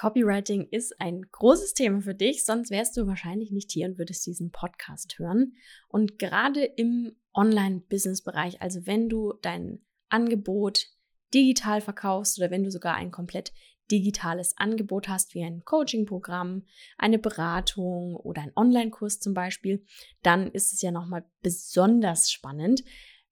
Copywriting 0.00 0.66
ist 0.70 0.98
ein 0.98 1.26
großes 1.30 1.74
Thema 1.74 2.00
für 2.00 2.14
dich, 2.14 2.46
sonst 2.46 2.70
wärst 2.70 2.96
du 2.96 3.06
wahrscheinlich 3.06 3.50
nicht 3.50 3.70
hier 3.70 3.86
und 3.86 3.98
würdest 3.98 4.24
diesen 4.24 4.50
Podcast 4.50 5.18
hören. 5.18 5.52
Und 5.88 6.18
gerade 6.18 6.64
im 6.64 7.16
Online-Business-Bereich, 7.34 8.62
also 8.62 8.86
wenn 8.86 9.10
du 9.10 9.34
dein 9.42 9.84
Angebot 10.08 10.86
digital 11.34 11.82
verkaufst 11.82 12.38
oder 12.38 12.50
wenn 12.50 12.64
du 12.64 12.70
sogar 12.70 12.94
ein 12.94 13.10
komplett 13.10 13.52
digitales 13.90 14.56
Angebot 14.56 15.06
hast, 15.06 15.34
wie 15.34 15.44
ein 15.44 15.66
Coaching-Programm, 15.66 16.64
eine 16.96 17.18
Beratung 17.18 18.16
oder 18.16 18.40
ein 18.40 18.52
Online-Kurs 18.56 19.20
zum 19.20 19.34
Beispiel, 19.34 19.84
dann 20.22 20.50
ist 20.50 20.72
es 20.72 20.80
ja 20.80 20.92
nochmal 20.92 21.26
besonders 21.42 22.30
spannend, 22.30 22.84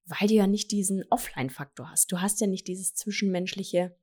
weil 0.04 0.28
du 0.28 0.34
ja 0.34 0.46
nicht 0.46 0.70
diesen 0.70 1.02
Offline-Faktor 1.08 1.90
hast. 1.90 2.12
Du 2.12 2.20
hast 2.20 2.42
ja 2.42 2.46
nicht 2.46 2.68
dieses 2.68 2.92
zwischenmenschliche 2.92 3.96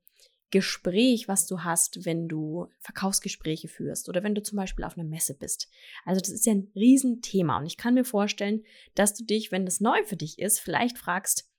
Gespräch, 0.50 1.28
was 1.28 1.46
du 1.46 1.64
hast, 1.64 2.04
wenn 2.04 2.28
du 2.28 2.68
Verkaufsgespräche 2.78 3.68
führst 3.68 4.08
oder 4.08 4.22
wenn 4.22 4.34
du 4.34 4.42
zum 4.42 4.56
Beispiel 4.56 4.84
auf 4.84 4.96
einer 4.96 5.08
Messe 5.08 5.34
bist. 5.34 5.68
Also 6.04 6.20
das 6.20 6.30
ist 6.30 6.46
ja 6.46 6.52
ein 6.52 6.70
Riesenthema 6.74 7.58
und 7.58 7.66
ich 7.66 7.76
kann 7.76 7.94
mir 7.94 8.04
vorstellen, 8.04 8.64
dass 8.94 9.14
du 9.14 9.24
dich, 9.24 9.50
wenn 9.50 9.64
das 9.64 9.80
neu 9.80 10.04
für 10.04 10.16
dich 10.16 10.38
ist, 10.38 10.60
vielleicht 10.60 10.98
fragst, 10.98 11.50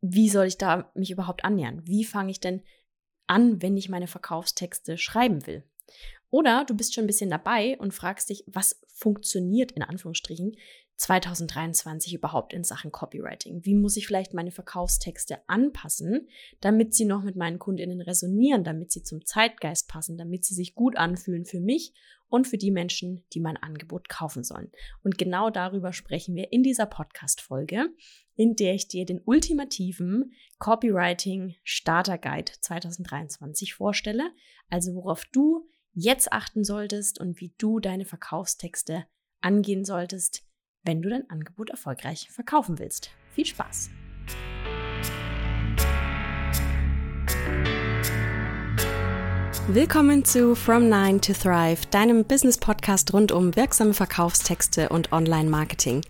wie 0.00 0.28
soll 0.28 0.46
ich 0.46 0.58
da 0.58 0.90
mich 0.94 1.10
überhaupt 1.10 1.44
annähern? 1.44 1.82
Wie 1.86 2.04
fange 2.04 2.30
ich 2.30 2.40
denn 2.40 2.62
an, 3.26 3.62
wenn 3.62 3.76
ich 3.76 3.88
meine 3.88 4.08
Verkaufstexte 4.08 4.98
schreiben 4.98 5.46
will? 5.46 5.64
Oder 6.30 6.64
du 6.64 6.74
bist 6.74 6.92
schon 6.92 7.04
ein 7.04 7.06
bisschen 7.06 7.30
dabei 7.30 7.78
und 7.78 7.94
fragst 7.94 8.28
dich, 8.28 8.44
was 8.48 8.80
funktioniert 8.88 9.72
in 9.72 9.82
Anführungsstrichen 9.82 10.56
2023 10.96 12.14
überhaupt 12.14 12.52
in 12.52 12.64
Sachen 12.64 12.92
Copywriting? 12.92 13.64
Wie 13.64 13.74
muss 13.74 13.96
ich 13.96 14.06
vielleicht 14.06 14.34
meine 14.34 14.52
Verkaufstexte 14.52 15.38
anpassen, 15.48 16.28
damit 16.60 16.94
sie 16.94 17.04
noch 17.04 17.22
mit 17.22 17.36
meinen 17.36 17.58
Kundinnen 17.58 18.00
resonieren, 18.00 18.64
damit 18.64 18.92
sie 18.92 19.02
zum 19.02 19.24
Zeitgeist 19.24 19.88
passen, 19.88 20.16
damit 20.16 20.44
sie 20.44 20.54
sich 20.54 20.74
gut 20.74 20.96
anfühlen 20.96 21.44
für 21.44 21.60
mich 21.60 21.92
und 22.28 22.46
für 22.46 22.58
die 22.58 22.70
Menschen, 22.70 23.24
die 23.32 23.40
mein 23.40 23.56
Angebot 23.56 24.08
kaufen 24.08 24.44
sollen? 24.44 24.70
Und 25.02 25.18
genau 25.18 25.50
darüber 25.50 25.92
sprechen 25.92 26.34
wir 26.34 26.52
in 26.52 26.62
dieser 26.62 26.86
Podcast-Folge, 26.86 27.88
in 28.36 28.56
der 28.56 28.74
ich 28.74 28.88
dir 28.88 29.04
den 29.04 29.20
ultimativen 29.24 30.32
Copywriting 30.58 31.54
Starter 31.62 32.18
Guide 32.18 32.52
2023 32.60 33.74
vorstelle, 33.74 34.30
also 34.70 34.94
worauf 34.94 35.24
du 35.32 35.68
jetzt 35.92 36.32
achten 36.32 36.64
solltest 36.64 37.20
und 37.20 37.40
wie 37.40 37.54
du 37.58 37.80
deine 37.80 38.04
Verkaufstexte 38.04 39.06
angehen 39.40 39.84
solltest, 39.84 40.44
wenn 40.84 41.02
du 41.02 41.08
dein 41.08 41.28
Angebot 41.30 41.70
erfolgreich 41.70 42.28
verkaufen 42.30 42.78
willst. 42.78 43.10
Viel 43.32 43.46
Spaß! 43.46 43.90
Willkommen 49.68 50.26
zu 50.26 50.54
From 50.54 50.90
Nine 50.90 51.22
to 51.22 51.32
Thrive, 51.32 51.86
deinem 51.86 52.24
Business-Podcast 52.24 53.14
rund 53.14 53.32
um 53.32 53.56
wirksame 53.56 53.94
Verkaufstexte 53.94 54.90
und 54.90 55.10
Online-Marketing. 55.10 56.02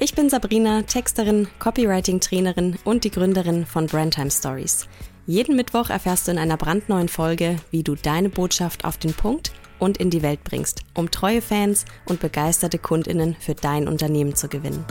Ich 0.00 0.14
bin 0.14 0.30
Sabrina, 0.30 0.80
Texterin, 0.82 1.46
Copywriting-Trainerin 1.58 2.78
und 2.84 3.04
die 3.04 3.10
Gründerin 3.10 3.66
von 3.66 3.86
Brandtime 3.86 4.30
Stories. 4.30 4.88
Jeden 5.26 5.56
Mittwoch 5.56 5.90
erfährst 5.90 6.26
du 6.26 6.32
in 6.32 6.38
einer 6.38 6.56
brandneuen 6.56 7.08
Folge, 7.08 7.56
wie 7.70 7.82
du 7.82 7.96
deine 7.96 8.30
Botschaft 8.30 8.86
auf 8.86 8.96
den 8.96 9.12
Punkt 9.12 9.52
und 9.82 9.98
in 9.98 10.10
die 10.10 10.22
Welt 10.22 10.44
bringst, 10.44 10.82
um 10.94 11.10
treue 11.10 11.42
Fans 11.42 11.86
und 12.06 12.20
begeisterte 12.20 12.78
Kundinnen 12.78 13.34
für 13.34 13.56
dein 13.56 13.88
Unternehmen 13.88 14.36
zu 14.36 14.48
gewinnen. 14.48 14.84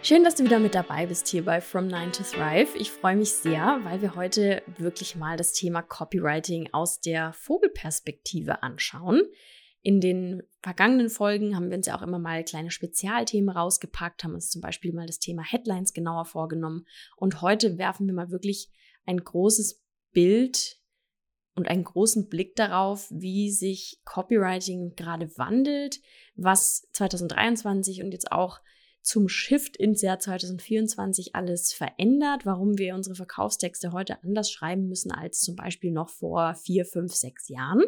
Schön, 0.00 0.22
dass 0.22 0.36
du 0.36 0.44
wieder 0.44 0.60
mit 0.60 0.76
dabei 0.76 1.06
bist 1.06 1.26
hier 1.26 1.44
bei 1.44 1.60
From 1.60 1.88
Nine 1.88 2.12
to 2.12 2.22
Thrive. 2.22 2.76
Ich 2.78 2.92
freue 2.92 3.16
mich 3.16 3.32
sehr, 3.32 3.80
weil 3.82 4.00
wir 4.00 4.14
heute 4.14 4.62
wirklich 4.78 5.16
mal 5.16 5.36
das 5.36 5.54
Thema 5.54 5.82
Copywriting 5.82 6.68
aus 6.72 7.00
der 7.00 7.32
Vogelperspektive 7.32 8.62
anschauen. 8.62 9.22
In 9.80 10.00
den 10.00 10.44
vergangenen 10.60 11.10
Folgen 11.10 11.56
haben 11.56 11.70
wir 11.70 11.76
uns 11.76 11.86
ja 11.86 11.96
auch 11.96 12.02
immer 12.02 12.20
mal 12.20 12.44
kleine 12.44 12.70
Spezialthemen 12.70 13.48
rausgepackt, 13.48 14.22
haben 14.22 14.34
uns 14.34 14.50
zum 14.50 14.60
Beispiel 14.60 14.92
mal 14.92 15.06
das 15.06 15.18
Thema 15.18 15.42
Headlines 15.42 15.92
genauer 15.92 16.26
vorgenommen. 16.26 16.86
Und 17.16 17.42
heute 17.42 17.76
werfen 17.78 18.06
wir 18.06 18.14
mal 18.14 18.30
wirklich 18.30 18.70
ein 19.04 19.18
großes 19.18 19.82
Bild 20.12 20.81
und 21.54 21.68
einen 21.68 21.84
großen 21.84 22.28
Blick 22.28 22.56
darauf, 22.56 23.08
wie 23.10 23.50
sich 23.50 24.00
Copywriting 24.04 24.94
gerade 24.96 25.30
wandelt, 25.36 26.00
was 26.34 26.88
2023 26.92 28.02
und 28.02 28.12
jetzt 28.12 28.32
auch 28.32 28.60
zum 29.02 29.28
Shift 29.28 29.76
ins 29.76 30.00
Jahr 30.00 30.20
2024 30.20 31.34
alles 31.34 31.72
verändert, 31.72 32.46
warum 32.46 32.78
wir 32.78 32.94
unsere 32.94 33.16
Verkaufstexte 33.16 33.92
heute 33.92 34.22
anders 34.22 34.50
schreiben 34.50 34.86
müssen 34.86 35.10
als 35.10 35.40
zum 35.40 35.56
Beispiel 35.56 35.90
noch 35.90 36.08
vor 36.08 36.54
vier, 36.54 36.84
fünf, 36.84 37.12
sechs 37.12 37.48
Jahren. 37.48 37.82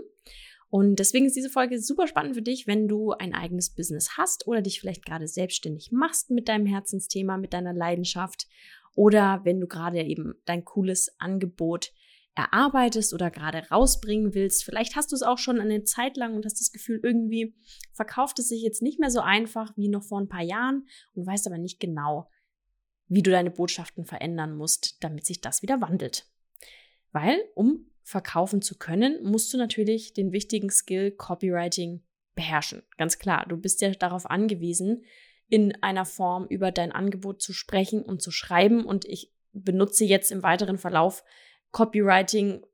Und 0.70 0.96
deswegen 0.96 1.26
ist 1.26 1.36
diese 1.36 1.50
Folge 1.50 1.80
super 1.80 2.08
spannend 2.08 2.34
für 2.34 2.42
dich, 2.42 2.66
wenn 2.66 2.88
du 2.88 3.12
ein 3.12 3.32
eigenes 3.32 3.70
Business 3.70 4.16
hast 4.16 4.48
oder 4.48 4.60
dich 4.60 4.80
vielleicht 4.80 5.06
gerade 5.06 5.28
selbstständig 5.28 5.92
machst 5.92 6.30
mit 6.30 6.48
deinem 6.48 6.66
Herzensthema, 6.66 7.36
mit 7.36 7.52
deiner 7.52 7.72
Leidenschaft 7.72 8.48
oder 8.96 9.40
wenn 9.44 9.60
du 9.60 9.68
gerade 9.68 10.02
eben 10.02 10.34
dein 10.46 10.64
cooles 10.64 11.14
Angebot 11.20 11.92
erarbeitest 12.34 13.14
oder 13.14 13.30
gerade 13.30 13.68
rausbringen 13.70 14.34
willst. 14.34 14.64
Vielleicht 14.64 14.96
hast 14.96 15.12
du 15.12 15.16
es 15.16 15.22
auch 15.22 15.38
schon 15.38 15.60
eine 15.60 15.84
Zeit 15.84 16.16
lang 16.16 16.34
und 16.34 16.44
hast 16.44 16.60
das 16.60 16.72
Gefühl, 16.72 17.00
irgendwie 17.02 17.54
verkauft 17.92 18.38
es 18.38 18.48
sich 18.48 18.62
jetzt 18.62 18.82
nicht 18.82 18.98
mehr 18.98 19.10
so 19.10 19.20
einfach 19.20 19.72
wie 19.76 19.88
noch 19.88 20.02
vor 20.02 20.20
ein 20.20 20.28
paar 20.28 20.42
Jahren 20.42 20.86
und 21.14 21.26
weißt 21.26 21.46
aber 21.46 21.58
nicht 21.58 21.78
genau, 21.78 22.28
wie 23.06 23.22
du 23.22 23.30
deine 23.30 23.50
Botschaften 23.50 24.04
verändern 24.04 24.56
musst, 24.56 25.02
damit 25.04 25.26
sich 25.26 25.40
das 25.40 25.62
wieder 25.62 25.80
wandelt. 25.80 26.26
Weil, 27.12 27.38
um 27.54 27.86
verkaufen 28.02 28.60
zu 28.60 28.76
können, 28.76 29.22
musst 29.22 29.52
du 29.54 29.56
natürlich 29.56 30.12
den 30.12 30.32
wichtigen 30.32 30.70
Skill 30.70 31.12
Copywriting 31.12 32.02
beherrschen. 32.34 32.82
Ganz 32.98 33.18
klar, 33.18 33.46
du 33.48 33.56
bist 33.56 33.80
ja 33.80 33.90
darauf 33.90 34.28
angewiesen, 34.28 35.04
in 35.48 35.80
einer 35.82 36.04
Form 36.04 36.46
über 36.48 36.72
dein 36.72 36.90
Angebot 36.90 37.40
zu 37.40 37.52
sprechen 37.52 38.02
und 38.02 38.20
zu 38.22 38.30
schreiben. 38.30 38.84
Und 38.84 39.04
ich 39.04 39.32
benutze 39.52 40.04
jetzt 40.04 40.32
im 40.32 40.42
weiteren 40.42 40.78
Verlauf 40.78 41.22
Copywriting 41.74 42.64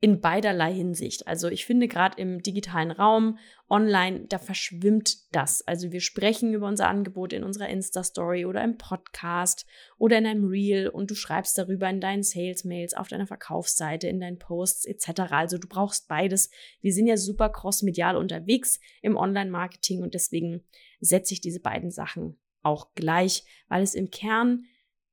in 0.00 0.20
beiderlei 0.20 0.72
Hinsicht. 0.72 1.26
Also 1.26 1.48
ich 1.48 1.66
finde 1.66 1.88
gerade 1.88 2.20
im 2.20 2.40
digitalen 2.40 2.92
Raum, 2.92 3.38
online, 3.68 4.26
da 4.28 4.38
verschwimmt 4.38 5.32
das. 5.34 5.62
Also 5.66 5.90
wir 5.90 6.00
sprechen 6.00 6.54
über 6.54 6.68
unser 6.68 6.88
Angebot 6.88 7.32
in 7.32 7.42
unserer 7.42 7.68
Insta-Story 7.68 8.44
oder 8.46 8.62
im 8.62 8.78
Podcast 8.78 9.66
oder 9.98 10.18
in 10.18 10.26
einem 10.26 10.44
Reel 10.44 10.88
und 10.88 11.10
du 11.10 11.16
schreibst 11.16 11.58
darüber 11.58 11.90
in 11.90 12.00
deinen 12.00 12.22
Sales-Mails, 12.22 12.94
auf 12.94 13.08
deiner 13.08 13.26
Verkaufsseite, 13.26 14.06
in 14.06 14.20
deinen 14.20 14.38
Posts 14.38 14.86
etc. 14.86 15.20
Also 15.30 15.58
du 15.58 15.66
brauchst 15.66 16.06
beides. 16.06 16.50
Wir 16.80 16.92
sind 16.92 17.08
ja 17.08 17.16
super 17.16 17.48
cross-medial 17.48 18.16
unterwegs 18.16 18.78
im 19.02 19.16
Online-Marketing 19.16 20.00
und 20.00 20.14
deswegen 20.14 20.64
setze 21.00 21.34
ich 21.34 21.40
diese 21.40 21.60
beiden 21.60 21.90
Sachen 21.90 22.40
auch 22.62 22.94
gleich, 22.94 23.44
weil 23.68 23.82
es 23.82 23.94
im 23.94 24.10
Kern 24.10 24.64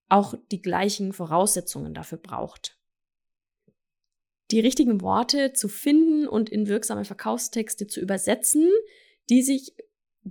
auch 0.10 0.36
die 0.52 0.62
gleichen 0.62 1.12
Voraussetzungen 1.14 1.96
dafür 1.96 2.20
braucht 2.20 2.79
die 4.52 4.60
richtigen 4.60 5.02
Worte 5.02 5.54
zu 5.54 5.68
finden 5.68 6.28
und 6.28 6.50
in 6.50 6.68
wirksame 6.68 7.06
Verkaufstexte 7.06 7.88
zu 7.88 8.00
übersetzen, 8.00 8.68
die 9.30 9.44
sich 9.44 9.74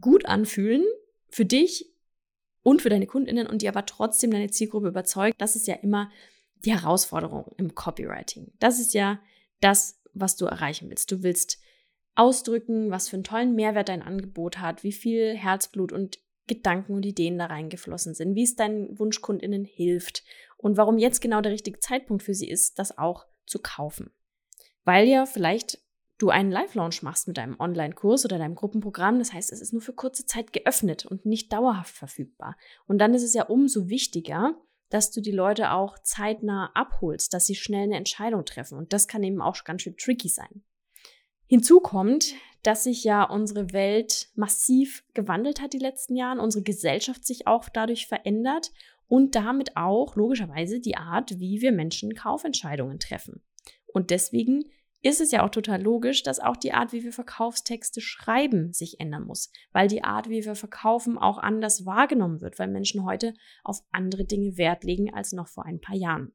gut 0.00 0.26
anfühlen 0.26 0.84
für 1.28 1.44
dich 1.44 1.92
und 2.62 2.82
für 2.82 2.88
deine 2.88 3.06
Kundinnen 3.06 3.46
und 3.46 3.62
die 3.62 3.68
aber 3.68 3.86
trotzdem 3.86 4.30
deine 4.30 4.50
Zielgruppe 4.50 4.88
überzeugt. 4.88 5.40
Das 5.40 5.56
ist 5.56 5.66
ja 5.66 5.74
immer 5.74 6.10
die 6.64 6.72
Herausforderung 6.72 7.54
im 7.56 7.74
Copywriting. 7.74 8.52
Das 8.58 8.80
ist 8.80 8.94
ja 8.94 9.20
das, 9.60 10.00
was 10.12 10.36
du 10.36 10.46
erreichen 10.46 10.90
willst. 10.90 11.10
Du 11.12 11.22
willst 11.22 11.58
ausdrücken, 12.16 12.90
was 12.90 13.08
für 13.08 13.16
einen 13.16 13.24
tollen 13.24 13.54
Mehrwert 13.54 13.88
dein 13.88 14.02
Angebot 14.02 14.58
hat, 14.58 14.82
wie 14.82 14.92
viel 14.92 15.36
Herzblut 15.36 15.92
und 15.92 16.18
Gedanken 16.48 16.94
und 16.94 17.06
Ideen 17.06 17.38
da 17.38 17.46
reingeflossen 17.46 18.14
sind, 18.14 18.34
wie 18.34 18.42
es 18.42 18.56
deinen 18.56 18.98
Wunschkundinnen 18.98 19.64
hilft 19.64 20.24
und 20.56 20.76
warum 20.76 20.98
jetzt 20.98 21.20
genau 21.20 21.40
der 21.40 21.52
richtige 21.52 21.78
Zeitpunkt 21.78 22.24
für 22.24 22.34
sie 22.34 22.48
ist, 22.48 22.78
das 22.78 22.98
auch 22.98 23.26
zu 23.48 23.58
kaufen. 23.60 24.10
Weil 24.84 25.08
ja 25.08 25.26
vielleicht 25.26 25.78
du 26.18 26.30
einen 26.30 26.50
Live-Launch 26.50 27.02
machst 27.02 27.28
mit 27.28 27.36
deinem 27.36 27.58
Online-Kurs 27.58 28.24
oder 28.24 28.38
deinem 28.38 28.56
Gruppenprogramm. 28.56 29.18
Das 29.18 29.32
heißt, 29.32 29.52
es 29.52 29.60
ist 29.60 29.72
nur 29.72 29.82
für 29.82 29.92
kurze 29.92 30.26
Zeit 30.26 30.52
geöffnet 30.52 31.06
und 31.06 31.24
nicht 31.24 31.52
dauerhaft 31.52 31.94
verfügbar. 31.94 32.56
Und 32.86 32.98
dann 32.98 33.14
ist 33.14 33.22
es 33.22 33.34
ja 33.34 33.44
umso 33.44 33.88
wichtiger, 33.88 34.54
dass 34.90 35.10
du 35.10 35.20
die 35.20 35.32
Leute 35.32 35.72
auch 35.72 35.98
zeitnah 35.98 36.70
abholst, 36.74 37.32
dass 37.34 37.46
sie 37.46 37.54
schnell 37.54 37.84
eine 37.84 37.96
Entscheidung 37.96 38.44
treffen. 38.44 38.78
Und 38.78 38.92
das 38.92 39.06
kann 39.06 39.22
eben 39.22 39.40
auch 39.40 39.62
ganz 39.64 39.82
schön 39.82 39.96
tricky 39.96 40.28
sein. 40.28 40.62
Hinzu 41.46 41.80
kommt, 41.80 42.34
dass 42.62 42.84
sich 42.84 43.04
ja 43.04 43.22
unsere 43.22 43.72
Welt 43.72 44.28
massiv 44.34 45.04
gewandelt 45.14 45.60
hat 45.60 45.72
die 45.72 45.78
letzten 45.78 46.16
Jahre, 46.16 46.40
unsere 46.40 46.64
Gesellschaft 46.64 47.24
sich 47.24 47.46
auch 47.46 47.68
dadurch 47.68 48.06
verändert 48.06 48.70
und 49.08 49.34
damit 49.34 49.76
auch 49.76 50.14
logischerweise 50.16 50.80
die 50.80 50.96
Art, 50.96 51.40
wie 51.40 51.60
wir 51.60 51.72
Menschen 51.72 52.14
Kaufentscheidungen 52.14 53.00
treffen. 53.00 53.42
Und 53.86 54.10
deswegen 54.10 54.64
ist 55.00 55.20
es 55.20 55.30
ja 55.30 55.44
auch 55.44 55.50
total 55.50 55.80
logisch, 55.80 56.22
dass 56.22 56.40
auch 56.40 56.56
die 56.56 56.72
Art, 56.72 56.92
wie 56.92 57.04
wir 57.04 57.12
Verkaufstexte 57.12 58.00
schreiben, 58.00 58.72
sich 58.72 59.00
ändern 59.00 59.24
muss, 59.24 59.50
weil 59.72 59.88
die 59.88 60.02
Art, 60.02 60.28
wie 60.28 60.44
wir 60.44 60.54
verkaufen, 60.54 61.18
auch 61.18 61.38
anders 61.38 61.86
wahrgenommen 61.86 62.40
wird, 62.40 62.58
weil 62.58 62.68
Menschen 62.68 63.04
heute 63.04 63.34
auf 63.62 63.80
andere 63.92 64.24
Dinge 64.24 64.56
Wert 64.56 64.84
legen 64.84 65.14
als 65.14 65.32
noch 65.32 65.48
vor 65.48 65.64
ein 65.64 65.80
paar 65.80 65.96
Jahren. 65.96 66.32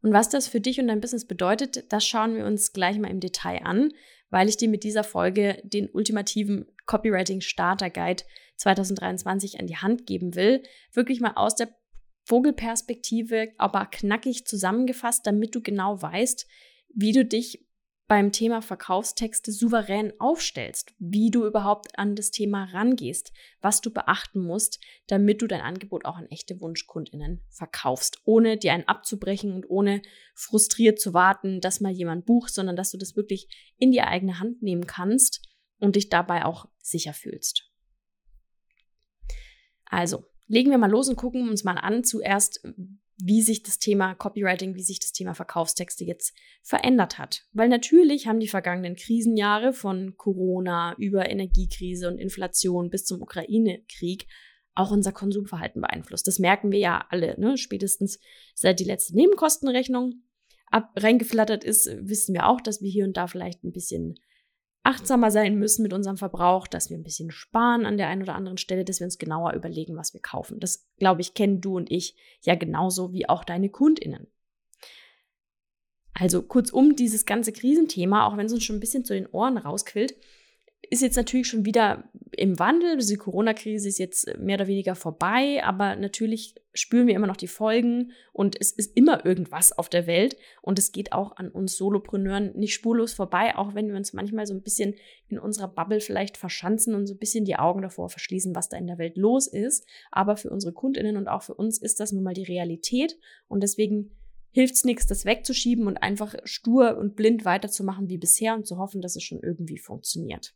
Und 0.00 0.12
was 0.12 0.28
das 0.28 0.46
für 0.46 0.60
dich 0.60 0.78
und 0.78 0.86
dein 0.86 1.00
Business 1.00 1.26
bedeutet, 1.26 1.92
das 1.92 2.06
schauen 2.06 2.36
wir 2.36 2.46
uns 2.46 2.72
gleich 2.72 2.98
mal 2.98 3.10
im 3.10 3.18
Detail 3.18 3.62
an, 3.64 3.90
weil 4.30 4.48
ich 4.48 4.56
dir 4.56 4.68
mit 4.68 4.84
dieser 4.84 5.04
Folge 5.04 5.60
den 5.64 5.88
ultimativen 5.88 6.66
Copywriting 6.86 7.40
Starter 7.40 7.90
Guide 7.90 8.24
2023 8.56 9.60
an 9.60 9.66
die 9.66 9.76
Hand 9.76 10.06
geben 10.06 10.34
will. 10.34 10.62
Wirklich 10.92 11.20
mal 11.20 11.32
aus 11.36 11.54
der 11.54 11.68
Vogelperspektive, 12.24 13.52
aber 13.56 13.86
knackig 13.86 14.44
zusammengefasst, 14.46 15.26
damit 15.26 15.54
du 15.54 15.62
genau 15.62 16.00
weißt, 16.02 16.46
wie 16.94 17.12
du 17.12 17.24
dich 17.24 17.67
beim 18.08 18.32
Thema 18.32 18.62
Verkaufstexte 18.62 19.52
souverän 19.52 20.14
aufstellst, 20.18 20.94
wie 20.98 21.30
du 21.30 21.46
überhaupt 21.46 21.98
an 21.98 22.16
das 22.16 22.30
Thema 22.30 22.64
rangehst, 22.64 23.32
was 23.60 23.82
du 23.82 23.90
beachten 23.90 24.40
musst, 24.40 24.80
damit 25.06 25.42
du 25.42 25.46
dein 25.46 25.60
Angebot 25.60 26.06
auch 26.06 26.16
an 26.16 26.26
echte 26.30 26.58
Wunschkundinnen 26.60 27.42
verkaufst, 27.50 28.22
ohne 28.24 28.56
dir 28.56 28.72
einen 28.72 28.88
abzubrechen 28.88 29.52
und 29.52 29.68
ohne 29.68 30.00
frustriert 30.34 30.98
zu 30.98 31.12
warten, 31.12 31.60
dass 31.60 31.82
mal 31.82 31.92
jemand 31.92 32.24
bucht, 32.24 32.52
sondern 32.52 32.76
dass 32.76 32.90
du 32.90 32.96
das 32.98 33.14
wirklich 33.14 33.46
in 33.76 33.92
die 33.92 34.00
eigene 34.00 34.40
Hand 34.40 34.62
nehmen 34.62 34.86
kannst 34.86 35.46
und 35.78 35.94
dich 35.94 36.08
dabei 36.08 36.46
auch 36.46 36.66
sicher 36.78 37.12
fühlst. 37.12 37.70
Also, 39.84 40.24
legen 40.46 40.70
wir 40.70 40.78
mal 40.78 40.90
los 40.90 41.10
und 41.10 41.16
gucken 41.16 41.46
uns 41.48 41.62
mal 41.62 41.76
an, 41.76 42.04
zuerst, 42.04 42.66
wie 43.20 43.42
sich 43.42 43.62
das 43.62 43.78
Thema 43.78 44.14
Copywriting, 44.14 44.74
wie 44.76 44.82
sich 44.82 45.00
das 45.00 45.12
Thema 45.12 45.34
Verkaufstexte 45.34 46.04
jetzt 46.04 46.32
verändert 46.62 47.18
hat. 47.18 47.44
Weil 47.52 47.68
natürlich 47.68 48.26
haben 48.28 48.38
die 48.38 48.48
vergangenen 48.48 48.94
Krisenjahre 48.94 49.72
von 49.72 50.16
Corona 50.16 50.94
über 50.98 51.28
Energiekrise 51.28 52.08
und 52.08 52.18
Inflation 52.18 52.90
bis 52.90 53.04
zum 53.04 53.20
Ukraine-Krieg 53.20 54.26
auch 54.74 54.92
unser 54.92 55.10
Konsumverhalten 55.10 55.82
beeinflusst. 55.82 56.28
Das 56.28 56.38
merken 56.38 56.70
wir 56.70 56.78
ja 56.78 57.04
alle, 57.10 57.38
ne? 57.40 57.58
spätestens 57.58 58.20
seit 58.54 58.78
die 58.78 58.84
letzte 58.84 59.16
Nebenkostenrechnung 59.16 60.22
ab 60.70 60.92
reingeflattert 60.96 61.64
ist, 61.64 61.90
wissen 62.00 62.34
wir 62.34 62.46
auch, 62.46 62.60
dass 62.60 62.80
wir 62.80 62.90
hier 62.90 63.04
und 63.04 63.16
da 63.16 63.26
vielleicht 63.26 63.64
ein 63.64 63.72
bisschen 63.72 64.14
achtsamer 64.82 65.30
sein 65.30 65.58
müssen 65.58 65.82
mit 65.82 65.92
unserem 65.92 66.16
Verbrauch, 66.16 66.66
dass 66.66 66.90
wir 66.90 66.96
ein 66.96 67.02
bisschen 67.02 67.30
sparen 67.30 67.84
an 67.84 67.98
der 67.98 68.08
einen 68.08 68.22
oder 68.22 68.34
anderen 68.34 68.58
Stelle, 68.58 68.84
dass 68.84 69.00
wir 69.00 69.04
uns 69.04 69.18
genauer 69.18 69.52
überlegen, 69.52 69.96
was 69.96 70.14
wir 70.14 70.20
kaufen. 70.20 70.60
Das, 70.60 70.86
glaube 70.98 71.20
ich, 71.20 71.34
kennen 71.34 71.60
du 71.60 71.76
und 71.76 71.90
ich 71.90 72.16
ja 72.42 72.54
genauso 72.54 73.12
wie 73.12 73.28
auch 73.28 73.44
deine 73.44 73.68
Kundinnen. 73.68 74.28
Also 76.14 76.42
kurzum, 76.42 76.96
dieses 76.96 77.26
ganze 77.26 77.52
Krisenthema, 77.52 78.26
auch 78.26 78.36
wenn 78.36 78.46
es 78.46 78.52
uns 78.52 78.64
schon 78.64 78.76
ein 78.76 78.80
bisschen 78.80 79.04
zu 79.04 79.14
den 79.14 79.28
Ohren 79.28 79.56
rausquillt, 79.56 80.16
ist 80.90 81.02
jetzt 81.02 81.16
natürlich 81.16 81.48
schon 81.48 81.64
wieder 81.64 82.10
im 82.32 82.58
Wandel. 82.58 82.98
Die 82.98 83.16
Corona-Krise 83.16 83.88
ist 83.88 83.98
jetzt 83.98 84.38
mehr 84.38 84.56
oder 84.56 84.68
weniger 84.68 84.94
vorbei, 84.94 85.62
aber 85.64 85.96
natürlich 85.96 86.54
spüren 86.72 87.06
wir 87.06 87.14
immer 87.14 87.26
noch 87.26 87.36
die 87.36 87.48
Folgen 87.48 88.12
und 88.32 88.56
es 88.60 88.70
ist 88.70 88.96
immer 88.96 89.26
irgendwas 89.26 89.72
auf 89.76 89.88
der 89.88 90.06
Welt 90.06 90.36
und 90.62 90.78
es 90.78 90.92
geht 90.92 91.12
auch 91.12 91.36
an 91.36 91.50
uns 91.50 91.76
Solopreneuren 91.76 92.52
nicht 92.56 92.74
spurlos 92.74 93.12
vorbei, 93.12 93.56
auch 93.56 93.74
wenn 93.74 93.88
wir 93.88 93.96
uns 93.96 94.12
manchmal 94.12 94.46
so 94.46 94.54
ein 94.54 94.62
bisschen 94.62 94.94
in 95.28 95.38
unserer 95.38 95.68
Bubble 95.68 96.00
vielleicht 96.00 96.36
verschanzen 96.36 96.94
und 96.94 97.06
so 97.06 97.14
ein 97.14 97.18
bisschen 97.18 97.44
die 97.44 97.56
Augen 97.56 97.82
davor 97.82 98.08
verschließen, 98.08 98.54
was 98.54 98.68
da 98.68 98.76
in 98.76 98.86
der 98.86 98.98
Welt 98.98 99.16
los 99.16 99.48
ist. 99.48 99.86
Aber 100.12 100.36
für 100.36 100.50
unsere 100.50 100.72
Kundinnen 100.72 101.16
und 101.16 101.28
auch 101.28 101.42
für 101.42 101.54
uns 101.54 101.78
ist 101.78 101.98
das 102.00 102.12
nun 102.12 102.22
mal 102.22 102.34
die 102.34 102.44
Realität 102.44 103.18
und 103.48 103.62
deswegen 103.62 104.12
hilft 104.50 104.74
es 104.74 104.84
nichts, 104.84 105.06
das 105.06 105.24
wegzuschieben 105.24 105.86
und 105.86 105.98
einfach 105.98 106.34
stur 106.44 106.96
und 106.96 107.16
blind 107.16 107.44
weiterzumachen 107.44 108.08
wie 108.08 108.18
bisher 108.18 108.54
und 108.54 108.66
zu 108.66 108.78
hoffen, 108.78 109.00
dass 109.00 109.16
es 109.16 109.22
schon 109.22 109.40
irgendwie 109.42 109.78
funktioniert. 109.78 110.54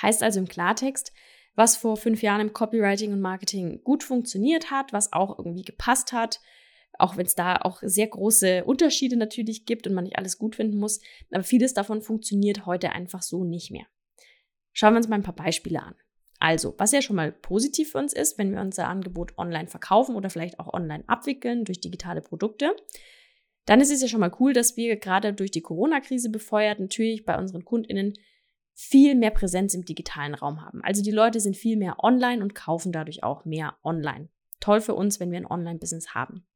Heißt 0.00 0.22
also 0.22 0.40
im 0.40 0.48
Klartext, 0.48 1.12
was 1.54 1.76
vor 1.76 1.96
fünf 1.96 2.22
Jahren 2.22 2.40
im 2.40 2.52
Copywriting 2.52 3.12
und 3.12 3.20
Marketing 3.20 3.82
gut 3.82 4.02
funktioniert 4.02 4.70
hat, 4.70 4.92
was 4.92 5.12
auch 5.12 5.38
irgendwie 5.38 5.62
gepasst 5.62 6.12
hat, 6.12 6.40
auch 6.98 7.16
wenn 7.16 7.26
es 7.26 7.34
da 7.34 7.56
auch 7.56 7.80
sehr 7.82 8.06
große 8.06 8.64
Unterschiede 8.64 9.16
natürlich 9.16 9.64
gibt 9.64 9.86
und 9.86 9.94
man 9.94 10.04
nicht 10.04 10.18
alles 10.18 10.38
gut 10.38 10.56
finden 10.56 10.78
muss, 10.78 11.00
aber 11.30 11.44
vieles 11.44 11.74
davon 11.74 12.02
funktioniert 12.02 12.66
heute 12.66 12.92
einfach 12.92 13.22
so 13.22 13.44
nicht 13.44 13.70
mehr. 13.70 13.86
Schauen 14.72 14.92
wir 14.92 14.98
uns 14.98 15.08
mal 15.08 15.16
ein 15.16 15.22
paar 15.22 15.34
Beispiele 15.34 15.82
an. 15.82 15.94
Also, 16.38 16.74
was 16.76 16.92
ja 16.92 17.00
schon 17.00 17.16
mal 17.16 17.32
positiv 17.32 17.92
für 17.92 17.98
uns 17.98 18.12
ist, 18.12 18.36
wenn 18.36 18.52
wir 18.52 18.60
unser 18.60 18.88
Angebot 18.88 19.38
online 19.38 19.68
verkaufen 19.68 20.14
oder 20.14 20.28
vielleicht 20.28 20.60
auch 20.60 20.72
online 20.72 21.04
abwickeln 21.06 21.64
durch 21.64 21.80
digitale 21.80 22.20
Produkte, 22.20 22.76
dann 23.64 23.80
ist 23.80 23.90
es 23.90 24.02
ja 24.02 24.08
schon 24.08 24.20
mal 24.20 24.32
cool, 24.38 24.52
dass 24.52 24.76
wir 24.76 24.96
gerade 24.96 25.32
durch 25.32 25.50
die 25.50 25.62
Corona-Krise 25.62 26.30
befeuert 26.30 26.78
natürlich 26.78 27.24
bei 27.24 27.38
unseren 27.38 27.64
KundInnen 27.64 28.14
viel 28.78 29.14
mehr 29.14 29.30
Präsenz 29.30 29.72
im 29.72 29.86
digitalen 29.86 30.34
Raum 30.34 30.60
haben. 30.60 30.84
Also 30.84 31.02
die 31.02 31.10
Leute 31.10 31.40
sind 31.40 31.56
viel 31.56 31.78
mehr 31.78 32.04
online 32.04 32.42
und 32.42 32.54
kaufen 32.54 32.92
dadurch 32.92 33.22
auch 33.22 33.46
mehr 33.46 33.78
online. 33.82 34.28
Toll 34.60 34.82
für 34.82 34.94
uns, 34.94 35.18
wenn 35.18 35.30
wir 35.32 35.38
ein 35.38 35.50
Online-Business 35.50 36.14
haben. 36.14 36.46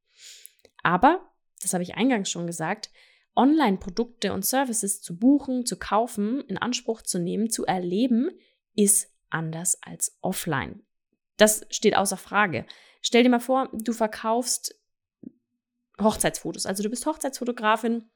Aber, 0.83 1.33
das 1.63 1.73
habe 1.73 1.83
ich 1.83 1.95
eingangs 1.95 2.31
schon 2.31 2.47
gesagt, 2.47 2.91
Online-Produkte 3.35 4.35
und 4.35 4.45
Services 4.45 5.01
zu 5.01 5.19
buchen, 5.19 5.65
zu 5.65 5.79
kaufen, 5.79 6.43
in 6.43 6.59
Anspruch 6.59 7.01
zu 7.01 7.19
nehmen, 7.19 7.49
zu 7.49 7.65
erleben, 7.65 8.31
ist 8.77 9.11
anders 9.31 9.83
als 9.83 10.19
offline. 10.21 10.83
Das 11.39 11.65
steht 11.71 11.97
außer 11.97 12.19
Frage. 12.19 12.67
Stell 13.01 13.23
dir 13.23 13.31
mal 13.31 13.41
vor, 13.41 13.71
du 13.73 13.95
verkaufst 13.95 14.79
Hochzeitsfotos. 15.99 16.67
Also 16.67 16.83
du 16.83 16.91
bist 16.91 17.07
Hochzeitsfotografin 17.07 18.11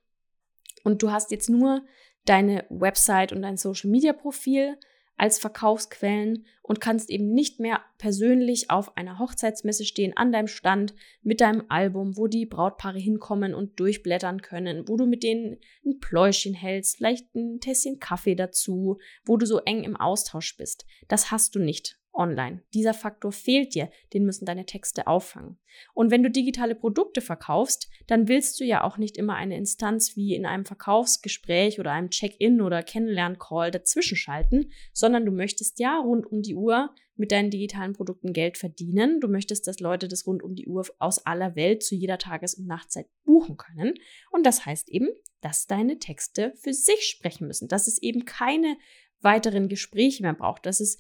und 0.82 1.02
du 1.02 1.10
hast 1.10 1.30
jetzt 1.30 1.48
nur 1.48 1.86
deine 2.25 2.65
Website 2.71 3.32
und 3.32 3.43
dein 3.43 3.56
Social-Media-Profil 3.56 4.76
als 5.17 5.38
Verkaufsquellen 5.38 6.44
und 6.62 6.81
kannst 6.81 7.09
eben 7.11 7.32
nicht 7.32 7.61
mehr 7.61 7.81
persönlich 7.99 8.71
auf 8.71 8.97
einer 8.97 9.19
Hochzeitsmesse 9.19 9.85
stehen, 9.85 10.17
an 10.17 10.32
deinem 10.32 10.49
Stand 10.49 10.94
mit 11.23 11.41
deinem 11.41 11.65
Album, 11.69 12.17
wo 12.17 12.26
die 12.26 12.47
Brautpaare 12.47 12.99
hinkommen 12.99 13.55
und 13.55 13.79
durchblättern 13.79 14.43
können, 14.43 14.88
wo 14.88 14.97
du 14.97 15.06
mit 15.06 15.23
denen 15.23 15.59
ein 15.85 16.00
Pläuschen 16.00 16.55
hältst, 16.55 16.97
vielleicht 16.97 17.32
ein 17.35 17.61
Tässchen 17.61 18.00
Kaffee 18.00 18.35
dazu, 18.35 18.99
wo 19.25 19.37
du 19.37 19.47
so 19.47 19.61
eng 19.61 19.85
im 19.85 19.97
Austausch 19.97 20.56
bist. 20.56 20.85
Das 21.09 21.31
hast 21.31 21.55
du 21.55 21.61
nicht 21.61 21.97
online. 22.14 22.62
Dieser 22.72 22.94
Faktor 22.94 23.32
fehlt 23.32 23.75
dir, 23.75 23.90
den 24.12 24.25
müssen 24.25 24.46
deine 24.46 24.66
Texte 24.66 25.06
auffangen. 25.06 25.58
Und 25.93 26.11
wenn 26.11 26.22
du 26.22 26.31
digitale 26.31 26.75
Produkte 26.75 27.20
verkaufst, 27.20 27.90
dann 28.06 28.28
willst 28.28 28.61
du 28.61 28.64
ja 28.64 28.84
auch 28.84 28.96
nicht 28.96 29.16
immer 29.16 29.34
eine 29.34 29.56
Instanz 29.56 30.16
wie 30.16 30.34
in 30.34 30.46
einem 30.46 30.64
Verkaufsgespräch 30.64 31.81
oder 31.81 31.93
einem 31.93 32.11
Check-in 32.11 32.61
oder 32.61 32.82
Kennenlern-Call 32.82 33.70
dazwischen 33.70 34.16
schalten, 34.16 34.70
sondern 34.93 35.26
du 35.26 35.32
möchtest 35.32 35.78
ja 35.81 35.99
rund 35.99 36.26
um 36.26 36.43
die 36.43 36.55
Uhr 36.55 36.94
mit 37.16 37.31
deinen 37.31 37.50
digitalen 37.50 37.93
Produkten 37.93 38.32
Geld 38.32 38.58
verdienen. 38.58 39.20
Du 39.20 39.28
möchtest, 39.28 39.66
dass 39.66 39.81
Leute 39.81 40.08
das 40.08 40.26
rund 40.26 40.43
um 40.43 40.55
die 40.55 40.66
Uhr 40.66 40.84
aus 40.99 41.25
aller 41.26 41.55
Welt 41.55 41.82
zu 41.82 41.94
jeder 41.94 42.19
Tages- 42.19 42.55
und 42.55 42.66
Nachtzeit 42.66 43.06
buchen 43.25 43.56
können. 43.56 43.94
Und 44.31 44.44
das 44.44 44.66
heißt 44.66 44.88
eben, 44.88 45.08
dass 45.40 45.66
deine 45.66 45.99
Texte 45.99 46.52
für 46.56 46.73
sich 46.73 47.04
sprechen 47.04 47.47
müssen, 47.47 47.68
dass 47.68 47.87
es 47.87 48.02
eben 48.02 48.25
keine 48.25 48.76
weiteren 49.21 49.68
Gespräche 49.68 50.23
mehr 50.23 50.35
braucht, 50.35 50.66
dass 50.66 50.80
es 50.80 50.99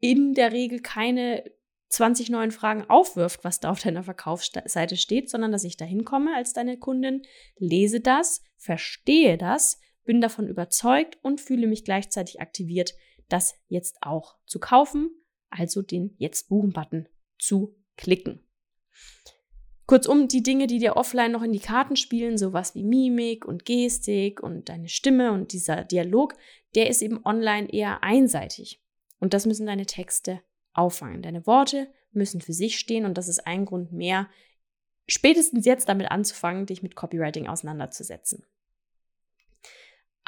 in 0.00 0.34
der 0.34 0.52
Regel 0.52 0.80
keine 0.80 1.44
20 1.88 2.30
neuen 2.30 2.50
Fragen 2.50 2.84
aufwirft, 2.88 3.44
was 3.44 3.60
da 3.60 3.70
auf 3.70 3.80
deiner 3.80 4.02
Verkaufsseite 4.02 4.96
steht, 4.96 5.30
sondern 5.30 5.52
dass 5.52 5.64
ich 5.64 5.76
da 5.76 5.84
hinkomme 5.84 6.34
als 6.34 6.52
deine 6.52 6.78
Kundin, 6.78 7.22
lese 7.58 8.00
das, 8.00 8.42
verstehe 8.56 9.38
das, 9.38 9.78
bin 10.04 10.20
davon 10.20 10.48
überzeugt 10.48 11.18
und 11.22 11.40
fühle 11.40 11.66
mich 11.66 11.84
gleichzeitig 11.84 12.40
aktiviert, 12.40 12.94
das 13.28 13.54
jetzt 13.68 13.98
auch 14.02 14.36
zu 14.46 14.58
kaufen, 14.58 15.10
also 15.50 15.82
den 15.82 16.14
Jetzt 16.18 16.48
buchen-Button 16.48 17.08
zu 17.38 17.76
klicken. 17.96 18.40
Kurzum, 19.86 20.26
die 20.26 20.42
Dinge, 20.42 20.66
die 20.66 20.80
dir 20.80 20.96
offline 20.96 21.30
noch 21.30 21.42
in 21.42 21.52
die 21.52 21.60
Karten 21.60 21.94
spielen, 21.94 22.38
sowas 22.38 22.74
wie 22.74 22.82
Mimik 22.82 23.44
und 23.44 23.64
Gestik 23.64 24.42
und 24.42 24.68
deine 24.68 24.88
Stimme 24.88 25.30
und 25.30 25.52
dieser 25.52 25.84
Dialog, 25.84 26.34
der 26.74 26.88
ist 26.90 27.02
eben 27.02 27.24
online 27.24 27.72
eher 27.72 28.02
einseitig. 28.02 28.82
Und 29.18 29.34
das 29.34 29.46
müssen 29.46 29.66
deine 29.66 29.86
Texte 29.86 30.40
auffangen. 30.72 31.22
Deine 31.22 31.46
Worte 31.46 31.88
müssen 32.12 32.40
für 32.40 32.52
sich 32.52 32.78
stehen 32.78 33.04
und 33.04 33.18
das 33.18 33.28
ist 33.28 33.46
ein 33.46 33.64
Grund 33.64 33.92
mehr, 33.92 34.28
spätestens 35.08 35.64
jetzt 35.64 35.88
damit 35.88 36.10
anzufangen, 36.10 36.66
dich 36.66 36.82
mit 36.82 36.96
Copywriting 36.96 37.46
auseinanderzusetzen. 37.46 38.44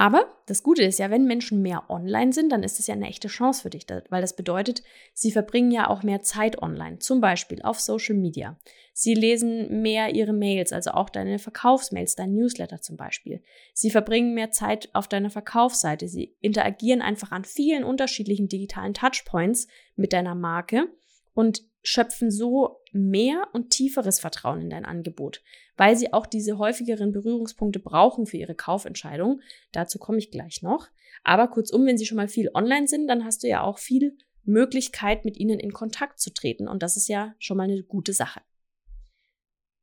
Aber 0.01 0.33
das 0.47 0.63
Gute 0.63 0.85
ist 0.85 1.01
ja, 1.01 1.11
wenn 1.11 1.27
Menschen 1.27 1.61
mehr 1.61 1.91
online 1.91 2.33
sind, 2.33 2.53
dann 2.53 2.63
ist 2.63 2.79
es 2.79 2.87
ja 2.87 2.95
eine 2.95 3.09
echte 3.09 3.27
Chance 3.27 3.63
für 3.63 3.71
dich, 3.71 3.85
weil 4.11 4.21
das 4.21 4.37
bedeutet, 4.37 4.85
sie 5.13 5.33
verbringen 5.33 5.73
ja 5.73 5.91
auch 5.91 6.05
mehr 6.05 6.23
Zeit 6.23 6.63
online, 6.63 7.01
zum 7.01 7.21
Beispiel 7.21 7.61
auf 7.63 7.81
Social 7.81 8.15
Media. 8.15 8.57
Sie 8.93 9.15
lesen 9.15 9.83
mehr 9.83 10.15
ihre 10.15 10.33
Mails, 10.33 10.73
also 10.73 10.93
auch 10.93 11.11
deine 11.11 11.41
Verkaufsmails, 11.41 12.15
dein 12.15 12.33
Newsletter 12.33 12.81
zum 12.81 12.97
Beispiel. 12.97 13.43
Sie 13.75 13.91
verbringen 13.91 14.35
mehr 14.35 14.53
Zeit 14.53 14.89
auf 14.93 15.09
deiner 15.09 15.31
Verkaufsseite. 15.31 16.07
Sie 16.07 16.37
interagieren 16.41 17.03
einfach 17.03 17.33
an 17.33 17.45
vielen 17.45 17.83
unterschiedlichen 17.83 18.47
digitalen 18.47 18.95
Touchpoints 18.95 19.67
mit 19.97 20.13
deiner 20.13 20.37
Marke 20.37 20.87
und 21.35 21.63
schöpfen 21.83 22.31
so 22.31 22.81
mehr 22.93 23.49
und 23.53 23.71
tieferes 23.71 24.21
Vertrauen 24.21 24.61
in 24.61 24.71
dein 24.71 24.85
Angebot, 24.85 25.43
weil 25.77 25.97
sie 25.97 26.13
auch 26.13 26.27
diese 26.27 26.59
häufigeren 26.59 27.13
Berührungspunkte 27.13 27.79
brauchen 27.79 28.27
für 28.27 28.37
ihre 28.37 28.55
Kaufentscheidung. 28.55 29.41
Dazu 29.73 29.99
komme 29.99 30.19
ich 30.19 30.31
gleich 30.31 30.63
noch. 30.63 30.89
Aber 31.25 31.49
kurzum, 31.49 31.87
wenn 31.87 31.99
sie 31.99 32.07
schon 32.07 32.17
mal 32.17 32.29
viel 32.29 32.51
online 32.55 32.89
sind, 32.89 33.09
dann 33.09 33.25
hast 33.25 33.43
du 33.43 33.49
ja 33.49 33.63
auch 33.63 33.79
viel 33.79 34.17
Möglichkeit, 34.45 35.25
mit 35.25 35.37
ihnen 35.37 35.61
in 35.61 35.73
Kontakt 35.73 36.21
zu 36.21 36.33
treten. 36.33 36.69
Und 36.69 36.83
das 36.83 36.97
ist 36.97 37.09
ja 37.09 37.35
schon 37.39 37.57
mal 37.57 37.65
eine 37.65 37.83
gute 37.83 38.13
Sache. 38.13 38.41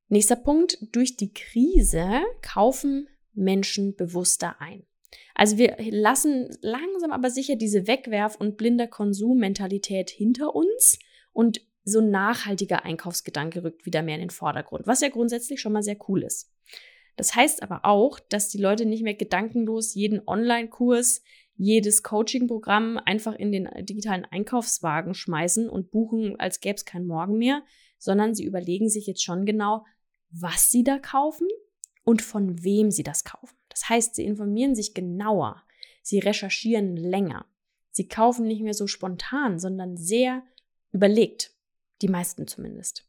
Nächster 0.07 0.35
Punkt, 0.35 0.77
durch 0.95 1.17
die 1.17 1.33
Krise 1.33 2.21
kaufen 2.41 3.07
Menschen 3.33 3.95
bewusster 3.95 4.59
ein. 4.59 4.85
Also 5.33 5.57
wir 5.57 5.75
lassen 5.79 6.49
langsam 6.61 7.11
aber 7.11 7.29
sicher 7.29 7.55
diese 7.55 7.87
Wegwerf- 7.87 8.37
und 8.37 8.57
blinder 8.57 8.87
Konsummentalität 8.87 10.09
hinter 10.09 10.55
uns 10.55 10.99
und 11.31 11.61
so 11.85 12.01
nachhaltiger 12.01 12.83
Einkaufsgedanke 12.83 13.63
rückt 13.63 13.85
wieder 13.85 14.01
mehr 14.01 14.15
in 14.15 14.21
den 14.21 14.29
Vordergrund, 14.31 14.87
was 14.87 15.01
ja 15.01 15.09
grundsätzlich 15.09 15.61
schon 15.61 15.71
mal 15.71 15.83
sehr 15.83 15.97
cool 16.09 16.23
ist. 16.23 16.51
Das 17.15 17.35
heißt 17.35 17.63
aber 17.63 17.85
auch, 17.85 18.19
dass 18.19 18.49
die 18.49 18.57
Leute 18.57 18.85
nicht 18.85 19.03
mehr 19.03 19.13
gedankenlos 19.13 19.93
jeden 19.93 20.27
Online-Kurs, 20.27 21.21
jedes 21.55 22.03
Coaching-Programm 22.03 22.97
einfach 22.97 23.33
in 23.35 23.51
den 23.51 23.69
digitalen 23.85 24.25
Einkaufswagen 24.25 25.13
schmeißen 25.13 25.69
und 25.69 25.91
buchen, 25.91 26.37
als 26.37 26.59
gäbe 26.59 26.75
es 26.75 26.83
kein 26.83 27.05
Morgen 27.05 27.37
mehr, 27.37 27.63
sondern 27.97 28.35
sie 28.35 28.43
überlegen 28.43 28.89
sich 28.89 29.07
jetzt 29.07 29.23
schon 29.23 29.45
genau, 29.45 29.85
was 30.31 30.69
sie 30.69 30.83
da 30.83 30.97
kaufen 30.97 31.47
und 32.03 32.21
von 32.21 32.63
wem 32.63 32.91
sie 32.91 33.03
das 33.03 33.23
kaufen. 33.23 33.55
Das 33.69 33.87
heißt, 33.87 34.15
sie 34.15 34.25
informieren 34.25 34.75
sich 34.75 34.93
genauer, 34.93 35.63
sie 36.01 36.19
recherchieren 36.19 36.97
länger, 36.97 37.45
sie 37.91 38.07
kaufen 38.07 38.47
nicht 38.47 38.61
mehr 38.61 38.73
so 38.73 38.87
spontan, 38.87 39.59
sondern 39.59 39.95
sehr 39.95 40.43
überlegt, 40.91 41.54
die 42.01 42.07
meisten 42.07 42.47
zumindest. 42.47 43.07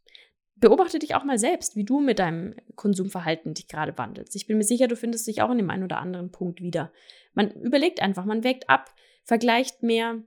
Beobachte 0.59 0.99
dich 0.99 1.15
auch 1.15 1.25
mal 1.25 1.39
selbst, 1.39 1.77
wie 1.77 1.85
du 1.85 2.01
mit 2.01 2.19
deinem 2.19 2.55
Konsumverhalten 2.77 3.53
dich 3.53 3.69
gerade 3.69 3.97
wandelst. 3.99 4.35
Ich 4.37 4.47
bin 4.47 4.57
mir 4.57 4.65
sicher, 4.65 4.89
du 4.89 4.97
findest 4.97 5.27
dich 5.27 5.43
auch 5.43 5.51
in 5.51 5.59
dem 5.59 5.69
einen 5.69 5.85
oder 5.85 5.99
anderen 5.99 6.33
Punkt 6.33 6.63
wieder. 6.63 6.93
Man 7.35 7.51
überlegt 7.51 8.01
einfach, 8.01 8.25
man 8.25 8.43
wägt 8.43 8.71
ab, 8.71 8.95
vergleicht 9.23 9.83
mehr, 9.83 10.23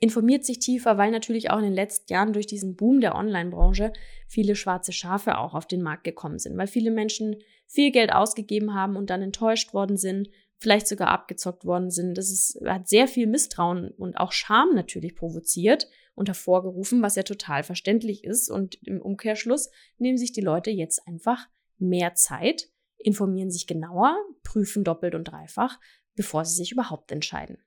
informiert 0.00 0.44
sich 0.44 0.58
tiefer, 0.58 0.98
weil 0.98 1.10
natürlich 1.10 1.50
auch 1.50 1.58
in 1.58 1.64
den 1.64 1.72
letzten 1.72 2.12
Jahren 2.12 2.34
durch 2.34 2.46
diesen 2.46 2.76
Boom 2.76 3.00
der 3.00 3.14
Online-Branche 3.14 3.92
viele 4.28 4.54
schwarze 4.54 4.92
Schafe 4.92 5.38
auch 5.38 5.54
auf 5.54 5.66
den 5.66 5.82
Markt 5.82 6.04
gekommen 6.04 6.38
sind, 6.38 6.56
weil 6.58 6.66
viele 6.66 6.90
Menschen 6.90 7.36
viel 7.66 7.90
Geld 7.90 8.12
ausgegeben 8.12 8.74
haben 8.74 8.96
und 8.96 9.10
dann 9.10 9.22
enttäuscht 9.22 9.72
worden 9.72 9.96
sind, 9.96 10.28
vielleicht 10.58 10.88
sogar 10.88 11.08
abgezockt 11.08 11.64
worden 11.64 11.90
sind. 11.90 12.18
Das 12.18 12.30
ist, 12.30 12.60
hat 12.64 12.88
sehr 12.88 13.08
viel 13.08 13.26
Misstrauen 13.26 13.90
und 13.90 14.18
auch 14.18 14.32
Scham 14.32 14.74
natürlich 14.74 15.14
provoziert 15.14 15.88
und 16.18 16.28
hervorgerufen, 16.28 17.02
was 17.02 17.14
ja 17.14 17.22
total 17.22 17.62
verständlich 17.62 18.24
ist. 18.24 18.50
Und 18.50 18.74
im 18.86 19.00
Umkehrschluss 19.00 19.70
nehmen 19.98 20.18
sich 20.18 20.32
die 20.32 20.40
Leute 20.40 20.70
jetzt 20.70 21.06
einfach 21.06 21.48
mehr 21.78 22.14
Zeit, 22.14 22.68
informieren 22.98 23.50
sich 23.50 23.66
genauer, 23.66 24.16
prüfen 24.42 24.84
doppelt 24.84 25.14
und 25.14 25.24
dreifach, 25.24 25.78
bevor 26.16 26.44
sie 26.44 26.56
sich 26.56 26.72
überhaupt 26.72 27.12
entscheiden. 27.12 27.58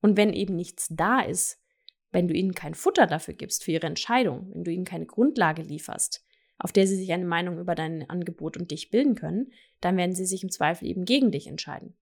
Und 0.00 0.16
wenn 0.16 0.32
eben 0.32 0.56
nichts 0.56 0.88
da 0.90 1.20
ist, 1.20 1.60
wenn 2.10 2.28
du 2.28 2.34
ihnen 2.34 2.54
kein 2.54 2.74
Futter 2.74 3.06
dafür 3.06 3.34
gibst 3.34 3.64
für 3.64 3.72
ihre 3.72 3.86
Entscheidung, 3.86 4.50
wenn 4.52 4.64
du 4.64 4.72
ihnen 4.72 4.84
keine 4.84 5.06
Grundlage 5.06 5.62
lieferst, 5.62 6.24
auf 6.58 6.72
der 6.72 6.86
sie 6.86 6.96
sich 6.96 7.12
eine 7.12 7.26
Meinung 7.26 7.58
über 7.58 7.74
dein 7.74 8.08
Angebot 8.10 8.56
und 8.56 8.70
dich 8.70 8.90
bilden 8.90 9.14
können, 9.14 9.52
dann 9.80 9.96
werden 9.96 10.14
sie 10.14 10.26
sich 10.26 10.42
im 10.42 10.50
Zweifel 10.50 10.88
eben 10.88 11.04
gegen 11.04 11.30
dich 11.30 11.46
entscheiden. 11.46 11.96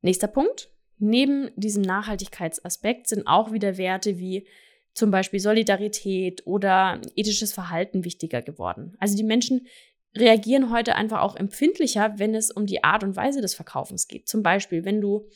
Nächster 0.00 0.28
Punkt. 0.28 0.70
Neben 1.04 1.50
diesem 1.56 1.82
Nachhaltigkeitsaspekt 1.82 3.08
sind 3.08 3.26
auch 3.26 3.50
wieder 3.50 3.76
Werte 3.76 4.20
wie 4.20 4.46
zum 4.94 5.10
Beispiel 5.10 5.40
Solidarität 5.40 6.46
oder 6.46 7.00
ethisches 7.16 7.52
Verhalten 7.52 8.04
wichtiger 8.04 8.40
geworden. 8.40 8.94
Also 9.00 9.16
die 9.16 9.24
Menschen 9.24 9.66
reagieren 10.14 10.70
heute 10.70 10.94
einfach 10.94 11.22
auch 11.22 11.34
empfindlicher, 11.34 12.14
wenn 12.18 12.36
es 12.36 12.52
um 12.52 12.66
die 12.66 12.84
Art 12.84 13.02
und 13.02 13.16
Weise 13.16 13.40
des 13.40 13.54
Verkaufens 13.54 14.06
geht. 14.06 14.28
Zum 14.28 14.44
Beispiel, 14.44 14.84
wenn 14.84 15.00
du 15.00 15.28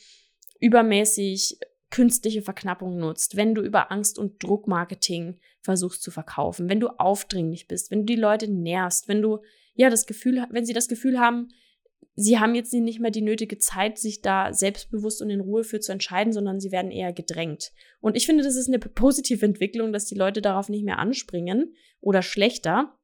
übermäßig 0.61 1.59
künstliche 1.89 2.41
Verknappung 2.41 2.97
nutzt, 2.97 3.35
wenn 3.35 3.53
du 3.53 3.61
über 3.61 3.91
Angst 3.91 4.17
und 4.19 4.41
Druckmarketing 4.41 5.37
versuchst 5.59 6.01
zu 6.01 6.11
verkaufen, 6.11 6.69
wenn 6.69 6.79
du 6.79 6.87
aufdringlich 6.97 7.67
bist, 7.67 7.91
wenn 7.91 8.05
du 8.05 8.13
die 8.13 8.21
Leute 8.21 8.49
nervst, 8.49 9.09
wenn 9.09 9.21
du 9.21 9.39
ja 9.73 9.89
das 9.89 10.05
Gefühl, 10.05 10.45
wenn 10.49 10.65
sie 10.65 10.73
das 10.73 10.87
Gefühl 10.87 11.19
haben, 11.19 11.49
sie 12.15 12.39
haben 12.39 12.55
jetzt 12.55 12.73
nicht 12.73 12.99
mehr 12.99 13.11
die 13.11 13.21
nötige 13.21 13.57
Zeit, 13.59 13.97
sich 13.97 14.21
da 14.21 14.51
selbstbewusst 14.51 15.21
und 15.21 15.29
in 15.29 15.39
Ruhe 15.39 15.63
für 15.63 15.79
zu 15.79 15.91
entscheiden, 15.91 16.33
sondern 16.33 16.59
sie 16.59 16.71
werden 16.71 16.91
eher 16.91 17.13
gedrängt. 17.13 17.71
Und 18.01 18.17
ich 18.17 18.25
finde, 18.25 18.43
das 18.43 18.55
ist 18.55 18.67
eine 18.67 18.79
positive 18.79 19.45
Entwicklung, 19.45 19.93
dass 19.93 20.05
die 20.05 20.15
Leute 20.15 20.41
darauf 20.41 20.67
nicht 20.67 20.83
mehr 20.83 20.99
anspringen 20.99 21.73
oder 22.01 22.21
schlechter, 22.21 22.96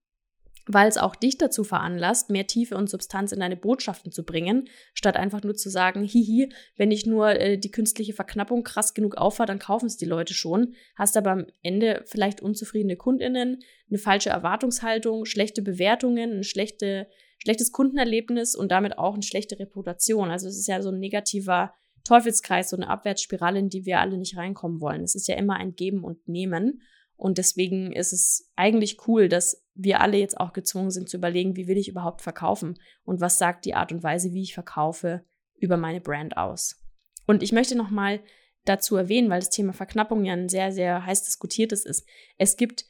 weil 0.66 0.88
es 0.88 0.98
auch 0.98 1.16
dich 1.16 1.38
dazu 1.38 1.64
veranlasst, 1.64 2.30
mehr 2.30 2.48
Tiefe 2.48 2.78
und 2.78 2.90
Substanz 2.90 3.32
in 3.32 3.40
deine 3.40 3.58
Botschaften 3.58 4.12
zu 4.12 4.24
bringen, 4.24 4.70
statt 4.94 5.18
einfach 5.18 5.44
nur 5.44 5.56
zu 5.56 5.70
sagen, 5.70 6.04
hihi, 6.04 6.54
wenn 6.78 6.92
ich 6.92 7.06
nur 7.06 7.30
äh, 7.40 7.58
die 7.58 7.72
künstliche 7.72 8.14
Verknappung 8.14 8.64
krass 8.64 8.94
genug 8.94 9.16
auffahre, 9.16 9.48
dann 9.48 9.60
kaufen 9.60 9.88
es 9.88 9.98
die 9.98 10.06
Leute 10.06 10.34
schon, 10.34 10.74
hast 10.96 11.18
aber 11.18 11.32
am 11.32 11.46
Ende 11.62 12.04
vielleicht 12.06 12.42
unzufriedene 12.42 12.96
Kundinnen, 12.96 13.60
eine 13.90 14.00
falsche 14.00 14.30
Erwartungshaltung, 14.30 15.26
schlechte 15.26 15.62
Bewertungen, 15.62 16.32
eine 16.32 16.44
schlechte, 16.44 17.08
schlechtes 17.38 17.72
Kundenerlebnis 17.72 18.56
und 18.56 18.72
damit 18.72 18.98
auch 18.98 19.16
eine 19.16 19.24
schlechte 19.24 19.60
Reputation. 19.60 20.32
Also 20.32 20.48
es 20.48 20.58
ist 20.58 20.68
ja 20.68 20.82
so 20.82 20.90
ein 20.90 21.00
negativer 21.00 21.74
Teufelskreis, 22.06 22.70
so 22.70 22.78
eine 22.78 22.90
Abwärtsspirale, 22.90 23.60
in 23.60 23.70
die 23.70 23.86
wir 23.86 24.00
alle 24.00 24.18
nicht 24.18 24.38
reinkommen 24.38 24.82
wollen. 24.82 25.04
Es 25.04 25.16
ist 25.16 25.28
ja 25.28 25.36
immer 25.36 25.56
ein 25.56 25.76
Geben 25.76 26.04
und 26.04 26.28
Nehmen. 26.28 26.82
Und 27.16 27.38
deswegen 27.38 27.94
ist 27.94 28.14
es 28.14 28.52
eigentlich 28.56 29.08
cool, 29.08 29.30
dass 29.30 29.66
wir 29.76 30.02
alle 30.02 30.18
jetzt 30.18 30.40
auch 30.40 30.54
gezwungen 30.54 30.92
sind 30.92 31.10
zu 31.10 31.18
überlegen, 31.18 31.56
wie 31.56 31.68
will 31.68 31.78
ich 31.78 31.88
überhaupt 31.88 32.22
verkaufen 32.22 32.80
und 33.04 33.22
was 33.22 33.38
sagt 33.38 33.66
die 33.66 33.76
Art 33.76 33.92
und 33.92 34.04
Weise, 34.04 34.34
wie 34.34 34.42
ich 34.42 34.54
verkaufe, 34.54 35.24
über 35.56 35.78
meine 35.78 36.02
Brand 36.02 36.38
aus. 36.38 36.84
Und 37.26 37.44
ich 37.44 37.52
möchte 37.52 37.76
nochmal 37.76 38.22
dazu 38.66 38.96
erwähnen, 38.96 39.30
weil 39.30 39.40
das 39.40 39.50
Thema 39.50 39.74
Verknappung 39.74 40.26
ja 40.26 40.34
ein 40.34 40.50
sehr, 40.50 40.72
sehr 40.72 41.06
heiß 41.06 41.24
diskutiertes 41.24 41.86
ist. 41.86 42.06
Es 42.38 42.58
gibt 42.58 42.86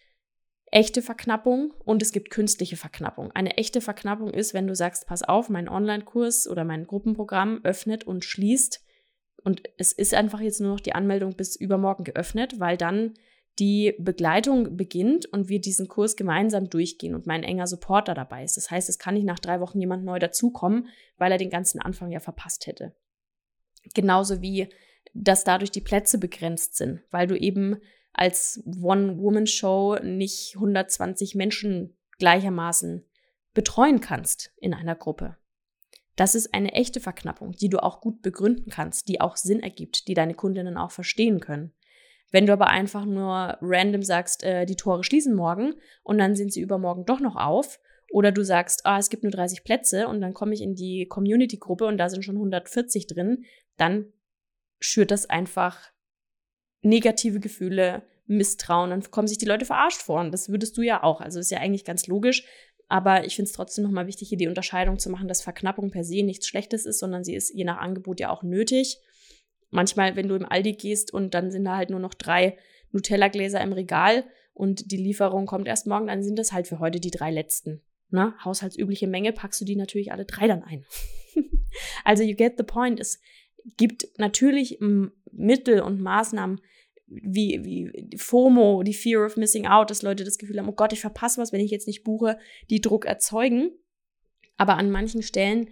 echte 0.72 1.02
Verknappung 1.02 1.72
und 1.86 2.02
es 2.02 2.12
gibt 2.12 2.32
künstliche 2.32 2.78
Verknappung. 2.78 3.32
Eine 3.32 3.58
echte 3.58 3.82
Verknappung 3.82 4.32
ist, 4.32 4.54
wenn 4.54 4.68
du 4.68 4.76
sagst, 4.76 5.06
pass 5.06 5.22
auf, 5.22 5.50
mein 5.50 5.70
Online-Kurs 5.70 6.48
oder 6.48 6.64
mein 6.64 6.88
Gruppenprogramm 6.88 7.62
öffnet 7.64 8.06
und 8.06 8.26
schließt 8.26 8.84
und 9.44 9.62
es 9.78 9.92
ist 9.92 10.14
einfach 10.14 10.40
jetzt 10.40 10.62
nur 10.62 10.72
noch 10.72 10.80
die 10.80 10.96
Anmeldung 10.96 11.36
bis 11.36 11.56
übermorgen 11.56 12.06
geöffnet, 12.06 12.60
weil 12.60 12.78
dann 12.78 13.14
die 13.60 13.96
Begleitung 14.00 14.78
beginnt 14.78 15.28
und 15.28 15.48
wir 15.48 15.62
diesen 15.62 15.88
Kurs 15.88 16.16
gemeinsam 16.16 16.70
durchgehen 16.70 17.14
und 17.14 17.28
mein 17.28 17.44
enger 17.44 17.68
Supporter 17.68 18.14
dabei 18.14 18.44
ist. 18.44 18.58
Das 18.58 18.72
heißt, 18.72 18.90
es 18.90 18.98
kann 18.98 19.14
nicht 19.14 19.26
nach 19.26 19.40
drei 19.40 19.60
Wochen 19.60 19.80
jemand 19.80 20.04
neu 20.04 20.18
dazukommen, 20.18 20.88
weil 21.18 21.32
er 21.32 21.38
den 21.38 21.52
ganzen 21.52 21.80
Anfang 21.80 22.12
ja 22.12 22.20
verpasst 22.20 22.66
hätte. 22.66 22.96
Genauso 23.94 24.42
wie, 24.42 24.70
dass 25.14 25.44
dadurch 25.44 25.72
die 25.72 25.82
Plätze 25.82 26.18
begrenzt 26.18 26.78
sind, 26.78 27.02
weil 27.12 27.28
du 27.28 27.38
eben 27.38 27.78
als 28.14 28.64
One-Woman-Show 28.66 30.00
nicht 30.04 30.56
120 30.56 31.36
Menschen 31.36 31.96
gleichermaßen 32.18 33.06
betreuen 33.54 34.02
kannst 34.02 34.52
in 34.58 34.74
einer 34.74 34.96
Gruppe. 34.96 35.38
Das 36.16 36.36
ist 36.36 36.54
eine 36.54 36.74
echte 36.74 37.00
Verknappung, 37.00 37.54
die 37.54 37.70
du 37.70 37.82
auch 37.82 38.02
gut 38.02 38.22
begründen 38.22 38.70
kannst, 38.70 39.08
die 39.08 39.20
auch 39.20 39.36
Sinn 39.36 39.62
ergibt, 39.62 40.08
die 40.08 40.14
deine 40.14 40.36
Kundinnen 40.36 40.78
auch 40.78 40.92
verstehen 40.92 41.40
können. 41.40 41.74
Wenn 42.34 42.48
du 42.48 42.52
aber 42.52 42.68
einfach 42.68 43.06
nur 43.06 43.58
random 43.62 44.02
sagst, 44.02 44.44
äh, 44.44 44.66
die 44.66 44.76
Tore 44.76 45.04
schließen 45.04 45.36
morgen 45.36 45.76
und 46.02 46.18
dann 46.18 46.36
sind 46.36 46.52
sie 46.52 46.62
übermorgen 46.62 47.06
doch 47.06 47.22
noch 47.22 47.38
auf, 47.38 47.80
oder 48.12 48.32
du 48.32 48.44
sagst, 48.44 48.86
ah, 48.86 49.00
es 49.00 49.10
gibt 49.10 49.24
nur 49.24 49.32
30 49.32 49.64
Plätze 49.64 50.08
und 50.08 50.20
dann 50.20 50.34
komme 50.34 50.54
ich 50.54 50.62
in 50.62 50.76
die 50.76 51.08
Community-Gruppe 51.08 51.86
und 51.86 51.98
da 51.98 52.10
sind 52.10 52.24
schon 52.24 52.36
140 52.36 53.08
drin, 53.08 53.46
dann 53.78 54.12
schürt 54.80 55.12
das 55.12 55.30
einfach 55.30 55.92
negative 56.82 57.40
Gefühle, 57.40 58.04
Misstrauen, 58.26 58.90
dann 58.90 59.04
kommen 59.12 59.28
sich 59.28 59.38
die 59.38 59.46
Leute 59.46 59.66
verarscht 59.66 60.02
vor. 60.02 60.20
Und 60.20 60.32
das 60.32 60.50
würdest 60.50 60.78
du 60.78 60.82
ja 60.82 61.04
auch. 61.04 61.22
Also 61.22 61.40
ist 61.40 61.52
ja 61.52 61.60
eigentlich 61.60 61.86
ganz 61.86 62.08
logisch. 62.08 62.46
Aber 62.88 63.26
ich 63.26 63.36
finde 63.36 63.50
es 63.50 63.56
trotzdem 63.56 63.84
nochmal 63.84 64.08
wichtig, 64.08 64.30
hier 64.30 64.38
die 64.38 64.48
Unterscheidung 64.48 65.00
zu 65.00 65.10
machen, 65.10 65.28
dass 65.28 65.42
Verknappung 65.42 65.92
per 65.92 66.04
se 66.04 66.24
nichts 66.24 66.48
Schlechtes 66.48 66.86
ist, 66.86 67.00
sondern 67.00 67.24
sie 67.24 67.36
ist 67.36 67.54
je 67.54 67.64
nach 67.64 67.78
Angebot 67.78 68.20
ja 68.20 68.30
auch 68.30 68.44
nötig. 68.44 69.00
Manchmal, 69.74 70.16
wenn 70.16 70.28
du 70.28 70.36
im 70.36 70.46
Aldi 70.46 70.74
gehst 70.74 71.12
und 71.12 71.34
dann 71.34 71.50
sind 71.50 71.66
da 71.66 71.78
halt 71.78 71.90
nur 71.90 72.00
noch 72.00 72.14
drei 72.14 72.58
Nutella-Gläser 72.92 73.60
im 73.60 73.74
Regal 73.74 74.24
und 74.54 74.92
die 74.92 74.98
Lieferung 74.98 75.48
kommt 75.48 75.68
erst 75.68 75.88
morgen, 75.88 76.08
dann 76.08 76.24
sind 76.24 76.38
das 76.38 76.54
halt 76.54 76.68
für 76.68 76.80
heute 76.80 77.00
die 77.00 77.10
drei 77.10 77.32
letzten. 77.32 77.82
Ne? 78.12 78.36
Haushaltsübliche 78.46 79.08
Menge 79.08 79.34
packst 79.34 79.60
du 79.62 79.66
die 79.66 79.76
natürlich 79.76 80.12
alle 80.12 80.26
drei 80.26 80.48
dann 80.48 80.64
ein. 80.64 80.86
also 82.06 82.22
you 82.22 82.36
get 82.36 82.54
the 82.58 82.64
point. 82.64 83.00
Es 83.00 83.20
gibt 83.78 84.08
natürlich 84.20 84.78
Mittel 85.32 85.82
und 85.82 86.00
Maßnahmen 86.00 86.62
wie, 87.08 87.64
wie 87.64 88.18
FOMO, 88.18 88.84
die 88.84 88.94
Fear 88.94 89.26
of 89.26 89.38
Missing 89.38 89.66
Out, 89.66 89.90
dass 89.90 90.04
Leute 90.04 90.24
das 90.24 90.38
Gefühl 90.38 90.60
haben, 90.60 90.70
oh 90.70 90.74
Gott, 90.74 90.94
ich 90.94 91.02
verpasse 91.02 91.42
was, 91.42 91.52
wenn 91.52 91.62
ich 91.62 91.72
jetzt 91.72 91.88
nicht 91.88 92.04
buche, 92.04 92.38
die 92.70 92.82
Druck 92.82 93.06
erzeugen. 93.06 93.72
Aber 94.58 94.78
an 94.78 94.92
manchen 94.92 95.24
Stellen 95.24 95.70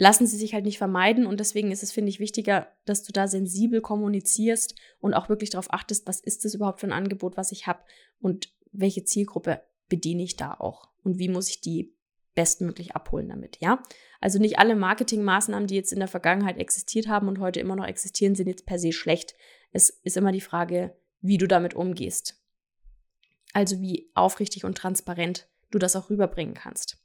lassen 0.00 0.26
sie 0.26 0.38
sich 0.38 0.54
halt 0.54 0.64
nicht 0.64 0.78
vermeiden 0.78 1.26
und 1.26 1.40
deswegen 1.40 1.70
ist 1.70 1.82
es, 1.82 1.92
finde 1.92 2.08
ich, 2.08 2.20
wichtiger, 2.20 2.68
dass 2.86 3.02
du 3.02 3.12
da 3.12 3.28
sensibel 3.28 3.82
kommunizierst 3.82 4.74
und 4.98 5.12
auch 5.12 5.28
wirklich 5.28 5.50
darauf 5.50 5.70
achtest, 5.74 6.06
was 6.06 6.20
ist 6.20 6.46
das 6.46 6.54
überhaupt 6.54 6.80
für 6.80 6.86
ein 6.86 6.94
Angebot, 6.94 7.36
was 7.36 7.52
ich 7.52 7.66
habe 7.66 7.80
und 8.18 8.50
welche 8.72 9.04
Zielgruppe 9.04 9.60
bediene 9.90 10.22
ich 10.22 10.36
da 10.36 10.54
auch 10.54 10.88
und 11.04 11.18
wie 11.18 11.28
muss 11.28 11.50
ich 11.50 11.60
die 11.60 11.94
bestmöglich 12.34 12.96
abholen 12.96 13.28
damit, 13.28 13.58
ja? 13.60 13.82
Also 14.22 14.38
nicht 14.38 14.58
alle 14.58 14.74
Marketingmaßnahmen, 14.74 15.66
die 15.66 15.74
jetzt 15.74 15.92
in 15.92 15.98
der 15.98 16.08
Vergangenheit 16.08 16.56
existiert 16.56 17.06
haben 17.06 17.28
und 17.28 17.38
heute 17.38 17.60
immer 17.60 17.76
noch 17.76 17.86
existieren, 17.86 18.34
sind 18.34 18.46
jetzt 18.46 18.64
per 18.64 18.78
se 18.78 18.92
schlecht. 18.92 19.34
Es 19.70 19.90
ist 19.90 20.16
immer 20.16 20.32
die 20.32 20.40
Frage, 20.40 20.96
wie 21.20 21.36
du 21.36 21.46
damit 21.46 21.74
umgehst. 21.74 22.40
Also 23.52 23.82
wie 23.82 24.10
aufrichtig 24.14 24.64
und 24.64 24.78
transparent 24.78 25.46
du 25.70 25.78
das 25.78 25.94
auch 25.94 26.08
rüberbringen 26.08 26.54
kannst. 26.54 26.96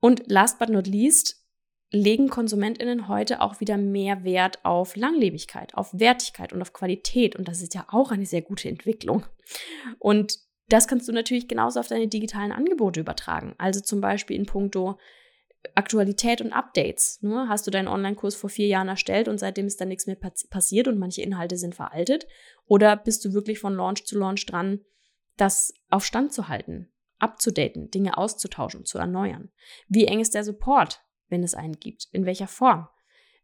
Und 0.00 0.24
last 0.26 0.58
but 0.58 0.68
not 0.68 0.88
least, 0.88 1.41
legen 1.92 2.28
KonsumentInnen 2.28 3.06
heute 3.06 3.42
auch 3.42 3.60
wieder 3.60 3.76
mehr 3.76 4.24
Wert 4.24 4.64
auf 4.64 4.96
Langlebigkeit, 4.96 5.74
auf 5.74 5.90
Wertigkeit 5.92 6.52
und 6.52 6.62
auf 6.62 6.72
Qualität. 6.72 7.36
Und 7.36 7.46
das 7.46 7.60
ist 7.60 7.74
ja 7.74 7.84
auch 7.88 8.10
eine 8.10 8.26
sehr 8.26 8.42
gute 8.42 8.68
Entwicklung. 8.68 9.24
Und 9.98 10.38
das 10.68 10.88
kannst 10.88 11.06
du 11.06 11.12
natürlich 11.12 11.48
genauso 11.48 11.78
auf 11.78 11.88
deine 11.88 12.08
digitalen 12.08 12.50
Angebote 12.50 13.00
übertragen. 13.00 13.54
Also 13.58 13.80
zum 13.80 14.00
Beispiel 14.00 14.36
in 14.36 14.46
puncto 14.46 14.98
Aktualität 15.74 16.40
und 16.40 16.52
Updates. 16.52 17.20
Ne? 17.22 17.46
Hast 17.48 17.66
du 17.66 17.70
deinen 17.70 17.88
Online-Kurs 17.88 18.34
vor 18.34 18.50
vier 18.50 18.66
Jahren 18.66 18.88
erstellt 18.88 19.28
und 19.28 19.38
seitdem 19.38 19.66
ist 19.66 19.80
da 19.80 19.84
nichts 19.84 20.06
mehr 20.06 20.16
passiert 20.16 20.88
und 20.88 20.98
manche 20.98 21.22
Inhalte 21.22 21.56
sind 21.56 21.74
veraltet? 21.74 22.26
Oder 22.66 22.96
bist 22.96 23.24
du 23.24 23.32
wirklich 23.32 23.58
von 23.58 23.76
Launch 23.76 24.06
zu 24.06 24.18
Launch 24.18 24.46
dran, 24.46 24.80
das 25.36 25.74
auf 25.90 26.04
Stand 26.04 26.32
zu 26.32 26.48
halten, 26.48 26.90
abzudaten, 27.18 27.90
Dinge 27.90 28.16
auszutauschen, 28.16 28.84
zu 28.86 28.98
erneuern? 28.98 29.50
Wie 29.88 30.06
eng 30.06 30.20
ist 30.20 30.34
der 30.34 30.42
Support? 30.42 31.02
Wenn 31.32 31.42
es 31.42 31.54
einen 31.54 31.80
gibt? 31.80 32.08
In 32.12 32.26
welcher 32.26 32.46
Form? 32.46 32.86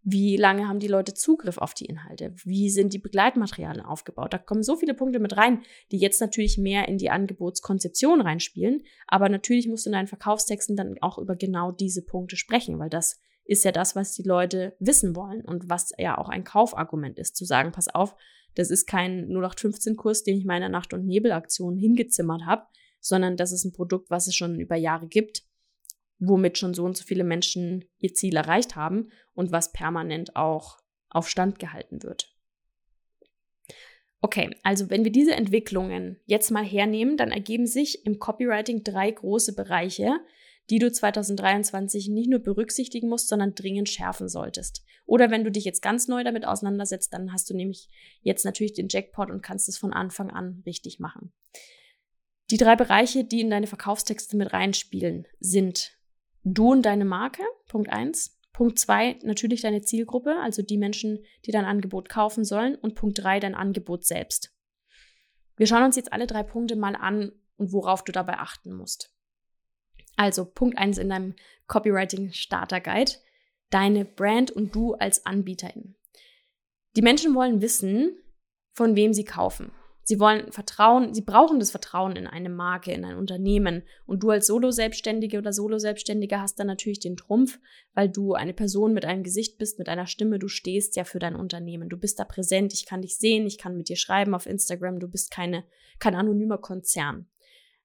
Wie 0.04 0.36
lange 0.36 0.68
haben 0.68 0.78
die 0.78 0.88
Leute 0.88 1.12
Zugriff 1.12 1.58
auf 1.58 1.74
die 1.74 1.86
Inhalte? 1.86 2.32
Wie 2.44 2.70
sind 2.70 2.92
die 2.92 2.98
Begleitmaterialien 2.98 3.84
aufgebaut? 3.84 4.32
Da 4.32 4.38
kommen 4.38 4.62
so 4.62 4.76
viele 4.76 4.94
Punkte 4.94 5.18
mit 5.18 5.36
rein, 5.36 5.62
die 5.90 5.98
jetzt 5.98 6.20
natürlich 6.20 6.56
mehr 6.56 6.86
in 6.86 6.98
die 6.98 7.10
Angebotskonzeption 7.10 8.20
reinspielen. 8.20 8.84
Aber 9.08 9.28
natürlich 9.28 9.66
musst 9.66 9.86
du 9.86 9.90
in 9.90 9.94
deinen 9.94 10.06
Verkaufstexten 10.06 10.76
dann 10.76 10.96
auch 11.00 11.18
über 11.18 11.34
genau 11.34 11.72
diese 11.72 12.04
Punkte 12.04 12.36
sprechen, 12.36 12.78
weil 12.78 12.90
das 12.90 13.20
ist 13.44 13.64
ja 13.64 13.72
das, 13.72 13.96
was 13.96 14.12
die 14.12 14.22
Leute 14.22 14.76
wissen 14.78 15.16
wollen 15.16 15.44
und 15.44 15.68
was 15.68 15.92
ja 15.98 16.16
auch 16.16 16.28
ein 16.28 16.44
Kaufargument 16.44 17.18
ist, 17.18 17.36
zu 17.36 17.44
sagen, 17.44 17.72
pass 17.72 17.88
auf, 17.88 18.14
das 18.54 18.70
ist 18.70 18.86
kein 18.86 19.28
0815-Kurs, 19.28 20.22
den 20.22 20.36
ich 20.36 20.44
meiner 20.44 20.68
Nacht- 20.68 20.92
und 20.92 21.06
Nebelaktion 21.06 21.76
hingezimmert 21.76 22.44
habe, 22.44 22.66
sondern 23.00 23.36
das 23.36 23.52
ist 23.52 23.64
ein 23.64 23.72
Produkt, 23.72 24.10
was 24.10 24.26
es 24.26 24.34
schon 24.34 24.60
über 24.60 24.76
Jahre 24.76 25.06
gibt 25.06 25.47
womit 26.18 26.58
schon 26.58 26.74
so 26.74 26.84
und 26.84 26.96
so 26.96 27.04
viele 27.04 27.24
Menschen 27.24 27.84
ihr 27.98 28.14
Ziel 28.14 28.36
erreicht 28.36 28.76
haben 28.76 29.10
und 29.34 29.52
was 29.52 29.72
permanent 29.72 30.36
auch 30.36 30.78
auf 31.10 31.28
Stand 31.28 31.58
gehalten 31.58 32.02
wird. 32.02 32.34
Okay, 34.20 34.50
also 34.64 34.90
wenn 34.90 35.04
wir 35.04 35.12
diese 35.12 35.34
Entwicklungen 35.34 36.18
jetzt 36.26 36.50
mal 36.50 36.64
hernehmen, 36.64 37.16
dann 37.16 37.30
ergeben 37.30 37.66
sich 37.66 38.04
im 38.04 38.18
Copywriting 38.18 38.82
drei 38.82 39.10
große 39.10 39.54
Bereiche, 39.54 40.18
die 40.70 40.80
du 40.80 40.90
2023 40.90 42.08
nicht 42.08 42.28
nur 42.28 42.40
berücksichtigen 42.40 43.08
musst, 43.08 43.28
sondern 43.28 43.54
dringend 43.54 43.88
schärfen 43.88 44.28
solltest. 44.28 44.84
Oder 45.06 45.30
wenn 45.30 45.44
du 45.44 45.50
dich 45.50 45.64
jetzt 45.64 45.82
ganz 45.82 46.08
neu 46.08 46.24
damit 46.24 46.46
auseinandersetzt, 46.46 47.12
dann 47.12 47.32
hast 47.32 47.48
du 47.48 47.54
nämlich 47.54 47.88
jetzt 48.20 48.44
natürlich 48.44 48.74
den 48.74 48.88
Jackpot 48.88 49.30
und 49.30 49.40
kannst 49.40 49.68
es 49.68 49.78
von 49.78 49.92
Anfang 49.92 50.30
an 50.30 50.62
richtig 50.66 50.98
machen. 50.98 51.32
Die 52.50 52.56
drei 52.56 52.76
Bereiche, 52.76 53.24
die 53.24 53.40
in 53.40 53.50
deine 53.50 53.66
Verkaufstexte 53.66 54.36
mit 54.36 54.52
reinspielen, 54.52 55.26
sind 55.38 55.97
du 56.54 56.72
und 56.72 56.82
deine 56.82 57.04
Marke, 57.04 57.42
Punkt 57.68 57.90
eins. 57.90 58.38
Punkt 58.52 58.78
zwei, 58.78 59.18
natürlich 59.22 59.60
deine 59.60 59.82
Zielgruppe, 59.82 60.36
also 60.40 60.62
die 60.62 60.78
Menschen, 60.78 61.24
die 61.44 61.52
dein 61.52 61.64
Angebot 61.64 62.08
kaufen 62.08 62.44
sollen. 62.44 62.74
Und 62.74 62.94
Punkt 62.94 63.22
drei, 63.22 63.38
dein 63.40 63.54
Angebot 63.54 64.04
selbst. 64.04 64.52
Wir 65.56 65.66
schauen 65.66 65.84
uns 65.84 65.96
jetzt 65.96 66.12
alle 66.12 66.26
drei 66.26 66.42
Punkte 66.42 66.76
mal 66.76 66.96
an 66.96 67.32
und 67.56 67.72
worauf 67.72 68.02
du 68.04 68.12
dabei 68.12 68.38
achten 68.38 68.72
musst. 68.72 69.14
Also 70.16 70.44
Punkt 70.44 70.76
eins 70.78 70.98
in 70.98 71.08
deinem 71.08 71.34
Copywriting 71.68 72.32
Starter 72.32 72.80
Guide, 72.80 73.12
deine 73.70 74.04
Brand 74.04 74.50
und 74.50 74.74
du 74.74 74.94
als 74.94 75.24
Anbieterin. 75.26 75.94
Die 76.96 77.02
Menschen 77.02 77.34
wollen 77.34 77.60
wissen, 77.60 78.16
von 78.72 78.96
wem 78.96 79.12
sie 79.12 79.24
kaufen. 79.24 79.72
Sie 80.08 80.18
wollen 80.18 80.50
Vertrauen, 80.52 81.12
sie 81.12 81.20
brauchen 81.20 81.58
das 81.58 81.70
Vertrauen 81.70 82.16
in 82.16 82.26
eine 82.26 82.48
Marke, 82.48 82.92
in 82.92 83.04
ein 83.04 83.18
Unternehmen. 83.18 83.82
Und 84.06 84.22
du 84.22 84.30
als 84.30 84.46
Solo-Selbstständige 84.46 85.36
oder 85.36 85.52
Solo-Selbstständiger 85.52 86.40
hast 86.40 86.58
dann 86.58 86.66
natürlich 86.66 86.98
den 86.98 87.18
Trumpf, 87.18 87.60
weil 87.92 88.08
du 88.08 88.32
eine 88.32 88.54
Person 88.54 88.94
mit 88.94 89.04
einem 89.04 89.22
Gesicht 89.22 89.58
bist, 89.58 89.78
mit 89.78 89.90
einer 89.90 90.06
Stimme. 90.06 90.38
Du 90.38 90.48
stehst 90.48 90.96
ja 90.96 91.04
für 91.04 91.18
dein 91.18 91.36
Unternehmen. 91.36 91.90
Du 91.90 91.98
bist 91.98 92.18
da 92.18 92.24
präsent. 92.24 92.72
Ich 92.72 92.86
kann 92.86 93.02
dich 93.02 93.18
sehen. 93.18 93.46
Ich 93.46 93.58
kann 93.58 93.76
mit 93.76 93.90
dir 93.90 93.96
schreiben 93.96 94.34
auf 94.34 94.46
Instagram. 94.46 94.98
Du 94.98 95.08
bist 95.08 95.30
keine, 95.30 95.62
kein 95.98 96.14
anonymer 96.14 96.56
Konzern. 96.56 97.26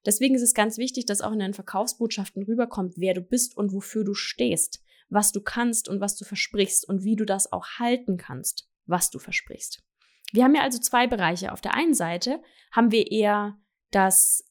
Deswegen 0.06 0.34
ist 0.34 0.40
es 0.40 0.54
ganz 0.54 0.78
wichtig, 0.78 1.04
dass 1.04 1.20
auch 1.20 1.32
in 1.32 1.40
deinen 1.40 1.52
Verkaufsbotschaften 1.52 2.42
rüberkommt, 2.44 2.94
wer 2.96 3.12
du 3.12 3.20
bist 3.20 3.54
und 3.54 3.74
wofür 3.74 4.02
du 4.02 4.14
stehst, 4.14 4.82
was 5.10 5.30
du 5.32 5.42
kannst 5.42 5.90
und 5.90 6.00
was 6.00 6.16
du 6.16 6.24
versprichst 6.24 6.88
und 6.88 7.04
wie 7.04 7.16
du 7.16 7.26
das 7.26 7.52
auch 7.52 7.66
halten 7.78 8.16
kannst, 8.16 8.66
was 8.86 9.10
du 9.10 9.18
versprichst. 9.18 9.84
Wir 10.32 10.44
haben 10.44 10.54
ja 10.54 10.62
also 10.62 10.78
zwei 10.78 11.06
Bereiche. 11.06 11.52
Auf 11.52 11.60
der 11.60 11.74
einen 11.74 11.94
Seite 11.94 12.42
haben 12.72 12.90
wir 12.90 13.10
eher 13.10 13.56
das 13.90 14.44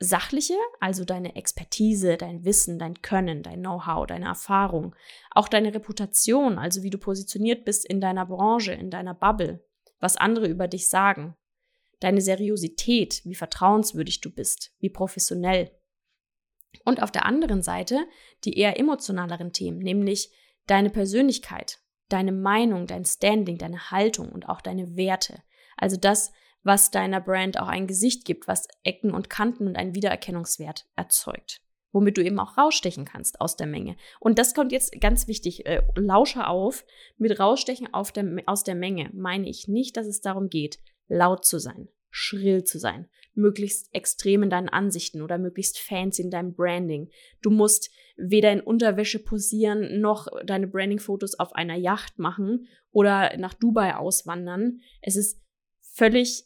Sachliche, 0.00 0.56
also 0.80 1.04
deine 1.04 1.36
Expertise, 1.36 2.16
dein 2.16 2.44
Wissen, 2.44 2.78
dein 2.78 3.00
Können, 3.00 3.42
dein 3.42 3.60
Know-how, 3.60 4.06
deine 4.06 4.26
Erfahrung, 4.26 4.94
auch 5.30 5.48
deine 5.48 5.74
Reputation, 5.74 6.58
also 6.58 6.82
wie 6.82 6.90
du 6.90 6.98
positioniert 6.98 7.64
bist 7.64 7.86
in 7.88 8.00
deiner 8.00 8.26
Branche, 8.26 8.72
in 8.72 8.90
deiner 8.90 9.14
Bubble, 9.14 9.64
was 10.00 10.16
andere 10.16 10.46
über 10.48 10.68
dich 10.68 10.88
sagen, 10.88 11.36
deine 12.00 12.20
Seriosität, 12.20 13.22
wie 13.24 13.34
vertrauenswürdig 13.34 14.20
du 14.20 14.30
bist, 14.30 14.74
wie 14.78 14.90
professionell. 14.90 15.70
Und 16.84 17.02
auf 17.02 17.12
der 17.12 17.24
anderen 17.24 17.62
Seite 17.62 18.06
die 18.44 18.58
eher 18.58 18.78
emotionaleren 18.78 19.52
Themen, 19.52 19.78
nämlich 19.78 20.30
deine 20.66 20.90
Persönlichkeit, 20.90 21.78
deine 22.14 22.32
Meinung, 22.32 22.86
dein 22.86 23.04
Standing, 23.04 23.58
deine 23.58 23.90
Haltung 23.90 24.30
und 24.30 24.48
auch 24.48 24.60
deine 24.60 24.96
Werte. 24.96 25.42
Also 25.76 25.96
das, 25.96 26.32
was 26.62 26.90
deiner 26.90 27.20
Brand 27.20 27.58
auch 27.58 27.66
ein 27.66 27.88
Gesicht 27.88 28.24
gibt, 28.24 28.46
was 28.46 28.68
Ecken 28.84 29.12
und 29.12 29.28
Kanten 29.28 29.66
und 29.66 29.76
einen 29.76 29.94
Wiedererkennungswert 29.94 30.86
erzeugt. 30.94 31.60
Womit 31.92 32.16
du 32.16 32.24
eben 32.24 32.38
auch 32.38 32.56
rausstechen 32.56 33.04
kannst 33.04 33.40
aus 33.40 33.56
der 33.56 33.66
Menge. 33.66 33.96
Und 34.20 34.38
das 34.38 34.54
kommt 34.54 34.72
jetzt 34.72 35.00
ganz 35.00 35.28
wichtig, 35.28 35.66
äh, 35.66 35.82
lausche 35.96 36.46
auf. 36.46 36.84
Mit 37.18 37.38
rausstechen 37.38 37.88
der, 38.14 38.42
aus 38.46 38.64
der 38.64 38.74
Menge 38.74 39.10
meine 39.12 39.48
ich 39.48 39.68
nicht, 39.68 39.96
dass 39.96 40.06
es 40.06 40.20
darum 40.20 40.48
geht, 40.48 40.78
laut 41.08 41.44
zu 41.44 41.58
sein, 41.58 41.88
schrill 42.10 42.64
zu 42.64 42.78
sein, 42.78 43.08
möglichst 43.34 43.92
extrem 43.92 44.44
in 44.44 44.50
deinen 44.50 44.68
Ansichten 44.68 45.20
oder 45.20 45.38
möglichst 45.38 45.78
fancy 45.78 46.22
in 46.22 46.30
deinem 46.30 46.54
Branding. 46.54 47.10
Du 47.42 47.50
musst 47.50 47.90
weder 48.16 48.52
in 48.52 48.60
Unterwäsche 48.60 49.18
posieren, 49.18 50.00
noch 50.00 50.28
deine 50.44 50.68
Branding-Fotos 50.68 51.38
auf 51.38 51.54
einer 51.54 51.74
Yacht 51.74 52.18
machen 52.18 52.68
oder 52.90 53.36
nach 53.36 53.54
Dubai 53.54 53.96
auswandern. 53.96 54.80
Es 55.02 55.16
ist 55.16 55.42
völlig 55.80 56.44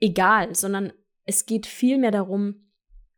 egal, 0.00 0.54
sondern 0.54 0.92
es 1.24 1.46
geht 1.46 1.66
vielmehr 1.66 2.10
darum, 2.10 2.70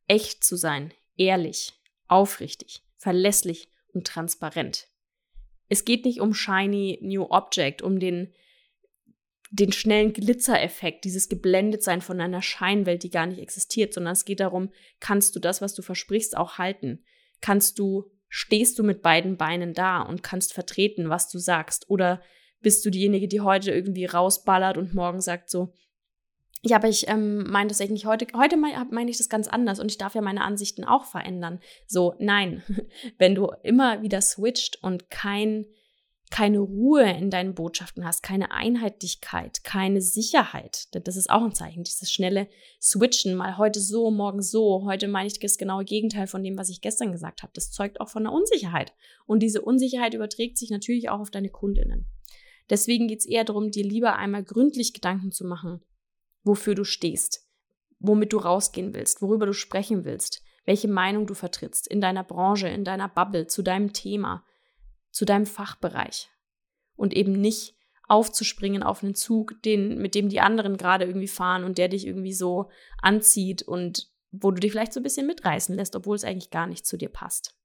echt 0.06 0.44
zu 0.44 0.56
sein, 0.56 0.92
ehrlich, 1.16 1.72
aufrichtig, 2.08 2.82
verlässlich 2.96 3.68
und 3.92 4.06
transparent. 4.06 4.88
Es 5.68 5.84
geht 5.84 6.04
nicht 6.04 6.20
um 6.20 6.34
shiny 6.34 6.98
new 7.02 7.26
object, 7.30 7.82
um 7.82 7.98
den 7.98 8.32
den 9.50 9.70
schnellen 9.70 10.12
Glitzereffekt, 10.12 11.04
dieses 11.04 11.28
Geblendetsein 11.28 12.00
von 12.00 12.20
einer 12.20 12.42
Scheinwelt, 12.42 13.04
die 13.04 13.10
gar 13.10 13.26
nicht 13.26 13.38
existiert, 13.38 13.94
sondern 13.94 14.14
es 14.14 14.24
geht 14.24 14.40
darum, 14.40 14.72
kannst 14.98 15.36
du 15.36 15.38
das, 15.38 15.62
was 15.62 15.74
du 15.74 15.82
versprichst, 15.82 16.36
auch 16.36 16.58
halten? 16.58 17.04
Kannst 17.44 17.78
du, 17.78 18.10
stehst 18.30 18.78
du 18.78 18.82
mit 18.82 19.02
beiden 19.02 19.36
Beinen 19.36 19.74
da 19.74 20.00
und 20.00 20.22
kannst 20.22 20.54
vertreten, 20.54 21.10
was 21.10 21.28
du 21.28 21.38
sagst? 21.38 21.90
Oder 21.90 22.22
bist 22.62 22.86
du 22.86 22.90
diejenige, 22.90 23.28
die 23.28 23.42
heute 23.42 23.70
irgendwie 23.70 24.06
rausballert 24.06 24.78
und 24.78 24.94
morgen 24.94 25.20
sagt 25.20 25.50
so, 25.50 25.74
ja, 26.62 26.76
aber 26.76 26.88
ich 26.88 27.06
ähm, 27.06 27.44
meine 27.50 27.68
das 27.68 27.82
eigentlich 27.82 28.06
heute, 28.06 28.26
heute 28.34 28.56
meine 28.56 29.10
ich 29.10 29.18
das 29.18 29.28
ganz 29.28 29.46
anders 29.46 29.78
und 29.78 29.90
ich 29.90 29.98
darf 29.98 30.14
ja 30.14 30.22
meine 30.22 30.40
Ansichten 30.40 30.84
auch 30.84 31.04
verändern. 31.04 31.60
So, 31.86 32.14
nein, 32.18 32.62
wenn 33.18 33.34
du 33.34 33.52
immer 33.62 34.00
wieder 34.00 34.22
switcht 34.22 34.82
und 34.82 35.10
kein, 35.10 35.66
keine 36.34 36.58
Ruhe 36.58 37.08
in 37.08 37.30
deinen 37.30 37.54
Botschaften 37.54 38.04
hast, 38.04 38.24
keine 38.24 38.50
Einheitlichkeit, 38.50 39.62
keine 39.62 40.00
Sicherheit. 40.00 40.88
Das 40.90 41.14
ist 41.14 41.30
auch 41.30 41.44
ein 41.44 41.54
Zeichen, 41.54 41.84
dieses 41.84 42.10
schnelle 42.10 42.48
Switchen, 42.82 43.36
mal 43.36 43.56
heute 43.56 43.78
so, 43.78 44.10
morgen 44.10 44.42
so. 44.42 44.84
Heute 44.84 45.06
meine 45.06 45.28
ich 45.28 45.38
das 45.38 45.58
genaue 45.58 45.84
Gegenteil 45.84 46.26
von 46.26 46.42
dem, 46.42 46.58
was 46.58 46.70
ich 46.70 46.80
gestern 46.80 47.12
gesagt 47.12 47.44
habe. 47.44 47.52
Das 47.54 47.70
zeugt 47.70 48.00
auch 48.00 48.08
von 48.08 48.26
einer 48.26 48.34
Unsicherheit. 48.34 48.94
Und 49.26 49.44
diese 49.44 49.62
Unsicherheit 49.62 50.12
überträgt 50.12 50.58
sich 50.58 50.70
natürlich 50.70 51.08
auch 51.08 51.20
auf 51.20 51.30
deine 51.30 51.50
Kundinnen. 51.50 52.08
Deswegen 52.68 53.06
geht 53.06 53.20
es 53.20 53.26
eher 53.26 53.44
darum, 53.44 53.70
dir 53.70 53.84
lieber 53.84 54.16
einmal 54.16 54.42
gründlich 54.42 54.92
Gedanken 54.92 55.30
zu 55.30 55.44
machen, 55.46 55.84
wofür 56.42 56.74
du 56.74 56.82
stehst, 56.82 57.48
womit 58.00 58.32
du 58.32 58.38
rausgehen 58.38 58.92
willst, 58.92 59.22
worüber 59.22 59.46
du 59.46 59.52
sprechen 59.52 60.04
willst, 60.04 60.42
welche 60.64 60.88
Meinung 60.88 61.28
du 61.28 61.34
vertrittst 61.34 61.86
in 61.86 62.00
deiner 62.00 62.24
Branche, 62.24 62.66
in 62.66 62.82
deiner 62.82 63.08
Bubble, 63.08 63.46
zu 63.46 63.62
deinem 63.62 63.92
Thema 63.92 64.44
zu 65.14 65.24
deinem 65.24 65.46
Fachbereich 65.46 66.28
und 66.96 67.14
eben 67.14 67.32
nicht 67.32 67.76
aufzuspringen 68.08 68.82
auf 68.82 69.02
einen 69.02 69.14
Zug, 69.14 69.62
den, 69.62 69.98
mit 69.98 70.16
dem 70.16 70.28
die 70.28 70.40
anderen 70.40 70.76
gerade 70.76 71.04
irgendwie 71.04 71.28
fahren 71.28 71.62
und 71.62 71.78
der 71.78 71.88
dich 71.88 72.04
irgendwie 72.04 72.32
so 72.32 72.68
anzieht 73.00 73.62
und 73.62 74.12
wo 74.32 74.50
du 74.50 74.60
dich 74.60 74.72
vielleicht 74.72 74.92
so 74.92 74.98
ein 75.00 75.04
bisschen 75.04 75.28
mitreißen 75.28 75.74
lässt, 75.76 75.94
obwohl 75.94 76.16
es 76.16 76.24
eigentlich 76.24 76.50
gar 76.50 76.66
nicht 76.66 76.84
zu 76.84 76.96
dir 76.96 77.08
passt. 77.08 77.56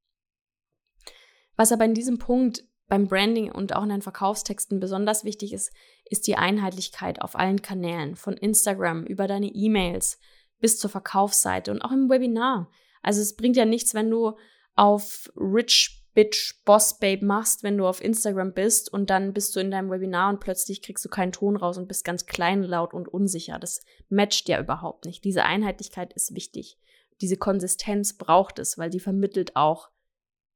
Was 1.55 1.71
aber 1.71 1.85
in 1.85 1.95
diesem 1.95 2.19
Punkt 2.19 2.63
beim 2.87 3.07
Branding 3.07 3.51
und 3.51 3.75
auch 3.75 3.83
in 3.83 3.89
deinen 3.89 4.03
Verkaufstexten 4.03 4.79
besonders 4.79 5.23
wichtig 5.23 5.51
ist, 5.51 5.73
ist 6.05 6.27
die 6.27 6.35
Einheitlichkeit 6.35 7.19
auf 7.21 7.35
allen 7.35 7.63
Kanälen, 7.63 8.15
von 8.15 8.37
Instagram 8.37 9.05
über 9.05 9.27
deine 9.27 9.47
E-Mails 9.47 10.19
bis 10.59 10.77
zur 10.77 10.91
Verkaufsseite 10.91 11.71
und 11.71 11.81
auch 11.81 11.91
im 11.91 12.09
Webinar. 12.09 12.69
Also 13.01 13.21
es 13.21 13.35
bringt 13.35 13.57
ja 13.57 13.65
nichts, 13.65 13.95
wenn 13.95 14.09
du 14.09 14.37
auf 14.75 15.31
Rich 15.35 15.98
Bitch 16.13 16.63
Boss 16.65 16.99
Babe 16.99 17.25
machst, 17.25 17.63
wenn 17.63 17.77
du 17.77 17.87
auf 17.87 18.03
Instagram 18.03 18.53
bist 18.53 18.91
und 18.91 19.09
dann 19.09 19.33
bist 19.33 19.55
du 19.55 19.59
in 19.59 19.71
deinem 19.71 19.91
Webinar 19.91 20.29
und 20.29 20.39
plötzlich 20.39 20.81
kriegst 20.81 21.05
du 21.05 21.09
keinen 21.09 21.31
Ton 21.31 21.55
raus 21.55 21.77
und 21.77 21.87
bist 21.87 22.03
ganz 22.03 22.25
klein, 22.25 22.63
laut 22.63 22.93
und 22.93 23.07
unsicher. 23.07 23.59
Das 23.59 23.81
matcht 24.09 24.49
ja 24.49 24.59
überhaupt 24.59 25.05
nicht. 25.05 25.23
Diese 25.23 25.43
Einheitlichkeit 25.43 26.13
ist 26.13 26.33
wichtig. 26.33 26.77
Diese 27.21 27.37
Konsistenz 27.37 28.17
braucht 28.17 28.59
es, 28.59 28.77
weil 28.77 28.89
die 28.89 28.99
vermittelt 28.99 29.55
auch 29.55 29.89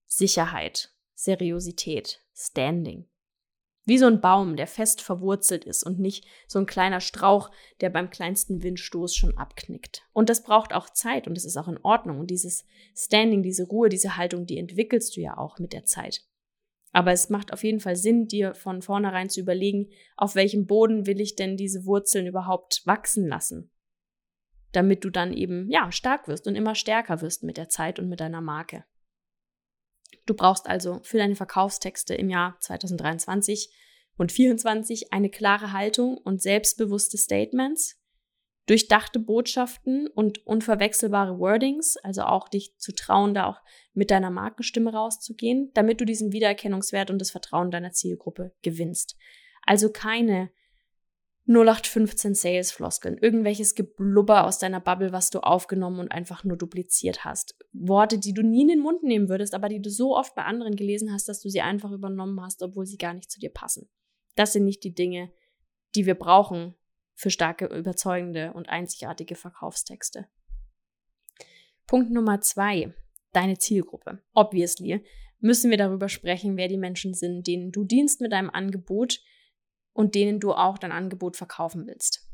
Sicherheit, 0.06 0.94
Seriosität, 1.13 2.22
Standing. 2.36 3.08
Wie 3.86 3.98
so 3.98 4.06
ein 4.06 4.22
Baum, 4.22 4.56
der 4.56 4.67
fest 4.67 5.02
verwurzelt 5.02 5.65
ist 5.65 5.84
und 5.84 6.00
nicht 6.00 6.26
so 6.48 6.58
ein 6.58 6.65
kleiner 6.65 7.02
Strauch, 7.02 7.52
der 7.82 7.89
beim 7.89 8.10
kleinsten 8.10 8.63
Windstoß 8.63 9.13
schon 9.13 9.38
abknickt. 9.38 10.04
Und 10.13 10.30
das 10.30 10.43
braucht 10.43 10.74
auch 10.74 10.89
Zeit 10.89 11.28
und 11.28 11.36
das 11.36 11.43
ist 11.43 11.58
auch 11.58 11.67
in 11.67 11.80
Ordnung. 11.84 12.19
Und 12.19 12.28
dieses 12.28 12.65
Standing, 12.96 13.43
diese 13.43 13.65
Ruhe, 13.65 13.89
diese 13.89 14.15
Haltung, 14.15 14.46
die 14.46 14.58
entwickelst 14.58 15.17
du 15.17 15.22
ja 15.22 15.38
auch 15.38 15.60
mit 15.60 15.74
der 15.74 15.84
Zeit. 15.84 16.26
Aber 16.93 17.12
es 17.12 17.30
macht 17.30 17.52
auf 17.52 17.63
jeden 17.63 17.82
Fall 17.82 17.96
Sinn, 17.96 18.28
dir 18.28 18.54
von 18.54 18.82
vornherein 18.82 19.30
zu 19.30 19.41
überlegen, 19.41 19.89
auf 20.15 20.36
welchem 20.36 20.65
Boden 20.65 21.06
will 21.06 21.19
ich 21.19 21.36
denn 21.36 21.58
diese 21.58 21.86
Wurzeln 21.86 22.28
überhaupt 22.28 22.84
wachsen 22.86 23.28
lassen? 23.28 23.72
Damit 24.72 25.04
du 25.04 25.10
dann 25.10 25.34
eben, 25.34 25.69
ja, 25.69 25.91
stark 25.91 26.28
wirst 26.28 26.48
und 26.48 26.56
immer 26.56 26.76
stärker 26.76 27.22
wirst 27.22 27.43
mit 27.43 27.58
der 27.58 27.67
Zeit 27.67 28.00
und 28.00 28.08
mit 28.08 28.19
deiner 28.19 28.41
Marke. 28.41 28.86
Du 30.26 30.34
brauchst 30.34 30.68
also 30.68 31.00
für 31.04 31.18
deine 31.18 31.36
Verkaufstexte 31.36 32.14
im 32.16 32.30
Jahr 32.30 32.58
2023 32.60 33.70
und 34.18 34.32
2024 34.32 35.12
eine 35.12 35.30
klare 35.30 35.72
Haltung 35.72 36.18
und 36.18 36.42
selbstbewusste 36.42 37.18
Statements, 37.18 38.00
durchdachte 38.68 39.20
Botschaften 39.20 40.08
und 40.08 40.46
unverwechselbare 40.46 41.40
Wordings, 41.40 41.98
also 41.98 42.22
auch 42.24 42.48
dich 42.48 42.78
zu 42.78 42.94
trauen, 42.94 43.34
da 43.34 43.48
auch 43.48 43.62
mit 43.94 44.12
deiner 44.12 44.30
Markenstimme 44.30 44.94
rauszugehen, 44.94 45.72
damit 45.74 46.00
du 46.00 46.06
diesen 46.06 46.32
Wiedererkennungswert 46.32 47.10
und 47.10 47.20
das 47.20 47.32
Vertrauen 47.32 47.72
deiner 47.72 47.92
Zielgruppe 47.92 48.54
gewinnst. 48.62 49.18
Also 49.66 49.92
keine 49.92 50.50
0815 51.46 52.36
Sales-Floskeln, 52.36 53.18
irgendwelches 53.18 53.76
Geblubber 53.76 54.46
aus 54.46 54.60
deiner 54.60 54.80
Bubble, 54.80 55.12
was 55.12 55.30
du 55.30 55.40
aufgenommen 55.40 56.00
und 56.00 56.12
einfach 56.12 56.46
nur 56.46 56.58
dupliziert 56.58 57.26
hast. 57.26 57.58
Worte, 57.74 58.18
die 58.18 58.34
du 58.34 58.44
nie 58.44 58.62
in 58.62 58.70
den 58.70 58.80
Mund 58.80 59.04
nehmen 59.04 59.28
würdest, 59.28 59.54
aber 59.54 59.68
die 59.68 59.82
du 59.82 59.90
so 59.90 60.16
oft 60.16 60.36
bei 60.36 60.44
anderen 60.44 60.76
gelesen 60.76 61.12
hast, 61.12 61.28
dass 61.28 61.42
du 61.42 61.50
sie 61.50 61.62
einfach 61.62 61.92
übernommen 61.92 62.42
hast, 62.42 62.64
obwohl 62.64 62.86
sie 62.86 62.98
gar 62.98 63.14
nicht 63.14 63.30
zu 63.30 63.42
dir 63.42 63.50
passen. 63.50 63.90
Das 64.36 64.54
sind 64.54 64.64
nicht 64.64 64.84
die 64.86 64.94
Dinge, 64.94 65.34
die 65.96 66.06
wir 66.06 66.16
brauchen 66.16 66.76
für 67.14 67.30
starke, 67.30 67.66
überzeugende 67.66 68.54
und 68.54 68.70
einzigartige 68.70 69.36
Verkaufstexte. 69.36 70.28
Punkt 71.88 72.10
Nummer 72.10 72.40
zwei, 72.40 72.94
deine 73.34 73.58
Zielgruppe. 73.58 74.24
Obviously 74.34 75.04
müssen 75.40 75.70
wir 75.70 75.78
darüber 75.78 76.08
sprechen, 76.08 76.56
wer 76.56 76.70
die 76.70 76.78
Menschen 76.78 77.14
sind, 77.14 77.46
denen 77.48 77.72
du 77.72 77.84
dienst 77.84 78.22
mit 78.22 78.32
deinem 78.32 78.50
Angebot, 78.50 79.20
und 79.94 80.16
denen 80.16 80.40
du 80.40 80.54
auch 80.54 80.78
dein 80.78 80.92
Angebot 80.92 81.38
verkaufen 81.38 81.88
willst. 81.88 82.28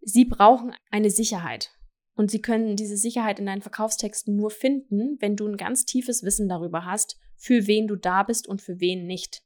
Sie 0.00 0.24
brauchen 0.24 0.74
eine 0.90 1.10
Sicherheit. 1.10 1.70
Und 2.14 2.30
sie 2.30 2.42
können 2.42 2.76
diese 2.76 2.96
Sicherheit 2.96 3.38
in 3.38 3.46
deinen 3.46 3.62
Verkaufstexten 3.62 4.36
nur 4.36 4.50
finden, 4.50 5.16
wenn 5.20 5.36
du 5.36 5.46
ein 5.46 5.56
ganz 5.56 5.84
tiefes 5.84 6.22
Wissen 6.22 6.48
darüber 6.48 6.84
hast, 6.84 7.16
für 7.36 7.66
wen 7.66 7.86
du 7.86 7.96
da 7.96 8.22
bist 8.22 8.46
und 8.46 8.60
für 8.60 8.80
wen 8.80 9.06
nicht. 9.06 9.42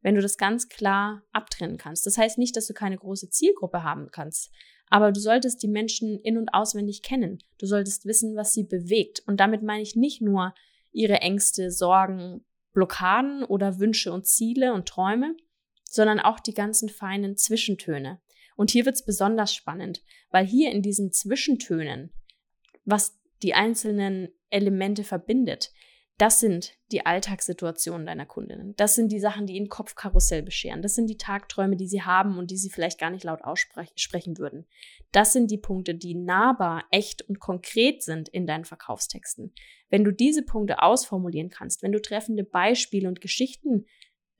Wenn 0.00 0.14
du 0.14 0.20
das 0.20 0.36
ganz 0.36 0.68
klar 0.68 1.22
abtrennen 1.32 1.76
kannst. 1.76 2.06
Das 2.06 2.18
heißt 2.18 2.38
nicht, 2.38 2.56
dass 2.56 2.66
du 2.66 2.74
keine 2.74 2.96
große 2.96 3.30
Zielgruppe 3.30 3.82
haben 3.82 4.08
kannst, 4.10 4.50
aber 4.88 5.12
du 5.12 5.20
solltest 5.20 5.62
die 5.62 5.68
Menschen 5.68 6.18
in 6.20 6.38
und 6.38 6.54
auswendig 6.54 7.02
kennen. 7.02 7.38
Du 7.58 7.66
solltest 7.66 8.04
wissen, 8.04 8.36
was 8.36 8.52
sie 8.52 8.64
bewegt. 8.64 9.22
Und 9.26 9.38
damit 9.38 9.62
meine 9.62 9.82
ich 9.82 9.96
nicht 9.96 10.22
nur 10.22 10.54
ihre 10.92 11.20
Ängste, 11.20 11.70
Sorgen, 11.70 12.44
Blockaden 12.72 13.44
oder 13.44 13.78
Wünsche 13.78 14.12
und 14.12 14.26
Ziele 14.26 14.72
und 14.72 14.88
Träume, 14.88 15.36
sondern 15.90 16.20
auch 16.20 16.38
die 16.38 16.54
ganzen 16.54 16.88
feinen 16.88 17.36
Zwischentöne. 17.36 18.20
Und 18.56 18.70
hier 18.70 18.84
wird 18.84 18.96
es 18.96 19.04
besonders 19.04 19.54
spannend, 19.54 20.02
weil 20.30 20.46
hier 20.46 20.70
in 20.70 20.82
diesen 20.82 21.12
Zwischentönen, 21.12 22.12
was 22.84 23.18
die 23.42 23.54
einzelnen 23.54 24.28
Elemente 24.50 25.04
verbindet, 25.04 25.72
das 26.18 26.40
sind 26.40 26.76
die 26.90 27.06
Alltagssituationen 27.06 28.04
deiner 28.04 28.26
Kundinnen. 28.26 28.74
Das 28.76 28.96
sind 28.96 29.12
die 29.12 29.20
Sachen, 29.20 29.46
die 29.46 29.54
ihnen 29.54 29.68
Kopfkarussell 29.68 30.42
bescheren. 30.42 30.82
Das 30.82 30.96
sind 30.96 31.08
die 31.08 31.16
Tagträume, 31.16 31.76
die 31.76 31.86
sie 31.86 32.02
haben 32.02 32.38
und 32.38 32.50
die 32.50 32.56
sie 32.56 32.70
vielleicht 32.70 32.98
gar 32.98 33.10
nicht 33.10 33.22
laut 33.22 33.44
aussprechen 33.44 34.36
würden. 34.36 34.66
Das 35.12 35.32
sind 35.32 35.48
die 35.52 35.58
Punkte, 35.58 35.94
die 35.94 36.16
nahbar, 36.16 36.84
echt 36.90 37.22
und 37.22 37.38
konkret 37.38 38.02
sind 38.02 38.28
in 38.28 38.48
deinen 38.48 38.64
Verkaufstexten. 38.64 39.54
Wenn 39.90 40.02
du 40.02 40.10
diese 40.10 40.42
Punkte 40.42 40.82
ausformulieren 40.82 41.50
kannst, 41.50 41.84
wenn 41.84 41.92
du 41.92 42.02
treffende 42.02 42.42
Beispiele 42.42 43.06
und 43.06 43.20
Geschichten 43.20 43.86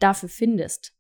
dafür 0.01 0.29
findest, 0.29 0.98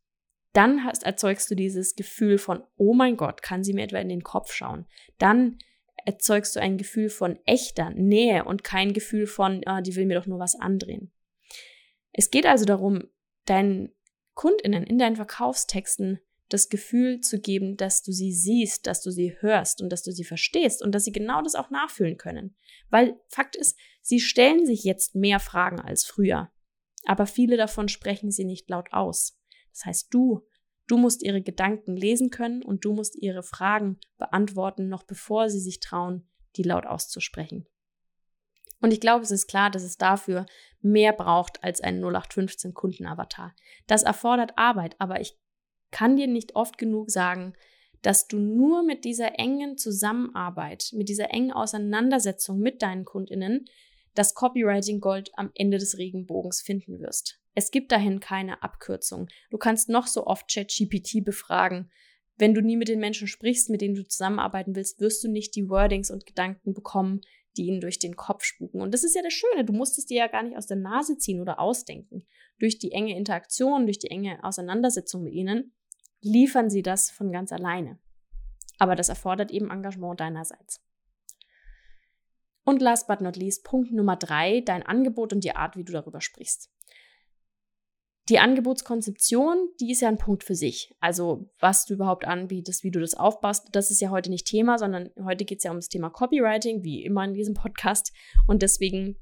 dann 0.53 0.85
hast, 0.85 1.05
erzeugst 1.05 1.51
du 1.51 1.55
dieses 1.55 1.95
Gefühl 1.95 2.39
von, 2.39 2.63
oh 2.77 2.95
mein 2.95 3.17
Gott, 3.17 3.43
kann 3.43 3.63
sie 3.63 3.73
mir 3.73 3.85
etwa 3.85 3.99
in 3.99 4.09
den 4.09 4.23
Kopf 4.23 4.53
schauen. 4.53 4.87
Dann 5.19 5.59
erzeugst 6.05 6.57
du 6.57 6.61
ein 6.61 6.79
Gefühl 6.79 7.11
von 7.11 7.39
echter 7.45 7.91
Nähe 7.91 8.45
und 8.45 8.65
kein 8.65 8.93
Gefühl 8.93 9.27
von, 9.27 9.63
ah, 9.67 9.83
die 9.83 9.95
will 9.95 10.07
mir 10.07 10.19
doch 10.19 10.27
nur 10.27 10.39
was 10.39 10.55
andrehen. 10.55 11.13
Es 12.13 12.31
geht 12.31 12.47
also 12.47 12.65
darum, 12.65 13.05
deinen 13.45 13.93
Kundinnen 14.35 14.85
in 14.85 14.99
deinen 14.99 15.17
Verkaufstexten 15.17 16.21
das 16.49 16.69
Gefühl 16.69 17.21
zu 17.21 17.41
geben, 17.41 17.77
dass 17.77 18.03
du 18.03 18.13
sie 18.13 18.33
siehst, 18.33 18.87
dass 18.87 19.03
du 19.03 19.11
sie 19.11 19.37
hörst 19.41 19.83
und 19.83 19.91
dass 19.91 20.03
du 20.03 20.13
sie 20.13 20.25
verstehst 20.25 20.83
und 20.83 20.93
dass 20.93 21.05
sie 21.05 21.13
genau 21.13 21.43
das 21.43 21.55
auch 21.55 21.71
nachfühlen 21.71 22.17
können. 22.17 22.57
Weil 22.89 23.21
Fakt 23.29 23.55
ist, 23.55 23.79
sie 24.01 24.21
stellen 24.21 24.65
sich 24.65 24.85
jetzt 24.85 25.15
mehr 25.15 25.41
Fragen 25.41 25.81
als 25.81 26.05
früher, 26.05 26.51
aber 27.05 27.27
viele 27.27 27.57
davon 27.57 27.89
sprechen 27.89 28.31
sie 28.31 28.45
nicht 28.45 28.71
laut 28.71 28.93
aus. 28.93 29.38
Das 29.79 29.87
heißt, 29.87 30.09
du, 30.13 30.45
du 30.89 30.97
musst 30.97 31.23
ihre 31.23 31.41
Gedanken 31.41 31.97
lesen 31.97 32.31
können 32.31 32.65
und 32.65 32.85
du 32.85 32.93
musst 32.93 33.15
ihre 33.15 33.45
Fragen 33.45 33.99
beantworten, 34.17 34.89
noch 34.89 35.05
bevor 35.05 35.49
sie 35.49 35.61
sich 35.61 35.79
trauen, 35.79 36.29
die 36.57 36.65
laut 36.65 36.85
auszusprechen. 36.85 37.67
Und 38.81 38.93
ich 38.93 39.01
glaube, 39.01 39.23
es 39.23 39.31
ist 39.31 39.47
klar, 39.47 39.71
dass 39.71 39.85
es 39.85 39.97
dafür 39.97 40.47
mehr 40.81 41.13
braucht 41.13 41.63
als 41.63 41.81
ein 41.81 42.03
0815 42.03 42.75
Kundenavatar. 42.75 43.55
Das 43.87 44.03
erfordert 44.03 44.53
Arbeit, 44.57 44.97
aber 44.99 45.21
ich 45.21 45.39
kann 45.91 46.17
dir 46.17 46.27
nicht 46.27 46.57
oft 46.57 46.77
genug 46.77 47.11
sagen, 47.11 47.55
dass 48.03 48.27
du 48.27 48.39
nur 48.39 48.83
mit 48.83 49.05
dieser 49.05 49.39
engen 49.39 49.79
Zusammenarbeit, 49.79 50.91
mit 50.93 51.09
dieser 51.09 51.31
engen 51.31 51.53
Auseinandersetzung 51.53 52.59
mit 52.59 52.83
deinen 52.83 53.05
Kundinnen 53.05 53.67
das 54.15 54.35
Copywriting 54.35 55.01
Gold 55.01 55.31
am 55.37 55.51
Ende 55.55 55.79
des 55.79 55.99
Regenbogens 55.99 56.61
finden 56.61 57.01
wirst. 57.01 57.41
Es 57.59 57.73
gibt 57.73 57.91
dahin 57.91 58.21
keine 58.21 58.63
Abkürzung. 58.63 59.27
Du 59.51 59.59
kannst 59.59 59.89
noch 59.89 60.07
so 60.07 60.29
oft 60.29 60.49
ChatGPT 60.49 61.25
befragen. 61.25 61.91
Wenn 62.37 62.55
du 62.55 62.61
nie 62.61 62.77
mit 62.77 62.87
den 62.87 63.01
Menschen 63.01 63.27
sprichst, 63.27 63.69
mit 63.69 63.81
denen 63.81 63.97
du 63.97 64.07
zusammenarbeiten 64.07 64.77
willst, 64.77 65.01
wirst 65.01 65.25
du 65.25 65.29
nicht 65.29 65.57
die 65.57 65.69
Wordings 65.69 66.13
und 66.13 66.25
Gedanken 66.25 66.73
bekommen, 66.73 67.21
die 67.57 67.65
ihnen 67.65 67.81
durch 67.81 67.99
den 67.99 68.15
Kopf 68.15 68.45
spuken. 68.45 68.81
Und 68.81 68.95
das 68.95 69.03
ist 69.03 69.17
ja 69.17 69.23
das 69.23 69.33
Schöne. 69.33 69.65
Du 69.65 69.73
musst 69.73 69.99
es 69.99 70.07
dir 70.07 70.19
ja 70.19 70.29
gar 70.29 70.45
nicht 70.45 70.57
aus 70.57 70.69
der 70.69 70.77
Nase 70.77 71.19
ziehen 71.19 71.41
oder 71.41 71.59
ausdenken. 71.59 72.25
Durch 72.61 72.79
die 72.79 72.93
enge 72.93 73.17
Interaktion, 73.17 73.87
durch 73.87 73.99
die 73.99 74.13
enge 74.13 74.39
Auseinandersetzung 74.45 75.25
mit 75.25 75.33
ihnen 75.33 75.75
liefern 76.21 76.71
sie 76.71 76.83
das 76.83 77.11
von 77.11 77.33
ganz 77.33 77.51
alleine. 77.51 77.99
Aber 78.79 78.95
das 78.95 79.09
erfordert 79.09 79.51
eben 79.51 79.69
Engagement 79.69 80.21
deinerseits. 80.21 80.81
Und 82.63 82.83
last 82.83 83.09
but 83.09 83.21
not 83.21 83.35
least, 83.35 83.65
Punkt 83.65 83.91
Nummer 83.91 84.15
drei, 84.15 84.61
dein 84.61 84.85
Angebot 84.85 85.33
und 85.33 85.43
die 85.43 85.57
Art, 85.57 85.77
wie 85.77 85.83
du 85.83 85.93
darüber 85.93 86.21
sprichst. 86.21 86.71
Die 88.29 88.39
Angebotskonzeption, 88.39 89.71
die 89.81 89.91
ist 89.91 90.03
ja 90.03 90.09
ein 90.09 90.19
Punkt 90.19 90.45
für 90.45 90.55
sich. 90.55 90.95
Also 91.01 91.49
was 91.59 91.87
du 91.87 91.95
überhaupt 91.95 92.27
anbietest, 92.27 92.85
wie 92.85 92.91
du 92.91 93.01
das 93.01 93.15
aufbaust, 93.15 93.69
das 93.73 93.91
ist 93.91 94.03
ja 94.03 94.11
heute 94.11 94.29
nicht 94.29 94.47
Thema, 94.47 94.79
sondern 94.79 95.09
heute 95.25 95.47
geht 95.47 95.59
es 95.59 95.65
ja 95.65 95.71
um 95.71 95.79
das 95.79 95.89
Thema 95.89 96.11
Copywriting, 96.11 96.85
wie 96.85 97.05
immer 97.05 97.25
in 97.25 97.33
diesem 97.33 97.55
Podcast. 97.55 98.13
Und 98.47 98.61
deswegen 98.61 99.17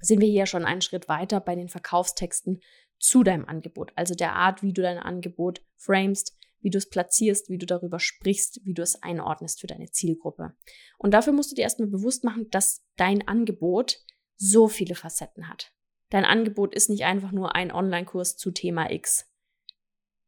sind 0.00 0.20
wir 0.20 0.28
hier 0.28 0.46
schon 0.46 0.64
einen 0.64 0.80
Schritt 0.80 1.08
weiter 1.08 1.38
bei 1.38 1.54
den 1.54 1.68
Verkaufstexten 1.68 2.60
zu 2.98 3.22
deinem 3.22 3.44
Angebot. 3.44 3.92
Also 3.94 4.14
der 4.16 4.34
Art, 4.34 4.62
wie 4.62 4.72
du 4.72 4.82
dein 4.82 4.98
Angebot 4.98 5.62
framest, 5.76 6.36
wie 6.60 6.70
du 6.70 6.78
es 6.78 6.88
platzierst, 6.88 7.48
wie 7.48 7.58
du 7.58 7.66
darüber 7.66 8.00
sprichst, 8.00 8.60
wie 8.64 8.74
du 8.74 8.82
es 8.82 9.02
einordnest 9.04 9.60
für 9.60 9.68
deine 9.68 9.90
Zielgruppe. 9.90 10.54
Und 10.98 11.14
dafür 11.14 11.32
musst 11.32 11.52
du 11.52 11.54
dir 11.54 11.62
erstmal 11.62 11.88
bewusst 11.88 12.24
machen, 12.24 12.48
dass 12.50 12.82
dein 12.96 13.26
Angebot 13.26 13.98
so 14.36 14.66
viele 14.66 14.96
Facetten 14.96 15.48
hat. 15.48 15.72
Dein 16.12 16.26
Angebot 16.26 16.74
ist 16.74 16.90
nicht 16.90 17.04
einfach 17.04 17.32
nur 17.32 17.54
ein 17.54 17.72
Online-Kurs 17.72 18.36
zu 18.36 18.50
Thema 18.50 18.90
X 18.90 19.32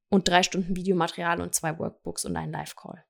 und 0.09 0.27
drei 0.27 0.43
Stunden 0.43 0.77
Videomaterial 0.77 1.43
und 1.43 1.55
zwei 1.55 1.79
Workbooks 1.79 2.25
und 2.25 2.35
ein 2.39 2.51
Live-Call, 2.51 3.05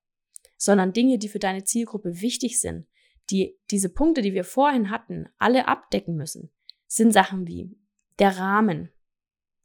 sondern 0.57 0.91
Dinge, 0.91 1.17
die 1.17 1.29
für 1.29 1.39
deine 1.39 1.63
Zielgruppe 1.63 2.19
wichtig 2.19 2.59
sind, 2.59 2.85
die 3.29 3.57
diese 3.71 3.87
Punkte, 3.87 4.21
die 4.21 4.33
wir 4.33 4.43
vorhin 4.43 4.89
hatten, 4.89 5.29
alle 5.37 5.69
abdecken 5.69 6.17
müssen, 6.17 6.51
sind 6.85 7.13
Sachen 7.13 7.47
wie 7.47 7.79
der 8.19 8.37
Rahmen. 8.37 8.91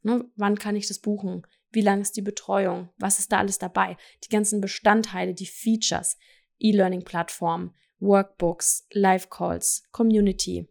Ne, 0.03 0.31
wann 0.37 0.57
kann 0.57 0.77
ich 0.77 0.87
das 0.87 0.99
buchen? 0.99 1.45
Wie 1.69 1.81
lang 1.81 1.99
ist 1.99 2.15
die 2.15 2.21
Betreuung? 2.21 2.91
Was 2.97 3.19
ist 3.19 3.33
da 3.33 3.39
alles 3.39 3.59
dabei? 3.59 3.97
Die 4.23 4.29
ganzen 4.29 4.61
Bestandteile, 4.61 5.33
die 5.33 5.47
Features, 5.47 6.17
E-Learning-Plattform, 6.59 7.75
Workbooks, 7.99 8.87
Live-Calls, 8.93 9.83
Community. 9.91 10.69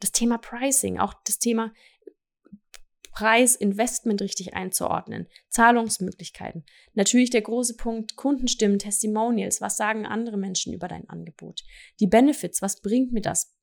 Das 0.00 0.12
Thema 0.12 0.38
Pricing, 0.38 0.98
auch 0.98 1.14
das 1.24 1.38
Thema 1.38 1.72
Preis, 3.12 3.56
Investment 3.56 4.22
richtig 4.22 4.54
einzuordnen, 4.54 5.26
Zahlungsmöglichkeiten. 5.48 6.64
Natürlich 6.94 7.30
der 7.30 7.42
große 7.42 7.76
Punkt 7.76 8.16
Kundenstimmen, 8.16 8.78
Testimonials, 8.78 9.60
was 9.60 9.76
sagen 9.76 10.06
andere 10.06 10.36
Menschen 10.36 10.72
über 10.72 10.88
dein 10.88 11.08
Angebot? 11.08 11.62
Die 11.98 12.06
Benefits, 12.06 12.62
was 12.62 12.80
bringt 12.80 13.12
mir 13.12 13.20
das? 13.20 13.54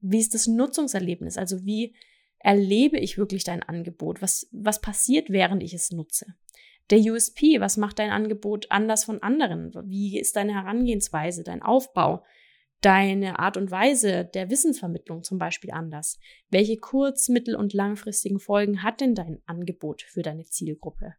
Wie 0.00 0.20
ist 0.20 0.34
das 0.34 0.46
Nutzungserlebnis? 0.46 1.36
Also 1.36 1.64
wie 1.64 1.94
erlebe 2.38 2.98
ich 2.98 3.18
wirklich 3.18 3.42
dein 3.42 3.62
Angebot? 3.62 4.22
Was, 4.22 4.48
was 4.52 4.80
passiert, 4.80 5.30
während 5.30 5.62
ich 5.62 5.74
es 5.74 5.90
nutze? 5.90 6.26
Der 6.90 6.98
USP, 6.98 7.60
was 7.60 7.76
macht 7.76 7.98
dein 7.98 8.10
Angebot 8.10 8.70
anders 8.70 9.04
von 9.04 9.22
anderen? 9.22 9.72
Wie 9.86 10.18
ist 10.18 10.36
deine 10.36 10.54
Herangehensweise, 10.54 11.42
dein 11.42 11.62
Aufbau? 11.62 12.22
Deine 12.84 13.38
Art 13.38 13.56
und 13.56 13.70
Weise 13.70 14.24
der 14.24 14.50
Wissensvermittlung 14.50 15.22
zum 15.22 15.38
Beispiel 15.38 15.70
anders? 15.70 16.18
Welche 16.50 16.76
kurz-, 16.76 17.28
mittel- 17.28 17.56
und 17.56 17.72
langfristigen 17.72 18.38
Folgen 18.38 18.82
hat 18.82 19.00
denn 19.00 19.14
dein 19.14 19.40
Angebot 19.46 20.02
für 20.02 20.22
deine 20.22 20.44
Zielgruppe? 20.44 21.14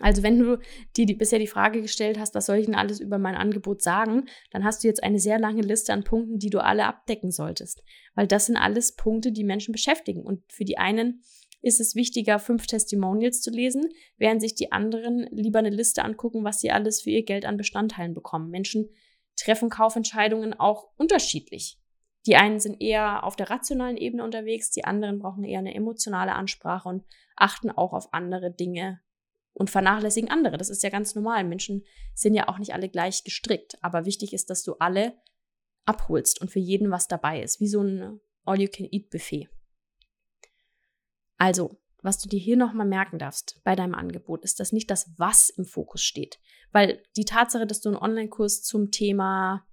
Also 0.00 0.22
wenn 0.22 0.38
du 0.38 0.58
dir 0.96 1.06
die, 1.06 1.14
bisher 1.14 1.38
die 1.38 1.46
Frage 1.46 1.80
gestellt 1.80 2.18
hast, 2.18 2.34
was 2.34 2.46
soll 2.46 2.56
ich 2.56 2.66
denn 2.66 2.74
alles 2.74 3.00
über 3.00 3.18
mein 3.18 3.36
Angebot 3.36 3.80
sagen, 3.80 4.26
dann 4.50 4.64
hast 4.64 4.82
du 4.82 4.88
jetzt 4.88 5.02
eine 5.02 5.20
sehr 5.20 5.38
lange 5.38 5.62
Liste 5.62 5.92
an 5.92 6.04
Punkten, 6.04 6.38
die 6.38 6.50
du 6.50 6.62
alle 6.62 6.86
abdecken 6.86 7.30
solltest. 7.30 7.82
Weil 8.14 8.26
das 8.26 8.46
sind 8.46 8.56
alles 8.56 8.96
Punkte, 8.96 9.30
die 9.30 9.44
Menschen 9.44 9.72
beschäftigen. 9.72 10.22
Und 10.22 10.42
für 10.52 10.64
die 10.64 10.78
einen 10.78 11.22
ist 11.62 11.80
es 11.80 11.94
wichtiger, 11.94 12.38
fünf 12.38 12.66
Testimonials 12.66 13.40
zu 13.40 13.50
lesen, 13.50 13.88
während 14.18 14.42
sich 14.42 14.54
die 14.54 14.72
anderen 14.72 15.28
lieber 15.30 15.60
eine 15.60 15.70
Liste 15.70 16.04
angucken, 16.04 16.44
was 16.44 16.60
sie 16.60 16.70
alles 16.70 17.02
für 17.02 17.10
ihr 17.10 17.24
Geld 17.24 17.46
an 17.46 17.56
Bestandteilen 17.56 18.14
bekommen. 18.14 18.50
Menschen 18.50 18.90
treffen 19.36 19.70
Kaufentscheidungen 19.70 20.54
auch 20.54 20.90
unterschiedlich. 20.96 21.78
Die 22.26 22.36
einen 22.36 22.58
sind 22.60 22.80
eher 22.80 23.24
auf 23.24 23.36
der 23.36 23.50
rationalen 23.50 23.96
Ebene 23.96 24.24
unterwegs, 24.24 24.70
die 24.70 24.84
anderen 24.84 25.18
brauchen 25.18 25.44
eher 25.44 25.58
eine 25.58 25.74
emotionale 25.74 26.32
Ansprache 26.32 26.88
und 26.88 27.04
achten 27.36 27.70
auch 27.70 27.92
auf 27.92 28.14
andere 28.14 28.50
Dinge 28.50 29.00
und 29.52 29.70
vernachlässigen 29.70 30.30
andere. 30.30 30.58
Das 30.58 30.70
ist 30.70 30.82
ja 30.82 30.90
ganz 30.90 31.14
normal. 31.14 31.44
Menschen 31.44 31.84
sind 32.14 32.34
ja 32.34 32.48
auch 32.48 32.58
nicht 32.58 32.74
alle 32.74 32.88
gleich 32.88 33.24
gestrickt. 33.24 33.78
Aber 33.82 34.04
wichtig 34.04 34.32
ist, 34.32 34.50
dass 34.50 34.62
du 34.62 34.74
alle 34.74 35.14
abholst 35.84 36.40
und 36.40 36.50
für 36.50 36.58
jeden 36.58 36.90
was 36.90 37.08
dabei 37.08 37.42
ist, 37.42 37.60
wie 37.60 37.68
so 37.68 37.82
ein 37.82 38.20
All-You-Can-Eat-Buffet. 38.44 39.48
Also, 41.36 41.78
was 42.04 42.18
du 42.18 42.28
dir 42.28 42.38
hier 42.38 42.56
nochmal 42.56 42.86
merken 42.86 43.18
darfst 43.18 43.60
bei 43.64 43.74
deinem 43.74 43.94
Angebot, 43.94 44.44
ist, 44.44 44.60
dass 44.60 44.72
nicht 44.72 44.90
das 44.90 45.10
Was 45.16 45.48
im 45.48 45.64
Fokus 45.64 46.02
steht. 46.02 46.38
Weil 46.70 47.02
die 47.16 47.24
Tatsache, 47.24 47.66
dass 47.66 47.80
du 47.80 47.88
einen 47.88 47.98
Online-Kurs 47.98 48.62
zum 48.62 48.90
Thema 48.90 49.66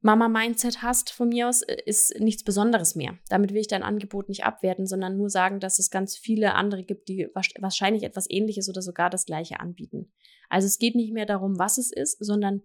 Mama-Mindset 0.00 0.82
hast 0.82 1.10
von 1.10 1.30
mir 1.30 1.48
aus, 1.48 1.62
äh, 1.62 1.76
ist 1.86 2.20
nichts 2.20 2.44
Besonderes 2.44 2.94
mehr. 2.94 3.18
Damit 3.28 3.52
will 3.52 3.60
ich 3.60 3.68
dein 3.68 3.82
Angebot 3.82 4.28
nicht 4.28 4.44
abwerten, 4.44 4.86
sondern 4.86 5.16
nur 5.16 5.30
sagen, 5.30 5.60
dass 5.60 5.78
es 5.78 5.90
ganz 5.90 6.16
viele 6.16 6.54
andere 6.54 6.84
gibt, 6.84 7.08
die 7.08 7.28
wahrscheinlich 7.34 8.04
etwas 8.04 8.30
Ähnliches 8.30 8.68
oder 8.68 8.82
sogar 8.82 9.10
das 9.10 9.26
Gleiche 9.26 9.60
anbieten. 9.60 10.12
Also 10.48 10.66
es 10.66 10.78
geht 10.78 10.94
nicht 10.94 11.12
mehr 11.12 11.26
darum, 11.26 11.58
was 11.58 11.78
es 11.78 11.90
ist, 11.90 12.24
sondern 12.24 12.62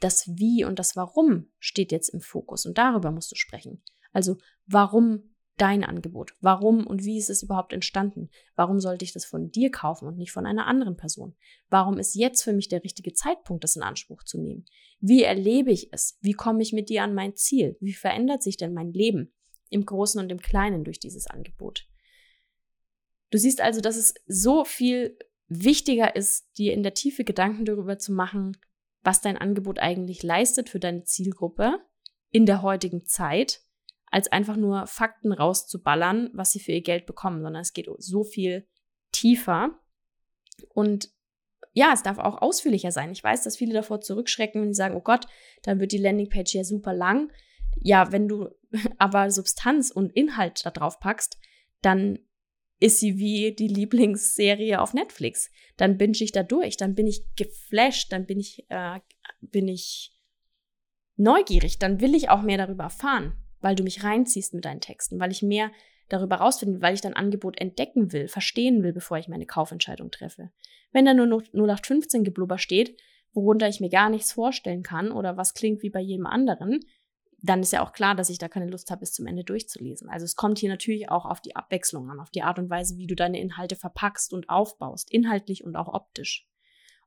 das 0.00 0.26
Wie 0.28 0.64
und 0.64 0.78
das 0.78 0.96
Warum 0.96 1.50
steht 1.58 1.92
jetzt 1.92 2.08
im 2.08 2.20
Fokus 2.20 2.66
und 2.66 2.78
darüber 2.78 3.10
musst 3.10 3.30
du 3.30 3.36
sprechen. 3.36 3.82
Also 4.12 4.38
warum 4.66 5.31
dein 5.62 5.84
Angebot? 5.84 6.34
Warum 6.40 6.84
und 6.88 7.04
wie 7.04 7.18
ist 7.18 7.30
es 7.30 7.44
überhaupt 7.44 7.72
entstanden? 7.72 8.30
Warum 8.56 8.80
sollte 8.80 9.04
ich 9.04 9.12
das 9.12 9.24
von 9.24 9.52
dir 9.52 9.70
kaufen 9.70 10.08
und 10.08 10.18
nicht 10.18 10.32
von 10.32 10.44
einer 10.44 10.66
anderen 10.66 10.96
Person? 10.96 11.36
Warum 11.70 12.00
ist 12.00 12.16
jetzt 12.16 12.42
für 12.42 12.52
mich 12.52 12.68
der 12.68 12.82
richtige 12.82 13.12
Zeitpunkt, 13.12 13.62
das 13.62 13.76
in 13.76 13.82
Anspruch 13.84 14.24
zu 14.24 14.40
nehmen? 14.40 14.64
Wie 14.98 15.22
erlebe 15.22 15.70
ich 15.70 15.92
es? 15.92 16.18
Wie 16.20 16.32
komme 16.32 16.62
ich 16.62 16.72
mit 16.72 16.88
dir 16.88 17.04
an 17.04 17.14
mein 17.14 17.36
Ziel? 17.36 17.76
Wie 17.78 17.92
verändert 17.92 18.42
sich 18.42 18.56
denn 18.56 18.74
mein 18.74 18.92
Leben 18.92 19.32
im 19.70 19.86
Großen 19.86 20.20
und 20.20 20.32
im 20.32 20.40
Kleinen 20.40 20.82
durch 20.82 20.98
dieses 20.98 21.28
Angebot? 21.28 21.86
Du 23.30 23.38
siehst 23.38 23.60
also, 23.60 23.80
dass 23.80 23.96
es 23.96 24.14
so 24.26 24.64
viel 24.64 25.16
wichtiger 25.46 26.16
ist, 26.16 26.48
dir 26.58 26.72
in 26.72 26.82
der 26.82 26.94
Tiefe 26.94 27.22
Gedanken 27.22 27.66
darüber 27.66 27.98
zu 27.98 28.12
machen, 28.12 28.56
was 29.02 29.20
dein 29.20 29.38
Angebot 29.38 29.78
eigentlich 29.78 30.24
leistet 30.24 30.68
für 30.68 30.80
deine 30.80 31.04
Zielgruppe 31.04 31.78
in 32.30 32.46
der 32.46 32.62
heutigen 32.62 33.06
Zeit 33.06 33.61
als 34.12 34.30
einfach 34.30 34.56
nur 34.56 34.86
Fakten 34.86 35.32
rauszuballern, 35.32 36.30
was 36.34 36.52
sie 36.52 36.60
für 36.60 36.72
ihr 36.72 36.82
Geld 36.82 37.06
bekommen, 37.06 37.42
sondern 37.42 37.62
es 37.62 37.72
geht 37.72 37.88
so 37.96 38.24
viel 38.24 38.68
tiefer. 39.10 39.80
Und 40.68 41.08
ja, 41.72 41.92
es 41.94 42.02
darf 42.02 42.18
auch 42.18 42.42
ausführlicher 42.42 42.92
sein. 42.92 43.10
Ich 43.10 43.24
weiß, 43.24 43.42
dass 43.42 43.56
viele 43.56 43.72
davor 43.72 44.02
zurückschrecken, 44.02 44.68
sie 44.68 44.74
sagen, 44.74 44.96
oh 44.96 45.00
Gott, 45.00 45.26
dann 45.62 45.80
wird 45.80 45.92
die 45.92 45.98
Landingpage 45.98 46.54
ja 46.54 46.62
super 46.62 46.92
lang. 46.92 47.32
Ja, 47.80 48.12
wenn 48.12 48.28
du 48.28 48.50
aber 48.98 49.30
Substanz 49.30 49.90
und 49.90 50.12
Inhalt 50.12 50.64
da 50.66 50.70
drauf 50.70 51.00
packst, 51.00 51.38
dann 51.80 52.18
ist 52.78 53.00
sie 53.00 53.16
wie 53.16 53.54
die 53.54 53.68
Lieblingsserie 53.68 54.78
auf 54.78 54.92
Netflix. 54.92 55.50
Dann 55.78 55.96
binge 55.96 56.18
ich 56.20 56.32
da 56.32 56.42
durch, 56.42 56.76
dann 56.76 56.94
bin 56.94 57.06
ich 57.06 57.24
geflasht, 57.34 58.12
dann 58.12 58.26
bin 58.26 58.40
ich, 58.40 58.66
äh, 58.68 59.00
bin 59.40 59.68
ich 59.68 60.14
neugierig, 61.16 61.78
dann 61.78 62.02
will 62.02 62.14
ich 62.14 62.28
auch 62.28 62.42
mehr 62.42 62.58
darüber 62.58 62.84
erfahren 62.84 63.41
weil 63.62 63.74
du 63.74 63.82
mich 63.82 64.04
reinziehst 64.04 64.52
mit 64.52 64.64
deinen 64.64 64.80
Texten, 64.80 65.18
weil 65.18 65.32
ich 65.32 65.42
mehr 65.42 65.70
darüber 66.08 66.36
rausfinden, 66.36 66.82
weil 66.82 66.94
ich 66.94 67.00
dein 67.00 67.14
Angebot 67.14 67.58
entdecken 67.58 68.12
will, 68.12 68.28
verstehen 68.28 68.82
will, 68.82 68.92
bevor 68.92 69.16
ich 69.16 69.28
meine 69.28 69.46
Kaufentscheidung 69.46 70.10
treffe. 70.10 70.50
Wenn 70.92 71.06
da 71.06 71.14
nur 71.14 71.26
0815 71.26 72.24
Geblubber 72.24 72.58
steht, 72.58 72.98
worunter 73.32 73.68
ich 73.68 73.80
mir 73.80 73.88
gar 73.88 74.10
nichts 74.10 74.32
vorstellen 74.32 74.82
kann 74.82 75.10
oder 75.10 75.38
was 75.38 75.54
klingt 75.54 75.82
wie 75.82 75.90
bei 75.90 76.00
jedem 76.00 76.26
anderen, 76.26 76.80
dann 77.42 77.60
ist 77.60 77.72
ja 77.72 77.84
auch 77.84 77.92
klar, 77.92 78.14
dass 78.14 78.30
ich 78.30 78.38
da 78.38 78.48
keine 78.48 78.70
Lust 78.70 78.90
habe, 78.90 79.00
bis 79.00 79.12
zum 79.12 79.26
Ende 79.26 79.42
durchzulesen. 79.42 80.08
Also 80.08 80.24
es 80.24 80.36
kommt 80.36 80.58
hier 80.58 80.68
natürlich 80.68 81.08
auch 81.08 81.24
auf 81.24 81.40
die 81.40 81.56
Abwechslung 81.56 82.08
an, 82.10 82.20
auf 82.20 82.30
die 82.30 82.42
Art 82.42 82.58
und 82.58 82.70
Weise, 82.70 82.98
wie 82.98 83.06
du 83.06 83.16
deine 83.16 83.40
Inhalte 83.40 83.74
verpackst 83.74 84.32
und 84.32 84.48
aufbaust, 84.48 85.10
inhaltlich 85.10 85.64
und 85.64 85.74
auch 85.74 85.92
optisch. 85.92 86.46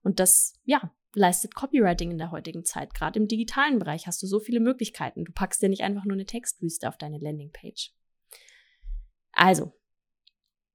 Und 0.03 0.19
das, 0.19 0.53
ja, 0.65 0.93
leistet 1.15 1.55
Copywriting 1.55 2.11
in 2.11 2.17
der 2.17 2.31
heutigen 2.31 2.65
Zeit. 2.65 2.93
Gerade 2.93 3.19
im 3.19 3.27
digitalen 3.27 3.79
Bereich 3.79 4.07
hast 4.07 4.21
du 4.21 4.27
so 4.27 4.39
viele 4.39 4.59
Möglichkeiten. 4.59 5.25
Du 5.25 5.31
packst 5.31 5.61
dir 5.61 5.69
nicht 5.69 5.81
einfach 5.81 6.05
nur 6.05 6.13
eine 6.13 6.25
Textwüste 6.25 6.87
auf 6.87 6.97
deine 6.97 7.17
Landingpage. 7.17 7.93
Also, 9.31 9.73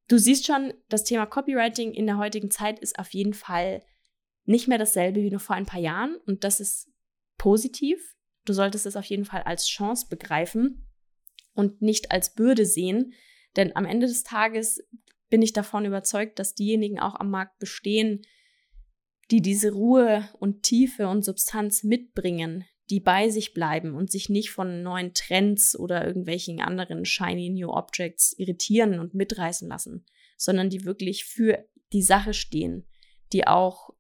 du 0.09 0.19
siehst 0.19 0.47
schon, 0.47 0.75
das 0.89 1.05
Thema 1.05 1.27
Copywriting 1.27 1.93
in 1.93 2.07
der 2.07 2.19
heutigen 2.19 2.51
Zeit 2.51 2.79
ist 2.79 2.99
auf 2.99 3.11
jeden 3.11 3.35
Fall 3.35 3.83
nicht 4.45 4.69
mehr 4.69 4.79
dasselbe 4.79 5.23
wie 5.23 5.31
noch 5.31 5.41
vor 5.41 5.57
ein 5.57 5.67
paar 5.67 5.81
Jahren 5.81 6.17
und 6.27 6.45
das 6.45 6.61
ist 6.61 6.91
positiv. 7.39 8.17
Du 8.45 8.53
solltest 8.53 8.87
es 8.87 8.97
auf 8.97 9.05
jeden 9.05 9.25
Fall 9.25 9.43
als 9.43 9.69
Chance 9.69 10.07
begreifen 10.09 10.87
und 11.55 11.83
nicht 11.83 12.11
als 12.11 12.35
Bürde 12.35 12.67
sehen, 12.67 13.13
denn 13.57 13.77
am 13.77 13.85
Ende 13.85 14.07
des 14.07 14.23
Tages 14.23 14.83
bin 15.29 15.43
ich 15.43 15.53
davon 15.53 15.85
überzeugt, 15.85 16.39
dass 16.39 16.55
diejenigen 16.55 16.99
auch 16.99 17.15
am 17.15 17.31
Markt 17.31 17.59
bestehen, 17.59 18.23
die 19.31 19.43
diese 19.43 19.73
Ruhe 19.73 20.29
und 20.39 20.63
Tiefe 20.63 21.09
und 21.09 21.25
Substanz 21.25 21.85
mitbringen, 21.85 22.65
die 22.91 23.01
bei 23.01 23.29
sich 23.29 23.55
bleiben 23.55 23.95
und 23.95 24.11
sich 24.11 24.29
nicht 24.29 24.51
von 24.51 24.83
neuen 24.83 25.15
Trends 25.15 25.79
oder 25.79 26.05
irgendwelchen 26.05 26.61
anderen 26.61 27.05
shiny 27.05 27.51
new 27.51 27.71
objects 27.71 28.35
irritieren 28.37 28.99
und 28.99 29.15
mitreißen 29.15 29.69
lassen, 29.69 30.05
sondern 30.37 30.71
die 30.71 30.85
wirklich 30.85 31.25
für 31.25 31.65
die 31.93 32.03
Sache 32.03 32.35
stehen, 32.35 32.89
die 33.33 33.47
auch 33.47 33.91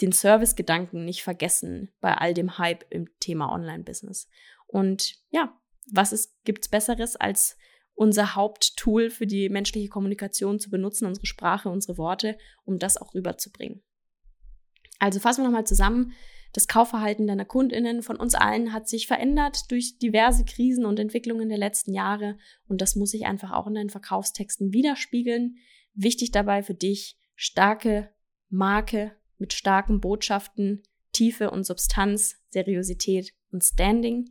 den 0.00 0.12
Servicegedanken 0.12 1.04
nicht 1.04 1.22
vergessen 1.22 1.92
bei 2.00 2.14
all 2.14 2.34
dem 2.34 2.58
Hype 2.58 2.84
im 2.90 3.08
Thema 3.20 3.50
Online-Business. 3.52 4.28
Und 4.66 5.14
ja, 5.30 5.58
was 5.90 6.12
ist, 6.12 6.36
gibt's 6.44 6.68
Besseres 6.68 7.16
als 7.16 7.56
unser 7.94 8.34
Haupttool 8.34 9.08
für 9.08 9.26
die 9.26 9.48
menschliche 9.48 9.88
Kommunikation 9.88 10.58
zu 10.58 10.68
benutzen, 10.68 11.06
unsere 11.06 11.26
Sprache, 11.26 11.68
unsere 11.68 11.96
Worte, 11.96 12.36
um 12.64 12.78
das 12.78 12.96
auch 12.96 13.14
rüberzubringen. 13.14 13.82
Also 14.98 15.20
fassen 15.20 15.42
wir 15.42 15.48
nochmal 15.48 15.66
zusammen. 15.66 16.12
Das 16.52 16.68
Kaufverhalten 16.68 17.26
deiner 17.26 17.44
Kundinnen 17.44 18.02
von 18.02 18.16
uns 18.16 18.34
allen 18.34 18.72
hat 18.72 18.88
sich 18.88 19.08
verändert 19.08 19.70
durch 19.70 19.98
diverse 19.98 20.44
Krisen 20.44 20.86
und 20.86 21.00
Entwicklungen 21.00 21.48
der 21.48 21.58
letzten 21.58 21.92
Jahre 21.92 22.38
und 22.68 22.80
das 22.80 22.94
muss 22.94 23.10
sich 23.10 23.26
einfach 23.26 23.50
auch 23.50 23.66
in 23.66 23.74
deinen 23.74 23.90
Verkaufstexten 23.90 24.72
widerspiegeln. 24.72 25.56
Wichtig 25.94 26.30
dabei 26.30 26.62
für 26.62 26.74
dich 26.74 27.18
starke 27.34 28.10
Marke 28.50 29.12
mit 29.38 29.52
starken 29.52 30.00
Botschaften, 30.00 30.84
Tiefe 31.12 31.50
und 31.50 31.64
Substanz, 31.64 32.36
Seriosität 32.50 33.32
und 33.50 33.64
Standing, 33.64 34.30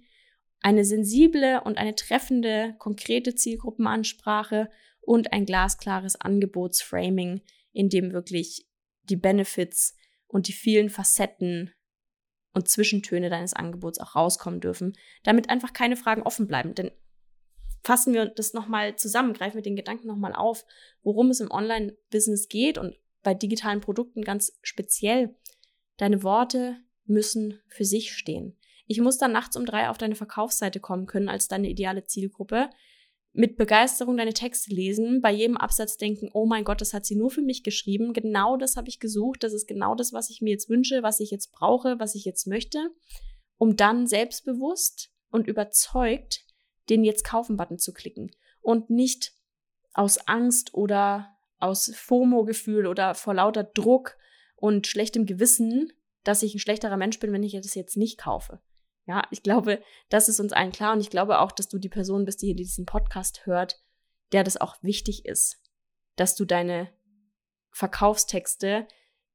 eine 0.62 0.86
sensible 0.86 1.62
und 1.62 1.78
eine 1.78 1.94
treffende, 1.94 2.76
konkrete 2.80 3.36
Zielgruppenansprache 3.36 4.70
und 5.02 5.34
ein 5.34 5.46
glasklares 5.46 6.16
Angebotsframing, 6.20 7.42
in 7.74 7.90
dem 7.90 8.14
wirklich 8.14 8.66
die 9.10 9.18
Benefits 9.18 9.98
und 10.34 10.48
die 10.48 10.54
vielen 10.54 10.90
Facetten 10.90 11.72
und 12.54 12.68
Zwischentöne 12.68 13.30
deines 13.30 13.54
Angebots 13.54 14.00
auch 14.00 14.16
rauskommen 14.16 14.60
dürfen, 14.60 14.94
damit 15.24 15.50
einfach 15.50 15.74
keine 15.74 15.96
Fragen 15.96 16.24
offen 16.24 16.48
bleiben. 16.48 16.74
Denn 16.74 16.92
fassen 17.84 18.14
wir 18.14 18.26
das 18.26 18.54
nochmal 18.54 18.96
zusammen, 18.96 19.34
greifen 19.34 19.56
wir 19.56 19.62
den 19.62 19.76
Gedanken 19.76 20.08
nochmal 20.08 20.34
auf, 20.34 20.66
worum 21.04 21.30
es 21.30 21.40
im 21.40 21.52
Online-Business 21.52 22.50
geht 22.50 22.78
und 22.78 22.98
bei 23.22 23.34
digitalen 23.34 23.80
Produkten 23.80 24.24
ganz 24.24 24.58
speziell. 24.64 25.36
Deine 25.98 26.24
Worte 26.24 26.78
müssen 27.06 27.62
für 27.68 27.86
sich 27.86 28.14
stehen. 28.14 28.58
Ich 28.88 29.00
muss 29.00 29.18
dann 29.18 29.32
nachts 29.32 29.56
um 29.56 29.66
drei 29.66 29.90
auf 29.90 29.98
deine 29.98 30.16
Verkaufsseite 30.16 30.80
kommen 30.80 31.06
können 31.06 31.30
als 31.30 31.48
deine 31.48 31.70
ideale 31.70 32.06
Zielgruppe 32.06 32.70
mit 33.34 33.58
Begeisterung 33.58 34.16
deine 34.16 34.34
Texte 34.34 34.74
lesen, 34.74 35.20
bei 35.22 35.32
jedem 35.32 35.58
Absatz 35.58 35.98
denken, 35.98 36.30
oh 36.34 36.46
mein 36.46 36.64
Gott, 36.64 36.82
das 36.82 36.94
hat 36.94 37.06
sie 37.06 37.16
nur 37.16 37.32
für 37.32 37.42
mich 37.42 37.64
geschrieben. 37.64 38.14
Genau 38.14 38.58
das 38.58 38.78
habe 38.78 38.90
ich 38.90 39.00
gesucht. 39.00 39.44
Das 39.44 39.54
ist 39.54 39.68
genau 39.68 39.96
das, 39.96 40.14
was 40.14 40.30
ich 40.30 40.42
mir 40.42 40.52
jetzt 40.52 40.70
wünsche, 40.70 41.02
was 41.02 41.20
ich 41.20 41.32
jetzt 41.32 41.52
brauche, 41.52 42.00
was 42.00 42.14
ich 42.14 42.26
jetzt 42.26 42.46
möchte, 42.46 42.92
um 43.58 43.76
dann 43.76 44.06
selbstbewusst 44.06 45.12
und 45.32 45.48
überzeugt 45.48 46.46
den 46.90 47.04
Jetzt 47.04 47.24
kaufen-Button 47.24 47.80
zu 47.80 47.92
klicken 47.92 48.32
und 48.62 48.92
nicht 48.92 49.34
aus 49.94 50.20
Angst 50.28 50.74
oder 50.76 51.36
aus 51.58 51.92
FOMO-Gefühl 51.96 52.86
oder 52.86 53.16
vor 53.16 53.34
lauter 53.34 53.64
Druck 53.64 54.16
und 54.56 54.86
schlechtem 54.86 55.26
Gewissen, 55.26 55.92
dass 56.24 56.44
ich 56.44 56.54
ein 56.54 56.60
schlechterer 56.60 56.98
Mensch 56.98 57.20
bin, 57.20 57.32
wenn 57.34 57.44
ich 57.44 57.54
das 57.54 57.74
jetzt 57.74 57.98
nicht 57.98 58.20
kaufe. 58.20 58.62
Ja, 59.06 59.24
ich 59.32 59.44
glaube, 59.44 59.82
das 60.10 60.30
ist 60.30 60.40
uns 60.40 60.54
allen 60.54 60.72
klar 60.72 60.94
und 60.94 61.02
ich 61.02 61.10
glaube 61.10 61.40
auch, 61.40 61.52
dass 61.52 61.68
du 61.68 61.78
die 61.78 61.90
Person 61.90 62.26
bist, 62.26 62.42
die 62.42 62.48
hier 62.48 62.56
diesen 62.56 62.86
Podcast 62.86 63.46
hört, 63.46 63.82
der 64.32 64.44
das 64.44 64.58
auch 64.58 64.82
wichtig 64.82 65.26
ist, 65.26 65.62
dass 66.16 66.36
du 66.36 66.46
deine 66.46 66.90
Verkaufstexte 67.72 68.88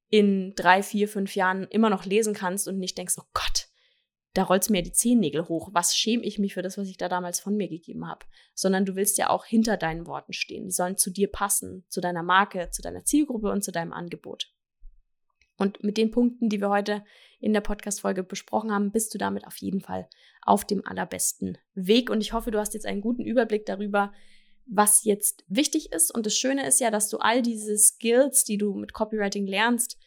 in 0.09 0.54
drei, 0.57 0.83
vier, 0.83 1.09
fünf 1.09 1.35
Jahren 1.37 1.64
immer 1.64 1.90
noch 1.90 2.04
lesen 2.07 2.33
kannst 2.33 2.66
und 2.66 2.78
nicht 2.78 2.96
denkst, 2.96 3.16
oh 3.18 3.28
Gott, 3.35 3.68
da 4.35 4.44
rollt's 4.44 4.70
mir 4.70 4.83
die 4.83 4.92
Zehennägel 4.92 5.48
hoch. 5.48 5.70
Was 5.72 5.96
schäme 5.96 6.22
ich 6.22 6.38
mich 6.38 6.54
für 6.54 6.62
das, 6.62 6.78
was 6.78 6.88
ich 6.88 6.96
da 6.96 7.09
damals 7.09 7.40
von 7.40 7.57
mir 7.57 7.68
gegeben 7.68 8.07
habe? 8.07 8.24
Sondern 8.54 8.85
du 8.85 8.94
willst 8.94 9.18
ja 9.18 9.31
auch 9.31 9.44
hinter 9.44 9.76
deinen 9.76 10.07
Worten 10.07 10.33
stehen. 10.33 10.64
Die 10.64 10.70
sollen 10.70 10.96
zu 10.96 11.11
dir 11.11 11.31
passen, 11.31 11.85
zu 11.88 12.00
deiner 12.00 12.22
Marke, 12.22 12.70
zu 12.70 12.81
deiner 12.81 13.04
Zielgruppe 13.04 13.50
und 13.50 13.64
zu 13.64 13.72
deinem 13.72 13.92
Angebot. 13.92 14.52
Und 15.58 15.82
mit 15.82 15.96
den 15.98 16.10
Punkten, 16.10 16.48
die 16.48 16.60
wir 16.60 16.70
heute 16.70 17.04
in 17.40 17.52
der 17.52 17.60
Podcast-Folge 17.60 18.22
besprochen 18.22 18.72
haben, 18.72 18.92
bist 18.92 19.12
du 19.12 19.18
damit 19.18 19.46
auf 19.46 19.56
jeden 19.56 19.80
Fall 19.80 20.08
auf 20.42 20.64
dem 20.64 20.86
allerbesten 20.86 21.58
Weg. 21.74 22.10
Und 22.10 22.20
ich 22.20 22.32
hoffe, 22.32 22.50
du 22.50 22.58
hast 22.58 22.74
jetzt 22.74 22.86
einen 22.86 23.00
guten 23.00 23.24
Überblick 23.24 23.66
darüber, 23.66 24.12
was 24.66 25.04
jetzt 25.04 25.44
wichtig 25.48 25.92
ist. 25.92 26.14
Und 26.14 26.26
das 26.26 26.36
Schöne 26.36 26.66
ist 26.66 26.80
ja, 26.80 26.90
dass 26.90 27.08
du 27.08 27.18
all 27.18 27.42
diese 27.42 27.76
Skills, 27.76 28.44
die 28.44 28.56
du 28.56 28.74
mit 28.74 28.92
Copywriting 28.92 29.46
lernst, 29.46 29.98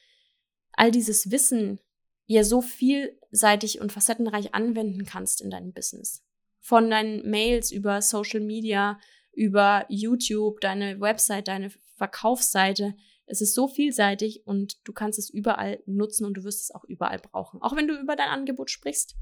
all 0.73 0.91
dieses 0.91 1.31
Wissen 1.31 1.79
ja 2.25 2.43
so 2.43 2.61
vielseitig 2.61 3.81
und 3.81 3.91
facettenreich 3.91 4.55
anwenden 4.55 5.05
kannst 5.05 5.41
in 5.41 5.49
deinem 5.49 5.73
Business. 5.73 6.23
Von 6.59 6.89
deinen 6.89 7.29
Mails 7.29 7.71
über 7.71 8.01
Social 8.01 8.39
Media, 8.39 8.99
über 9.33 9.85
YouTube, 9.89 10.61
deine 10.61 11.01
Website, 11.01 11.47
deine 11.47 11.71
Verkaufsseite, 11.97 12.95
es 13.31 13.41
ist 13.41 13.55
so 13.55 13.67
vielseitig 13.67 14.45
und 14.45 14.85
du 14.85 14.91
kannst 14.91 15.17
es 15.17 15.29
überall 15.29 15.81
nutzen 15.85 16.25
und 16.25 16.35
du 16.35 16.43
wirst 16.43 16.61
es 16.61 16.71
auch 16.75 16.83
überall 16.83 17.19
brauchen. 17.19 17.61
Auch 17.61 17.75
wenn 17.75 17.87
du 17.87 17.97
über 17.97 18.15
dein 18.15 18.27
Angebot 18.27 18.69
sprichst. 18.69 19.15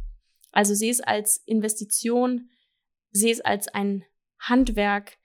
Also 0.51 0.73
sehe 0.73 0.91
es 0.91 0.99
als 0.99 1.37
Investition, 1.45 2.49
sehe 3.11 3.31
es 3.31 3.39
als 3.39 3.67
ein 3.67 4.03
Handwerk, 4.39 5.17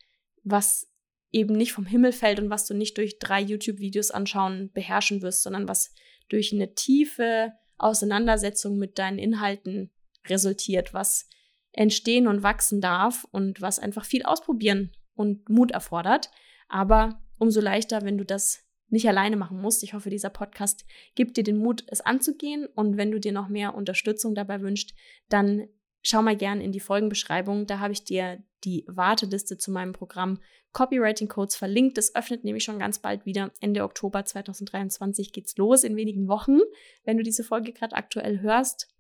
was 0.42 0.92
eben 1.33 1.57
nicht 1.57 1.73
vom 1.73 1.87
Himmel 1.87 2.12
fällt 2.12 2.38
und 2.38 2.51
was 2.51 2.66
du 2.66 2.75
nicht 2.75 2.99
durch 2.99 3.18
drei 3.18 3.40
YouTube-Videos 3.40 4.11
anschauen 4.11 4.70
beherrschen 4.73 5.23
wirst, 5.23 5.42
sondern 5.42 5.66
was 5.66 5.94
durch 6.29 6.53
eine 6.53 6.75
tiefe 6.75 7.53
Auseinandersetzung 7.79 8.77
mit 8.77 8.99
deinen 8.99 9.18
Inhalten 9.18 9.90
resultiert, 10.27 10.92
was 10.92 11.27
entstehen 11.73 12.29
und 12.29 12.42
wachsen 12.42 12.81
darf 12.81 13.27
und 13.33 13.62
was 13.62 13.79
einfach 13.79 14.05
viel 14.05 14.25
ausprobieren 14.25 14.92
und 15.14 15.49
Mut 15.49 15.73
erfordert. 15.73 16.31
Aber 16.68 17.20
umso 17.38 17.61
leichter, 17.61 18.03
wenn 18.03 18.18
du 18.18 18.25
das 18.25 18.64
nicht 18.88 19.09
alleine 19.09 19.37
machen 19.37 19.61
musst. 19.61 19.83
Ich 19.83 19.94
hoffe, 19.94 20.11
dieser 20.11 20.31
Podcast 20.31 20.85
gibt 21.14 21.37
dir 21.37 21.44
den 21.44 21.57
Mut, 21.57 21.85
es 21.88 22.01
anzugehen. 22.01 22.66
Und 22.75 22.97
wenn 22.97 23.11
du 23.11 23.18
dir 23.18 23.33
noch 23.33 23.49
mehr 23.49 23.75
Unterstützung 23.75 24.35
dabei 24.35 24.61
wünscht, 24.61 24.94
dann 25.29 25.68
schau 26.03 26.23
mal 26.23 26.37
gern 26.37 26.61
in 26.61 26.73
die 26.73 26.81
Folgenbeschreibung. 26.81 27.66
Da 27.66 27.79
habe 27.79 27.92
ich 27.92 28.05
dir 28.05 28.42
die 28.64 28.85
Warteliste 28.87 29.59
zu 29.59 29.70
meinem 29.70 29.92
Programm 29.92 30.40
Copywriting 30.73 31.29
Codes 31.29 31.57
verlinkt. 31.57 31.97
Das 31.97 32.14
öffnet 32.14 32.44
nämlich 32.44 32.64
schon 32.64 32.79
ganz 32.79 32.99
bald 32.99 33.25
wieder. 33.27 33.53
Ende 33.61 33.85
Oktober 33.85 34.25
2023 34.25 35.33
geht's 35.33 35.57
los 35.57 35.85
in 35.85 35.97
wenigen 35.97 36.29
Wochen, 36.29 36.59
wenn 37.05 37.16
du 37.16 37.23
diese 37.23 37.44
Folge 37.44 37.73
gerade 37.73 37.97
aktuell 37.97 38.40
hörst. 38.40 38.92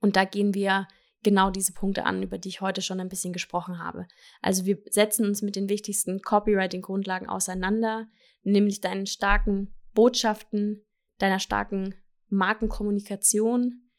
Und 0.00 0.16
da 0.16 0.24
gehen 0.24 0.54
wir 0.54 0.86
genau 1.24 1.50
diese 1.50 1.72
Punkte 1.72 2.04
an, 2.04 2.22
über 2.22 2.38
die 2.38 2.48
ich 2.48 2.60
heute 2.60 2.82
schon 2.82 3.00
ein 3.00 3.08
bisschen 3.08 3.32
gesprochen 3.32 3.78
habe. 3.78 4.06
Also 4.40 4.64
wir 4.64 4.78
setzen 4.90 5.26
uns 5.26 5.42
mit 5.42 5.56
den 5.56 5.68
wichtigsten 5.68 6.20
Copywriting-Grundlagen 6.20 7.28
auseinander 7.28 8.06
nämlich 8.44 8.80
deinen 8.80 9.06
starken 9.06 9.74
Botschaften, 9.94 10.84
deiner 11.18 11.40
starken 11.40 11.94
Markenkommunikation. 12.28 13.90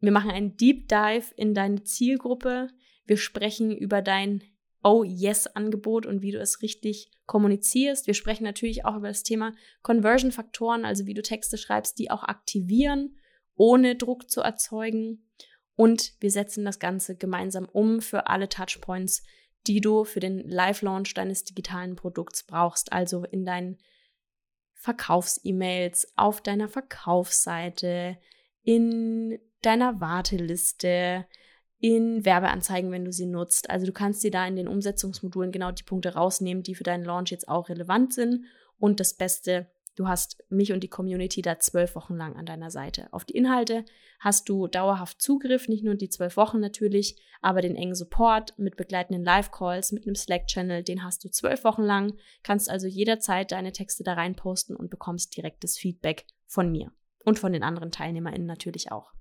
Wir 0.00 0.12
machen 0.12 0.30
einen 0.30 0.56
Deep 0.56 0.88
Dive 0.88 1.32
in 1.36 1.54
deine 1.54 1.84
Zielgruppe. 1.84 2.68
Wir 3.04 3.16
sprechen 3.16 3.76
über 3.76 4.02
dein 4.02 4.42
Oh 4.82 5.04
Yes 5.04 5.46
Angebot 5.46 6.06
und 6.06 6.22
wie 6.22 6.32
du 6.32 6.40
es 6.40 6.60
richtig 6.62 7.12
kommunizierst. 7.26 8.08
Wir 8.08 8.14
sprechen 8.14 8.44
natürlich 8.44 8.84
auch 8.84 8.96
über 8.96 9.08
das 9.08 9.22
Thema 9.22 9.54
Conversion 9.82 10.32
Faktoren, 10.32 10.84
also 10.84 11.06
wie 11.06 11.14
du 11.14 11.22
Texte 11.22 11.56
schreibst, 11.56 11.98
die 11.98 12.10
auch 12.10 12.24
aktivieren, 12.24 13.16
ohne 13.54 13.94
Druck 13.94 14.28
zu 14.28 14.40
erzeugen. 14.40 15.30
Und 15.76 16.14
wir 16.20 16.30
setzen 16.30 16.64
das 16.64 16.78
Ganze 16.78 17.16
gemeinsam 17.16 17.66
um 17.66 18.00
für 18.00 18.28
alle 18.28 18.48
Touchpoints, 18.48 19.22
die 19.66 19.80
du 19.80 20.04
für 20.04 20.20
den 20.20 20.48
Live-Launch 20.48 21.14
deines 21.14 21.44
digitalen 21.44 21.96
Produkts 21.96 22.44
brauchst, 22.44 22.92
also 22.92 23.24
in 23.24 23.44
deinen 23.44 23.78
Verkaufs-E-Mails, 24.74 26.12
auf 26.16 26.40
deiner 26.40 26.68
Verkaufsseite, 26.68 28.18
in 28.62 29.38
deiner 29.62 30.00
Warteliste, 30.00 31.26
in 31.78 32.24
Werbeanzeigen, 32.24 32.90
wenn 32.90 33.04
du 33.04 33.12
sie 33.12 33.26
nutzt. 33.26 33.70
Also 33.70 33.86
du 33.86 33.92
kannst 33.92 34.22
dir 34.22 34.30
da 34.30 34.46
in 34.46 34.56
den 34.56 34.68
Umsetzungsmodulen 34.68 35.52
genau 35.52 35.72
die 35.72 35.82
Punkte 35.82 36.14
rausnehmen, 36.14 36.62
die 36.62 36.74
für 36.74 36.84
deinen 36.84 37.04
Launch 37.04 37.30
jetzt 37.30 37.48
auch 37.48 37.68
relevant 37.68 38.14
sind. 38.14 38.44
Und 38.78 39.00
das 39.00 39.14
Beste, 39.14 39.68
Du 39.94 40.08
hast 40.08 40.42
mich 40.48 40.72
und 40.72 40.80
die 40.80 40.88
Community 40.88 41.42
da 41.42 41.58
zwölf 41.58 41.94
Wochen 41.94 42.16
lang 42.16 42.36
an 42.36 42.46
deiner 42.46 42.70
Seite. 42.70 43.08
Auf 43.12 43.24
die 43.24 43.36
Inhalte 43.36 43.84
hast 44.20 44.48
du 44.48 44.66
dauerhaft 44.66 45.20
Zugriff, 45.20 45.68
nicht 45.68 45.84
nur 45.84 45.94
die 45.94 46.08
zwölf 46.08 46.36
Wochen 46.36 46.60
natürlich, 46.60 47.20
aber 47.42 47.60
den 47.60 47.76
engen 47.76 47.94
Support 47.94 48.58
mit 48.58 48.76
begleitenden 48.76 49.22
Live-Calls, 49.22 49.92
mit 49.92 50.06
einem 50.06 50.14
Slack-Channel, 50.14 50.82
den 50.82 51.04
hast 51.04 51.24
du 51.24 51.28
zwölf 51.28 51.64
Wochen 51.64 51.82
lang. 51.82 52.14
Kannst 52.42 52.70
also 52.70 52.86
jederzeit 52.86 53.52
deine 53.52 53.72
Texte 53.72 54.02
da 54.02 54.14
rein 54.14 54.34
posten 54.34 54.76
und 54.76 54.90
bekommst 54.90 55.36
direktes 55.36 55.76
Feedback 55.76 56.24
von 56.46 56.70
mir 56.70 56.90
und 57.24 57.38
von 57.38 57.52
den 57.52 57.62
anderen 57.62 57.90
TeilnehmerInnen 57.90 58.46
natürlich 58.46 58.92
auch. 58.92 59.12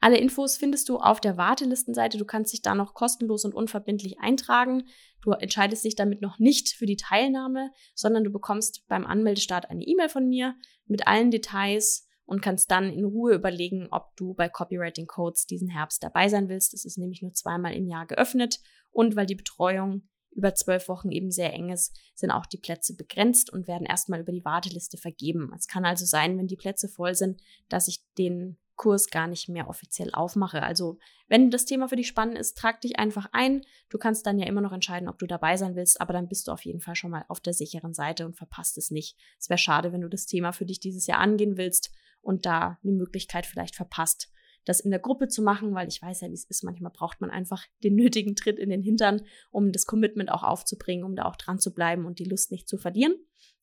Alle 0.00 0.18
Infos 0.18 0.56
findest 0.56 0.88
du 0.88 0.98
auf 0.98 1.20
der 1.20 1.36
Wartelistenseite. 1.36 2.18
Du 2.18 2.24
kannst 2.24 2.52
dich 2.52 2.62
da 2.62 2.74
noch 2.74 2.94
kostenlos 2.94 3.44
und 3.44 3.54
unverbindlich 3.54 4.20
eintragen. 4.20 4.84
Du 5.22 5.32
entscheidest 5.32 5.84
dich 5.84 5.96
damit 5.96 6.20
noch 6.20 6.38
nicht 6.38 6.70
für 6.70 6.86
die 6.86 6.96
Teilnahme, 6.96 7.70
sondern 7.94 8.24
du 8.24 8.30
bekommst 8.30 8.86
beim 8.88 9.06
Anmeldestart 9.06 9.70
eine 9.70 9.84
E-Mail 9.84 10.08
von 10.08 10.28
mir 10.28 10.54
mit 10.86 11.06
allen 11.06 11.30
Details 11.30 12.08
und 12.26 12.42
kannst 12.42 12.70
dann 12.70 12.92
in 12.92 13.04
Ruhe 13.04 13.34
überlegen, 13.34 13.88
ob 13.90 14.14
du 14.16 14.34
bei 14.34 14.48
Copywriting 14.48 15.06
Codes 15.06 15.46
diesen 15.46 15.68
Herbst 15.68 16.02
dabei 16.02 16.28
sein 16.28 16.48
willst. 16.48 16.74
Es 16.74 16.84
ist 16.84 16.98
nämlich 16.98 17.22
nur 17.22 17.32
zweimal 17.32 17.74
im 17.74 17.86
Jahr 17.86 18.06
geöffnet 18.06 18.60
und 18.90 19.16
weil 19.16 19.26
die 19.26 19.36
Betreuung 19.36 20.08
über 20.36 20.54
zwölf 20.54 20.88
Wochen 20.88 21.10
eben 21.10 21.30
sehr 21.30 21.52
eng 21.54 21.70
ist, 21.70 21.98
sind 22.14 22.30
auch 22.30 22.46
die 22.46 22.58
Plätze 22.58 22.94
begrenzt 22.94 23.50
und 23.50 23.66
werden 23.66 23.86
erstmal 23.86 24.20
über 24.20 24.32
die 24.32 24.44
Warteliste 24.44 24.98
vergeben. 24.98 25.50
Es 25.56 25.66
kann 25.66 25.86
also 25.86 26.04
sein, 26.04 26.36
wenn 26.36 26.46
die 26.46 26.56
Plätze 26.56 26.88
voll 26.88 27.14
sind, 27.14 27.40
dass 27.68 27.88
ich 27.88 28.04
den 28.18 28.58
Kurs 28.76 29.08
gar 29.08 29.26
nicht 29.26 29.48
mehr 29.48 29.68
offiziell 29.68 30.10
aufmache. 30.12 30.62
Also, 30.62 30.98
wenn 31.28 31.50
das 31.50 31.64
Thema 31.64 31.88
für 31.88 31.96
dich 31.96 32.06
spannend 32.06 32.38
ist, 32.38 32.56
trag 32.56 32.80
dich 32.80 32.98
einfach 32.98 33.28
ein. 33.32 33.62
Du 33.88 33.98
kannst 33.98 34.26
dann 34.26 34.38
ja 34.38 34.46
immer 34.46 34.60
noch 34.60 34.72
entscheiden, 34.72 35.08
ob 35.08 35.18
du 35.18 35.26
dabei 35.26 35.56
sein 35.56 35.74
willst, 35.74 36.00
aber 36.00 36.12
dann 36.12 36.28
bist 36.28 36.46
du 36.46 36.52
auf 36.52 36.64
jeden 36.64 36.80
Fall 36.80 36.94
schon 36.94 37.10
mal 37.10 37.24
auf 37.28 37.40
der 37.40 37.54
sicheren 37.54 37.94
Seite 37.94 38.26
und 38.26 38.36
verpasst 38.36 38.78
es 38.78 38.90
nicht. 38.90 39.16
Es 39.38 39.48
wäre 39.48 39.58
schade, 39.58 39.92
wenn 39.92 40.02
du 40.02 40.08
das 40.08 40.26
Thema 40.26 40.52
für 40.52 40.66
dich 40.66 40.78
dieses 40.78 41.06
Jahr 41.06 41.20
angehen 41.20 41.56
willst 41.56 41.90
und 42.20 42.46
da 42.46 42.78
eine 42.82 42.92
Möglichkeit 42.92 43.46
vielleicht 43.46 43.76
verpasst, 43.76 44.30
das 44.66 44.80
in 44.80 44.90
der 44.90 45.00
Gruppe 45.00 45.28
zu 45.28 45.42
machen, 45.42 45.74
weil 45.74 45.88
ich 45.88 46.02
weiß 46.02 46.20
ja, 46.20 46.28
wie 46.28 46.34
es 46.34 46.44
ist. 46.44 46.64
Manchmal 46.64 46.92
braucht 46.92 47.20
man 47.22 47.30
einfach 47.30 47.64
den 47.82 47.94
nötigen 47.94 48.36
Tritt 48.36 48.58
in 48.58 48.68
den 48.68 48.82
Hintern, 48.82 49.22
um 49.50 49.72
das 49.72 49.86
Commitment 49.86 50.30
auch 50.30 50.42
aufzubringen, 50.42 51.04
um 51.04 51.16
da 51.16 51.24
auch 51.24 51.36
dran 51.36 51.58
zu 51.58 51.72
bleiben 51.72 52.04
und 52.04 52.18
die 52.18 52.24
Lust 52.24 52.50
nicht 52.50 52.68
zu 52.68 52.76
verlieren. 52.76 53.14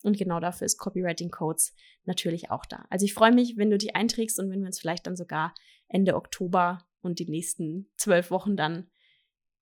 Und 0.02 0.18
genau 0.18 0.40
dafür 0.40 0.66
ist 0.66 0.78
Copywriting 0.78 1.30
Codes 1.30 1.76
natürlich 2.06 2.50
auch 2.50 2.66
da. 2.66 2.86
Also 2.90 3.06
ich 3.06 3.14
freue 3.14 3.34
mich, 3.34 3.58
wenn 3.58 3.70
du 3.70 3.78
dich 3.78 3.96
einträgst 3.96 4.40
und 4.40 4.50
wenn 4.50 4.62
wir 4.62 4.68
uns 4.68 4.80
vielleicht 4.80 5.06
dann 5.06 5.16
sogar 5.16 5.54
Ende 5.88 6.16
Oktober 6.16 6.86
und 7.02 7.20
die 7.20 7.30
nächsten 7.30 7.92
zwölf 7.98 8.32
Wochen 8.32 8.56
dann 8.56 8.90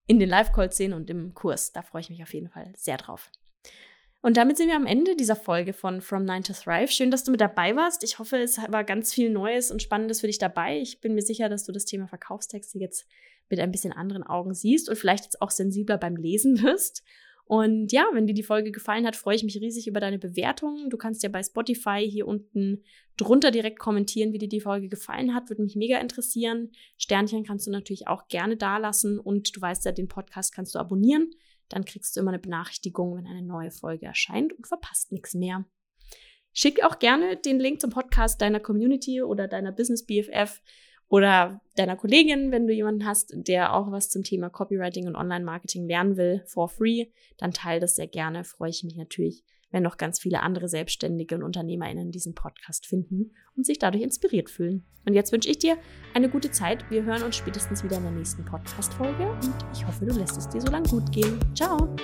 in 0.08 0.20
den 0.20 0.30
Live-Calls 0.30 0.78
sehen 0.78 0.94
und 0.94 1.10
im 1.10 1.34
Kurs. 1.34 1.72
Da 1.72 1.82
freue 1.82 2.02
ich 2.02 2.10
mich 2.10 2.22
auf 2.24 2.34
jeden 2.34 2.50
Fall 2.50 2.72
sehr 2.76 2.98
drauf. 2.98 3.32
Und 4.24 4.38
damit 4.38 4.58
sind 4.58 4.68
wir 4.68 4.76
am 4.76 4.86
Ende 4.86 5.16
dieser 5.16 5.36
Folge 5.36 5.74
von 5.74 6.00
From 6.00 6.26
Nine 6.26 6.44
to 6.44 6.54
Thrive. 6.54 6.92
Schön, 6.92 7.10
dass 7.10 7.24
du 7.24 7.32
mit 7.32 7.42
dabei 7.42 7.76
warst. 7.76 8.04
Ich 8.04 8.20
hoffe, 8.20 8.38
es 8.38 8.60
war 8.70 8.84
ganz 8.84 9.12
viel 9.12 9.32
Neues 9.32 9.72
und 9.72 9.82
Spannendes 9.82 10.22
für 10.22 10.28
dich 10.28 10.38
dabei. 10.38 10.80
Ich 10.80 11.02
bin 11.02 11.16
mir 11.16 11.24
sicher, 11.24 11.50
dass 11.50 11.66
du 11.66 11.72
das 11.72 11.86
Thema 11.86 12.08
Verkaufstexte 12.08 12.78
jetzt 12.78 13.08
mit 13.50 13.60
ein 13.60 13.72
bisschen 13.72 13.94
anderen 13.94 14.24
Augen 14.24 14.54
siehst 14.54 14.90
und 14.90 14.96
vielleicht 14.96 15.24
jetzt 15.24 15.42
auch 15.42 15.50
sensibler 15.50 15.98
beim 15.98 16.16
Lesen 16.16 16.62
wirst. 16.62 17.04
Und 17.46 17.92
ja, 17.92 18.06
wenn 18.14 18.28
dir 18.28 18.36
die 18.36 18.44
Folge 18.44 18.72
gefallen 18.72 19.06
hat, 19.06 19.16
freue 19.16 19.36
ich 19.36 19.44
mich 19.44 19.60
riesig 19.60 19.88
über 19.88 20.00
deine 20.00 20.20
Bewertungen. 20.20 20.90
Du 20.90 20.98
kannst 20.98 21.24
ja 21.24 21.28
bei 21.28 21.44
Spotify 21.44 22.08
hier 22.10 22.28
unten 22.28 22.84
drunter 23.18 23.52
direkt 23.52 23.80
kommentieren, 23.80 24.32
wie 24.34 24.38
dir 24.38 24.48
die 24.48 24.62
Folge 24.62 24.88
gefallen 24.88 25.34
hat. 25.34 25.50
Würde 25.50 25.64
mich 25.64 25.76
mega 25.76 25.98
interessieren. 25.98 26.72
Sternchen 26.98 27.44
kannst 27.44 27.68
du 27.68 27.72
natürlich 27.72 28.08
auch 28.08 28.28
gerne 28.28 28.56
dalassen 28.56 29.20
und 29.20 29.54
du 29.54 29.60
weißt 29.60 29.84
ja, 29.84 29.92
den 29.92 30.08
Podcast 30.08 30.54
kannst 30.54 30.76
du 30.76 30.80
abonnieren. 30.80 31.32
Dann 31.72 31.86
kriegst 31.86 32.16
du 32.16 32.20
immer 32.20 32.32
eine 32.32 32.40
Benachrichtigung, 32.40 33.16
wenn 33.16 33.26
eine 33.26 33.42
neue 33.42 33.72
Folge 33.72 34.06
erscheint 34.06 34.52
und 34.54 34.68
verpasst 34.68 35.12
nichts 35.12 35.34
mehr. 35.34 35.66
Schick 36.54 36.84
auch 36.84 37.00
gerne 37.00 37.38
den 37.38 37.60
Link 37.60 37.80
zum 37.80 37.92
Podcast 37.92 38.42
deiner 38.42 38.60
Community 38.60 39.22
oder 39.22 39.48
deiner 39.48 39.72
Business 39.72 40.06
BFF 40.06 40.62
oder 41.08 41.62
deiner 41.78 41.96
Kollegin, 41.96 42.52
wenn 42.52 42.68
du 42.68 42.74
jemanden 42.74 43.06
hast, 43.06 43.34
der 43.34 43.74
auch 43.74 43.90
was 43.90 44.10
zum 44.10 44.24
Thema 44.24 44.50
Copywriting 44.50 45.08
und 45.08 45.16
Online-Marketing 45.16 45.88
lernen 45.88 46.18
will, 46.18 46.44
for 46.46 46.68
free, 46.68 47.08
dann 47.38 47.52
teile 47.52 47.80
das 47.80 47.96
sehr 47.96 48.08
gerne. 48.08 48.44
Freue 48.44 48.70
ich 48.70 48.84
mich 48.84 48.98
natürlich, 48.98 49.46
wenn 49.72 49.84
noch 49.84 49.98
ganz 49.98 50.20
viele 50.20 50.42
andere 50.42 50.68
Selbstständige 50.68 51.36
und 51.36 51.44
UnternehmerInnen 51.44 52.12
diesen 52.12 52.36
Podcast 52.36 52.86
finden 52.86 53.32
und 53.56 53.66
sich 53.66 53.80
dadurch 53.80 54.04
inspiriert 54.04 54.50
fühlen. 54.50 54.86
Und 55.06 55.14
jetzt 55.14 55.32
wünsche 55.32 55.50
ich 55.50 55.60
dir 55.60 55.78
eine 56.14 56.30
gute 56.30 56.52
Zeit. 56.52 56.90
Wir 56.90 57.04
hören 57.04 57.24
uns 57.24 57.36
spätestens 57.36 57.84
wieder 57.84 57.98
in 57.98 58.04
der 58.04 58.12
nächsten 58.12 58.46
Podcast-Folge 58.46 59.30
und 59.30 59.56
ich 59.74 59.86
hoffe, 59.86 60.06
du 60.06 60.18
lässt 60.18 60.38
es 60.38 60.48
dir 60.50 60.62
so 60.62 60.72
lang 60.72 60.84
gut 60.84 61.12
gehen. 61.12 61.40
Ciao! 61.56 61.96